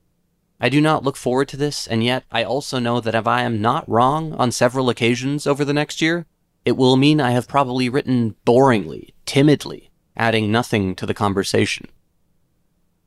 I 0.61 0.69
do 0.69 0.81
not 0.81 1.05
look 1.05 1.17
forward 1.17 1.49
to 1.49 1.57
this, 1.57 1.87
and 1.87 2.03
yet 2.03 2.25
I 2.31 2.43
also 2.43 2.79
know 2.79 3.01
that 3.01 3.15
if 3.15 3.27
I 3.27 3.43
am 3.43 3.61
not 3.61 3.89
wrong 3.89 4.33
on 4.35 4.51
several 4.53 4.89
occasions 4.89 5.47
over 5.47 5.65
the 5.65 5.75
next 5.75 6.01
year, 6.01 6.27
it 6.65 6.77
will 6.77 6.97
mean 6.97 7.21
I 7.21 7.33
have 7.33 7.47
probably 7.47 7.89
written 7.89 8.37
boringly, 8.47 9.11
timidly, 9.27 9.91
adding 10.17 10.51
nothing 10.51 10.95
to 10.97 11.07
the 11.07 11.15
conversation. 11.15 11.87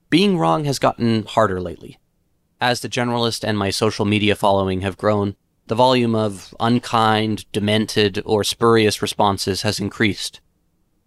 Being 0.09 0.37
wrong 0.37 0.65
has 0.65 0.79
gotten 0.79 1.23
harder 1.23 1.59
lately. 1.59 1.99
As 2.61 2.81
the 2.81 2.89
generalist 2.89 3.43
and 3.43 3.57
my 3.57 3.69
social 3.69 4.05
media 4.05 4.35
following 4.35 4.81
have 4.81 4.97
grown, 4.97 5.35
the 5.67 5.75
volume 5.75 6.13
of 6.13 6.53
unkind, 6.59 7.45
demented, 7.51 8.21
or 8.25 8.43
spurious 8.43 9.01
responses 9.01 9.61
has 9.61 9.79
increased. 9.79 10.41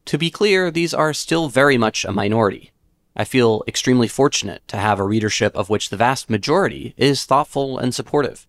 To 0.06 0.16
be 0.16 0.30
clear, 0.30 0.70
these 0.70 0.94
are 0.94 1.12
still 1.12 1.48
very 1.48 1.76
much 1.76 2.04
a 2.04 2.12
minority. 2.12 2.72
I 3.14 3.24
feel 3.24 3.62
extremely 3.68 4.08
fortunate 4.08 4.66
to 4.68 4.78
have 4.78 4.98
a 4.98 5.04
readership 5.04 5.54
of 5.54 5.68
which 5.68 5.90
the 5.90 5.96
vast 5.96 6.30
majority 6.30 6.94
is 6.96 7.24
thoughtful 7.24 7.76
and 7.76 7.94
supportive. 7.94 8.46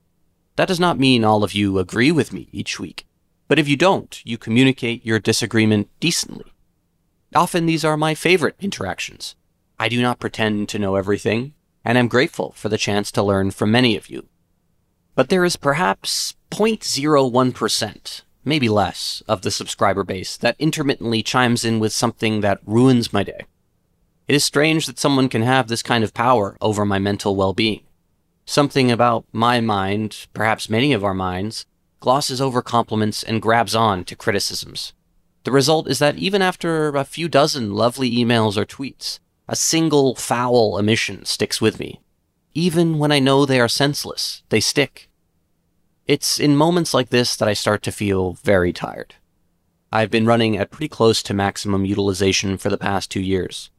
That 0.55 0.67
does 0.67 0.79
not 0.79 0.99
mean 0.99 1.25
all 1.25 1.43
of 1.43 1.53
you 1.53 1.79
agree 1.79 2.11
with 2.11 2.31
me 2.31 2.47
each 2.51 2.79
week, 2.79 3.05
but 3.49 3.59
if 3.59 3.67
you 3.67 3.75
don't, 3.75 4.21
you 4.23 4.37
communicate 4.37 5.05
your 5.05 5.19
disagreement 5.19 5.89
decently. 5.99 6.53
Often 7.35 7.65
these 7.65 7.83
are 7.83 7.97
my 7.97 8.15
favorite 8.15 8.55
interactions. 8.61 9.35
I 9.77 9.89
do 9.89 10.01
not 10.01 10.19
pretend 10.19 10.69
to 10.69 10.79
know 10.79 10.95
everything, 10.95 11.53
and 11.84 11.97
am 11.97 12.07
grateful 12.07 12.53
for 12.53 12.69
the 12.69 12.77
chance 12.77 13.11
to 13.11 13.23
learn 13.23 13.51
from 13.51 13.71
many 13.71 13.95
of 13.95 14.09
you. 14.09 14.27
But 15.15 15.29
there 15.29 15.45
is 15.45 15.55
perhaps 15.55 16.36
0.01% 16.51 18.21
maybe 18.45 18.69
less, 18.69 19.23
of 19.27 19.41
the 19.41 19.51
subscriber 19.51 20.03
base 20.03 20.38
that 20.38 20.55
intermittently 20.59 21.23
chimes 21.23 21.63
in 21.63 21.79
with 21.79 21.93
something 21.93 22.41
that 22.41 22.59
ruins 22.65 23.13
my 23.13 23.23
day. 23.23 23.45
It 24.27 24.36
is 24.36 24.43
strange 24.43 24.86
that 24.86 24.99
someone 24.99 25.29
can 25.29 25.41
have 25.41 25.67
this 25.67 25.84
kind 25.84 26.03
of 26.03 26.13
power 26.13 26.57
over 26.61 26.86
my 26.86 26.99
mental 26.99 27.36
well 27.36 27.53
being. 27.53 27.81
Something 28.45 28.91
about 28.91 29.25
my 29.31 29.61
mind, 29.61 30.27
perhaps 30.34 30.69
many 30.69 30.93
of 30.93 31.03
our 31.03 31.13
minds, 31.13 31.65
glosses 31.99 32.41
over 32.41 32.61
compliments 32.61 33.23
and 33.23 33.41
grabs 33.41 33.75
on 33.75 34.03
to 34.05 34.15
criticisms. 34.15 34.93
The 35.45 35.51
result 35.51 35.88
is 35.89 35.99
that 35.99 36.17
even 36.17 36.41
after 36.41 36.89
a 36.89 37.05
few 37.05 37.27
dozen 37.27 37.73
lovely 37.73 38.11
emails 38.11 38.57
or 38.57 38.65
tweets, 38.65 39.19
a 39.53 39.55
single 39.55 40.15
foul 40.15 40.77
omission 40.79 41.23
sticks 41.25 41.61
with 41.61 41.79
me. 41.79 42.01
Even 42.55 42.97
when 42.97 43.11
I 43.11 43.19
know 43.19 43.45
they 43.45 43.59
are 43.59 43.67
senseless, 43.67 44.41
they 44.49 44.59
stick. 44.59 45.11
It's 46.07 46.39
in 46.39 46.55
moments 46.55 46.91
like 46.91 47.09
this 47.09 47.35
that 47.35 47.47
I 47.47 47.53
start 47.53 47.83
to 47.83 47.91
feel 47.91 48.33
very 48.33 48.73
tired. 48.73 49.13
I've 49.91 50.09
been 50.09 50.25
running 50.25 50.57
at 50.57 50.71
pretty 50.71 50.87
close 50.87 51.21
to 51.21 51.35
maximum 51.35 51.85
utilization 51.85 52.57
for 52.57 52.71
the 52.71 52.79
past 52.79 53.11
two 53.11 53.21
years. 53.21 53.69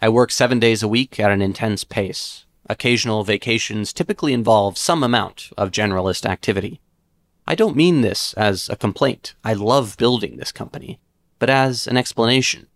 I 0.00 0.08
work 0.08 0.30
seven 0.30 0.60
days 0.60 0.84
a 0.84 0.94
week 0.96 1.18
at 1.18 1.32
an 1.32 1.42
intense 1.42 1.82
pace. 1.82 2.46
Occasional 2.70 3.24
vacations 3.24 3.92
typically 3.92 4.32
involve 4.32 4.78
some 4.78 5.02
amount 5.02 5.50
of 5.58 5.72
generalist 5.72 6.24
activity. 6.24 6.80
I 7.44 7.56
don't 7.56 7.74
mean 7.74 8.02
this 8.02 8.34
as 8.34 8.68
a 8.68 8.76
complaint. 8.76 9.34
I 9.42 9.54
love 9.54 9.96
building 9.96 10.36
this 10.36 10.52
company 10.52 11.00
but 11.44 11.50
as 11.50 11.86
an 11.86 11.96
explanation. 11.96 12.68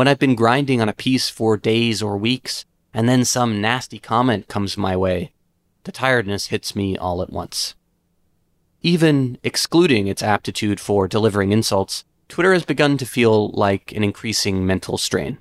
When 0.00 0.08
I've 0.08 0.18
been 0.18 0.34
grinding 0.34 0.80
on 0.80 0.88
a 0.88 0.94
piece 0.94 1.28
for 1.28 1.58
days 1.58 2.00
or 2.00 2.16
weeks, 2.16 2.64
and 2.94 3.06
then 3.06 3.22
some 3.22 3.60
nasty 3.60 3.98
comment 3.98 4.48
comes 4.48 4.78
my 4.78 4.96
way, 4.96 5.34
the 5.84 5.92
tiredness 5.92 6.46
hits 6.46 6.74
me 6.74 6.96
all 6.96 7.20
at 7.20 7.28
once. 7.28 7.74
Even 8.80 9.36
excluding 9.42 10.06
its 10.06 10.22
aptitude 10.22 10.80
for 10.80 11.06
delivering 11.06 11.52
insults, 11.52 12.06
Twitter 12.30 12.54
has 12.54 12.64
begun 12.64 12.96
to 12.96 13.04
feel 13.04 13.50
like 13.50 13.92
an 13.92 14.02
increasing 14.02 14.64
mental 14.64 14.96
strain. 14.96 15.36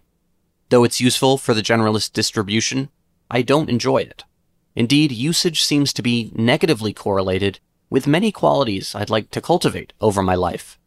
Though 0.68 0.84
it's 0.84 0.99
useful 0.99 1.38
for 1.38 1.53
the 1.53 1.62
generalist 1.62 2.12
distribution, 2.12 2.89
I 3.32 3.43
don't 3.43 3.70
enjoy 3.70 3.99
it. 3.99 4.26
Indeed, 4.76 5.14
usage 5.14 5.64
seems 5.64 5.93
to 5.93 6.01
be 6.01 6.34
negatively 6.36 6.91
correlated 6.91 7.62
with 7.89 8.07
many 8.07 8.30
qualities 8.34 8.93
I'd 8.93 9.10
like 9.10 9.32
to 9.32 9.39
cultivate 9.39 9.93
over 10.01 10.22
my 10.22 10.36
life 10.36 10.79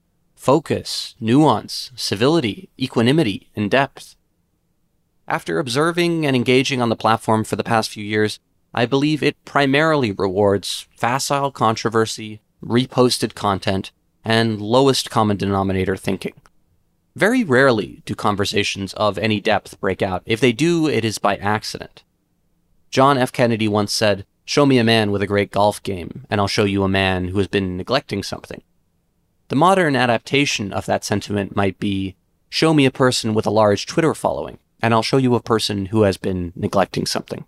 focus, 0.42 1.14
nuance, 1.20 1.92
civility, 1.94 2.68
equanimity, 2.76 3.48
and 3.54 3.70
depth. 3.70 4.16
After 5.28 5.60
observing 5.60 6.26
and 6.26 6.34
engaging 6.34 6.82
on 6.82 6.88
the 6.88 6.96
platform 6.96 7.44
for 7.44 7.54
the 7.54 7.62
past 7.62 7.90
few 7.90 8.02
years, 8.02 8.40
I 8.74 8.84
believe 8.84 9.22
it 9.22 9.36
primarily 9.44 10.10
rewards 10.10 10.88
facile 10.96 11.52
controversy, 11.52 12.40
reposted 12.60 13.36
content, 13.36 13.92
and 14.24 14.60
lowest 14.60 15.10
common 15.10 15.36
denominator 15.36 15.96
thinking. 15.96 16.34
Very 17.14 17.44
rarely 17.44 18.02
do 18.04 18.16
conversations 18.16 18.94
of 18.94 19.18
any 19.18 19.40
depth 19.40 19.80
break 19.80 20.02
out. 20.02 20.24
If 20.26 20.40
they 20.40 20.50
do, 20.50 20.88
it 20.88 21.04
is 21.04 21.18
by 21.18 21.36
accident. 21.36 22.02
John 22.90 23.16
F. 23.16 23.30
Kennedy 23.30 23.68
once 23.68 23.92
said, 23.92 24.26
Show 24.44 24.66
me 24.66 24.78
a 24.78 24.84
man 24.84 25.12
with 25.12 25.22
a 25.22 25.28
great 25.28 25.52
golf 25.52 25.80
game, 25.84 26.26
and 26.28 26.40
I'll 26.40 26.48
show 26.48 26.64
you 26.64 26.82
a 26.82 26.88
man 26.88 27.28
who 27.28 27.38
has 27.38 27.46
been 27.46 27.76
neglecting 27.76 28.24
something. 28.24 28.62
The 29.52 29.56
modern 29.56 29.96
adaptation 29.96 30.72
of 30.72 30.86
that 30.86 31.04
sentiment 31.04 31.54
might 31.54 31.78
be 31.78 32.16
show 32.48 32.72
me 32.72 32.86
a 32.86 32.90
person 32.90 33.34
with 33.34 33.46
a 33.46 33.50
large 33.50 33.84
Twitter 33.84 34.14
following, 34.14 34.56
and 34.80 34.94
I'll 34.94 35.02
show 35.02 35.18
you 35.18 35.34
a 35.34 35.42
person 35.42 35.84
who 35.92 36.04
has 36.04 36.16
been 36.16 36.54
neglecting 36.56 37.04
something. 37.04 37.44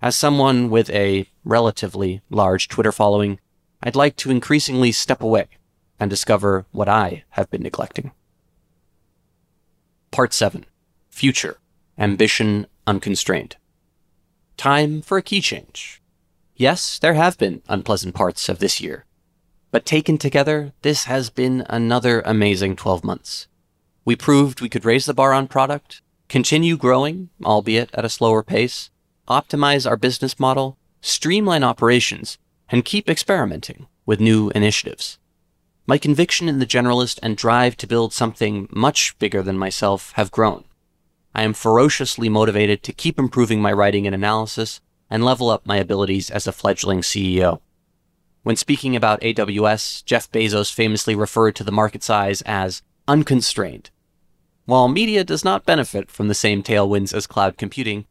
As 0.00 0.14
someone 0.14 0.70
with 0.70 0.88
a 0.90 1.26
relatively 1.44 2.22
large 2.30 2.68
Twitter 2.68 2.92
following, 2.92 3.40
I'd 3.82 3.96
like 3.96 4.14
to 4.18 4.30
increasingly 4.30 4.92
step 4.92 5.20
away 5.20 5.48
and 5.98 6.08
discover 6.08 6.66
what 6.70 6.88
I 6.88 7.24
have 7.30 7.50
been 7.50 7.64
neglecting. 7.64 8.12
Part 10.12 10.32
7 10.32 10.64
Future 11.08 11.58
Ambition 11.98 12.68
Unconstrained. 12.86 13.56
Time 14.56 15.02
for 15.02 15.18
a 15.18 15.22
key 15.22 15.40
change. 15.40 16.00
Yes, 16.54 17.00
there 17.00 17.14
have 17.14 17.36
been 17.36 17.62
unpleasant 17.68 18.14
parts 18.14 18.48
of 18.48 18.60
this 18.60 18.80
year, 18.80 19.06
but 19.70 19.86
taken 19.86 20.18
together, 20.18 20.72
this 20.82 21.04
has 21.04 21.30
been 21.30 21.64
another 21.68 22.22
amazing 22.24 22.76
12 22.76 23.04
months. 23.04 23.46
We 24.04 24.16
proved 24.16 24.60
we 24.60 24.68
could 24.68 24.84
raise 24.84 25.06
the 25.06 25.14
bar 25.14 25.32
on 25.32 25.46
product, 25.46 26.02
continue 26.28 26.76
growing, 26.76 27.30
albeit 27.44 27.90
at 27.94 28.04
a 28.04 28.08
slower 28.08 28.42
pace, 28.42 28.90
optimize 29.28 29.88
our 29.88 29.96
business 29.96 30.40
model, 30.40 30.76
streamline 31.00 31.62
operations, 31.62 32.38
and 32.68 32.84
keep 32.84 33.08
experimenting 33.08 33.86
with 34.06 34.20
new 34.20 34.50
initiatives. 34.50 35.18
My 35.86 35.98
conviction 35.98 36.48
in 36.48 36.58
the 36.58 36.66
generalist 36.66 37.18
and 37.22 37.36
drive 37.36 37.76
to 37.78 37.86
build 37.86 38.12
something 38.12 38.68
much 38.70 39.18
bigger 39.18 39.42
than 39.42 39.58
myself 39.58 40.12
have 40.12 40.30
grown. 40.30 40.64
I 41.34 41.42
am 41.42 41.52
ferociously 41.52 42.28
motivated 42.28 42.82
to 42.82 42.92
keep 42.92 43.18
improving 43.18 43.62
my 43.62 43.72
writing 43.72 44.06
and 44.06 44.14
analysis 44.14 44.80
and 45.08 45.24
level 45.24 45.50
up 45.50 45.66
my 45.66 45.76
abilities 45.76 46.30
as 46.30 46.46
a 46.46 46.52
fledgling 46.52 47.00
CEO. 47.00 47.60
When 48.42 48.56
speaking 48.56 48.96
about 48.96 49.20
AWS, 49.20 50.04
Jeff 50.04 50.30
Bezos 50.32 50.72
famously 50.72 51.14
referred 51.14 51.54
to 51.56 51.64
the 51.64 51.72
market 51.72 52.02
size 52.02 52.42
as 52.42 52.82
unconstrained. 53.06 53.90
While 54.64 54.88
media 54.88 55.24
does 55.24 55.44
not 55.44 55.66
benefit 55.66 56.10
from 56.10 56.28
the 56.28 56.34
same 56.34 56.62
tailwinds 56.62 57.12
as 57.12 57.26
cloud 57.26 57.58
computing, 57.58 58.06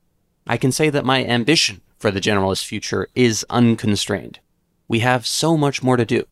I 0.46 0.58
can 0.58 0.72
say 0.72 0.90
that 0.90 1.06
my 1.06 1.26
ambition 1.26 1.82
for 1.98 2.12
the 2.12 2.22
generalist 2.22 2.66
future 2.66 3.08
is 3.16 3.46
unconstrained. 3.50 4.40
We 4.88 5.00
have 5.00 5.26
so 5.26 5.58
much 5.58 5.82
more 5.82 5.98
to 5.98 6.06
do. 6.06 6.26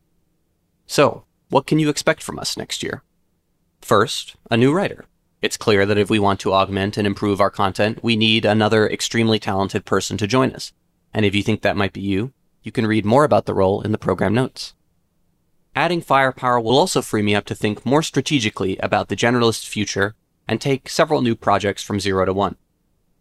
So, 0.85 1.25
what 1.49 1.65
can 1.65 1.79
you 1.79 1.89
expect 1.89 2.21
from 2.21 2.39
us 2.39 2.57
next 2.57 2.83
year? 2.83 3.03
First, 3.81 4.35
a 4.51 4.57
new 4.57 4.73
writer. 4.73 5.05
It's 5.41 5.57
clear 5.57 5.85
that 5.85 5.97
if 5.97 6.09
we 6.09 6.19
want 6.19 6.39
to 6.41 6.53
augment 6.53 6.97
and 6.97 7.05
improve 7.05 7.39
our 7.39 7.51
content, 7.51 8.03
we 8.03 8.15
need 8.15 8.43
another 8.43 8.87
extremely 8.89 9.39
talented 9.39 9.85
person 9.85 10.17
to 10.17 10.27
join 10.27 10.51
us. 10.53 10.73
And 11.13 11.25
if 11.25 11.35
you 11.35 11.43
think 11.43 11.61
that 11.61 11.77
might 11.77 11.93
be 11.93 12.01
you, 12.01 12.33
you 12.67 12.71
can 12.73 12.85
read 12.85 13.05
more 13.05 13.23
about 13.23 13.45
the 13.45 13.53
role 13.53 13.81
in 13.81 13.93
the 13.93 13.97
program 13.97 14.33
notes. 14.33 14.73
Adding 15.73 16.01
firepower 16.01 16.59
will 16.59 16.77
also 16.77 17.01
free 17.01 17.21
me 17.21 17.33
up 17.33 17.45
to 17.45 17.55
think 17.55 17.85
more 17.85 18.03
strategically 18.03 18.75
about 18.79 19.07
the 19.07 19.15
generalist's 19.15 19.65
future 19.65 20.15
and 20.49 20.59
take 20.59 20.89
several 20.89 21.21
new 21.21 21.33
projects 21.33 21.81
from 21.81 22.01
zero 22.01 22.25
to 22.25 22.33
one. 22.33 22.57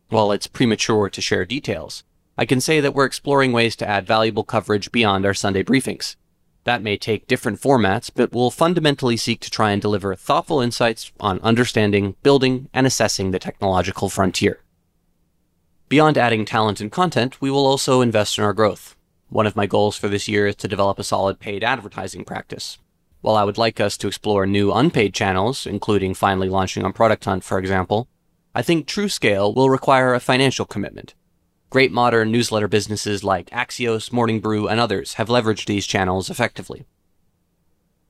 While 0.09 0.33
it's 0.33 0.49
premature 0.49 1.09
to 1.09 1.21
share 1.21 1.45
details, 1.45 2.03
I 2.37 2.45
can 2.45 2.61
say 2.61 2.81
that 2.81 2.93
we're 2.93 3.05
exploring 3.05 3.53
ways 3.53 3.77
to 3.77 3.89
add 3.89 4.05
valuable 4.05 4.43
coverage 4.43 4.91
beyond 4.91 5.25
our 5.25 5.33
Sunday 5.33 5.63
briefings. 5.63 6.17
That 6.65 6.83
may 6.83 6.97
take 6.97 7.29
different 7.29 7.61
formats, 7.61 8.11
but 8.13 8.33
will 8.33 8.51
fundamentally 8.51 9.17
seek 9.17 9.39
to 9.43 9.51
try 9.51 9.71
and 9.71 9.81
deliver 9.81 10.13
thoughtful 10.17 10.61
insights 10.61 11.13
on 11.21 11.39
understanding, 11.43 12.17
building, 12.25 12.69
and 12.75 12.85
assessing 12.85 13.31
the 13.31 13.39
technological 13.39 14.09
frontier. 14.09 14.59
Beyond 15.89 16.19
adding 16.19 16.45
talent 16.45 16.81
and 16.81 16.91
content, 16.91 17.41
we 17.41 17.49
will 17.49 17.65
also 17.65 18.01
invest 18.01 18.39
in 18.39 18.43
our 18.43 18.53
growth. 18.53 18.96
One 19.29 19.47
of 19.47 19.57
my 19.57 19.67
goals 19.67 19.97
for 19.97 20.09
this 20.09 20.29
year 20.29 20.47
is 20.47 20.57
to 20.57 20.69
develop 20.69 20.99
a 20.99 21.05
solid 21.05 21.41
paid 21.41 21.65
advertising 21.65 22.25
practice. 22.25 22.79
While 23.23 23.35
I 23.35 23.43
would 23.43 23.59
like 23.59 23.81
us 23.81 23.97
to 23.99 24.07
explore 24.07 24.47
new 24.47 24.73
unpaid 24.73 25.15
channels, 25.15 25.67
including 25.67 26.15
finally 26.15 26.49
launching 26.49 26.85
on 26.85 26.93
Product 26.93 27.25
Hunt, 27.25 27.43
for 27.43 27.59
example, 27.59 28.09
I 28.55 28.63
think 28.63 28.87
true 28.87 29.09
scale 29.09 29.53
will 29.53 29.69
require 29.69 30.15
a 30.15 30.21
financial 30.21 30.65
commitment. 30.65 31.15
Great 31.71 31.91
modern 31.91 32.31
newsletter 32.31 32.69
businesses 32.69 33.25
like 33.25 33.51
Axios, 33.51 34.13
Morning 34.13 34.39
Brew, 34.39 34.69
and 34.69 34.79
others 34.79 35.15
have 35.15 35.29
leveraged 35.29 35.67
these 35.67 35.87
channels 35.87 36.31
effectively. 36.31 36.87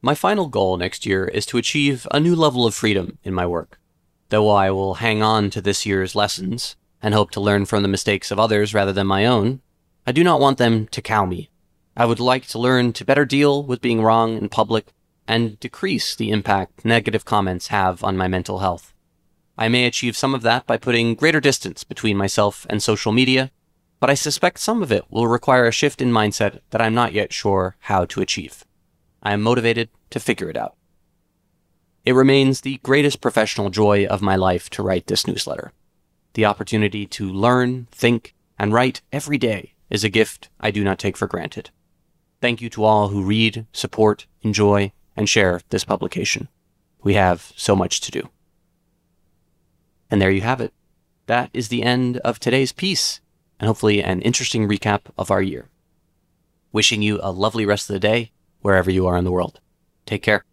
My 0.02 0.14
final 0.14 0.46
goal 0.46 0.76
next 0.76 1.06
year 1.06 1.24
is 1.24 1.46
to 1.46 1.56
achieve 1.56 2.06
a 2.10 2.20
new 2.20 2.36
level 2.36 2.66
of 2.66 2.74
freedom 2.74 3.18
in 3.24 3.32
my 3.32 3.46
work. 3.46 3.80
Though 4.28 4.50
I 4.50 4.70
will 4.70 4.94
hang 4.96 5.22
on 5.22 5.48
to 5.50 5.62
this 5.62 5.86
year's 5.86 6.14
lessons 6.14 6.76
and 7.00 7.14
hope 7.14 7.30
to 7.30 7.40
learn 7.40 7.64
from 7.64 7.82
the 7.82 7.88
mistakes 7.88 8.30
of 8.30 8.38
others 8.38 8.74
rather 8.74 8.92
than 8.92 9.06
my 9.06 9.24
own, 9.24 9.62
I 10.08 10.12
do 10.12 10.22
not 10.22 10.38
want 10.38 10.58
them 10.58 10.86
to 10.88 11.02
cow 11.02 11.24
me. 11.24 11.50
I 11.96 12.04
would 12.04 12.20
like 12.20 12.46
to 12.48 12.60
learn 12.60 12.92
to 12.92 13.04
better 13.04 13.24
deal 13.24 13.64
with 13.64 13.80
being 13.80 14.02
wrong 14.02 14.36
in 14.36 14.48
public 14.48 14.92
and 15.26 15.58
decrease 15.58 16.14
the 16.14 16.30
impact 16.30 16.84
negative 16.84 17.24
comments 17.24 17.68
have 17.68 18.04
on 18.04 18.16
my 18.16 18.28
mental 18.28 18.60
health. 18.60 18.94
I 19.58 19.68
may 19.68 19.84
achieve 19.84 20.16
some 20.16 20.32
of 20.32 20.42
that 20.42 20.64
by 20.64 20.76
putting 20.76 21.16
greater 21.16 21.40
distance 21.40 21.82
between 21.82 22.16
myself 22.16 22.66
and 22.70 22.80
social 22.80 23.10
media, 23.10 23.50
but 23.98 24.08
I 24.08 24.14
suspect 24.14 24.60
some 24.60 24.80
of 24.80 24.92
it 24.92 25.10
will 25.10 25.26
require 25.26 25.66
a 25.66 25.72
shift 25.72 26.00
in 26.00 26.12
mindset 26.12 26.60
that 26.70 26.80
I'm 26.80 26.94
not 26.94 27.12
yet 27.12 27.32
sure 27.32 27.76
how 27.80 28.04
to 28.04 28.20
achieve. 28.20 28.64
I 29.24 29.32
am 29.32 29.42
motivated 29.42 29.88
to 30.10 30.20
figure 30.20 30.48
it 30.48 30.56
out. 30.56 30.76
It 32.04 32.12
remains 32.12 32.60
the 32.60 32.78
greatest 32.84 33.20
professional 33.20 33.70
joy 33.70 34.06
of 34.06 34.22
my 34.22 34.36
life 34.36 34.70
to 34.70 34.84
write 34.84 35.08
this 35.08 35.26
newsletter. 35.26 35.72
The 36.34 36.44
opportunity 36.44 37.06
to 37.06 37.28
learn, 37.28 37.88
think, 37.90 38.34
and 38.56 38.72
write 38.72 39.00
every 39.10 39.38
day 39.38 39.72
is 39.90 40.04
a 40.04 40.08
gift 40.08 40.48
I 40.60 40.70
do 40.70 40.82
not 40.84 40.98
take 40.98 41.16
for 41.16 41.26
granted. 41.26 41.70
Thank 42.40 42.60
you 42.60 42.68
to 42.70 42.84
all 42.84 43.08
who 43.08 43.22
read, 43.22 43.66
support, 43.72 44.26
enjoy, 44.42 44.92
and 45.16 45.28
share 45.28 45.60
this 45.70 45.84
publication. 45.84 46.48
We 47.02 47.14
have 47.14 47.52
so 47.56 47.74
much 47.74 48.00
to 48.02 48.10
do. 48.10 48.28
And 50.10 50.20
there 50.20 50.30
you 50.30 50.42
have 50.42 50.60
it. 50.60 50.72
That 51.26 51.50
is 51.52 51.68
the 51.68 51.82
end 51.82 52.18
of 52.18 52.38
today's 52.38 52.72
piece, 52.72 53.20
and 53.58 53.66
hopefully 53.66 54.02
an 54.02 54.22
interesting 54.22 54.68
recap 54.68 55.02
of 55.18 55.30
our 55.30 55.42
year. 55.42 55.68
Wishing 56.72 57.02
you 57.02 57.18
a 57.22 57.32
lovely 57.32 57.64
rest 57.64 57.88
of 57.88 57.94
the 57.94 58.00
day, 58.00 58.32
wherever 58.60 58.90
you 58.90 59.06
are 59.06 59.16
in 59.16 59.24
the 59.24 59.32
world. 59.32 59.60
Take 60.04 60.22
care. 60.22 60.44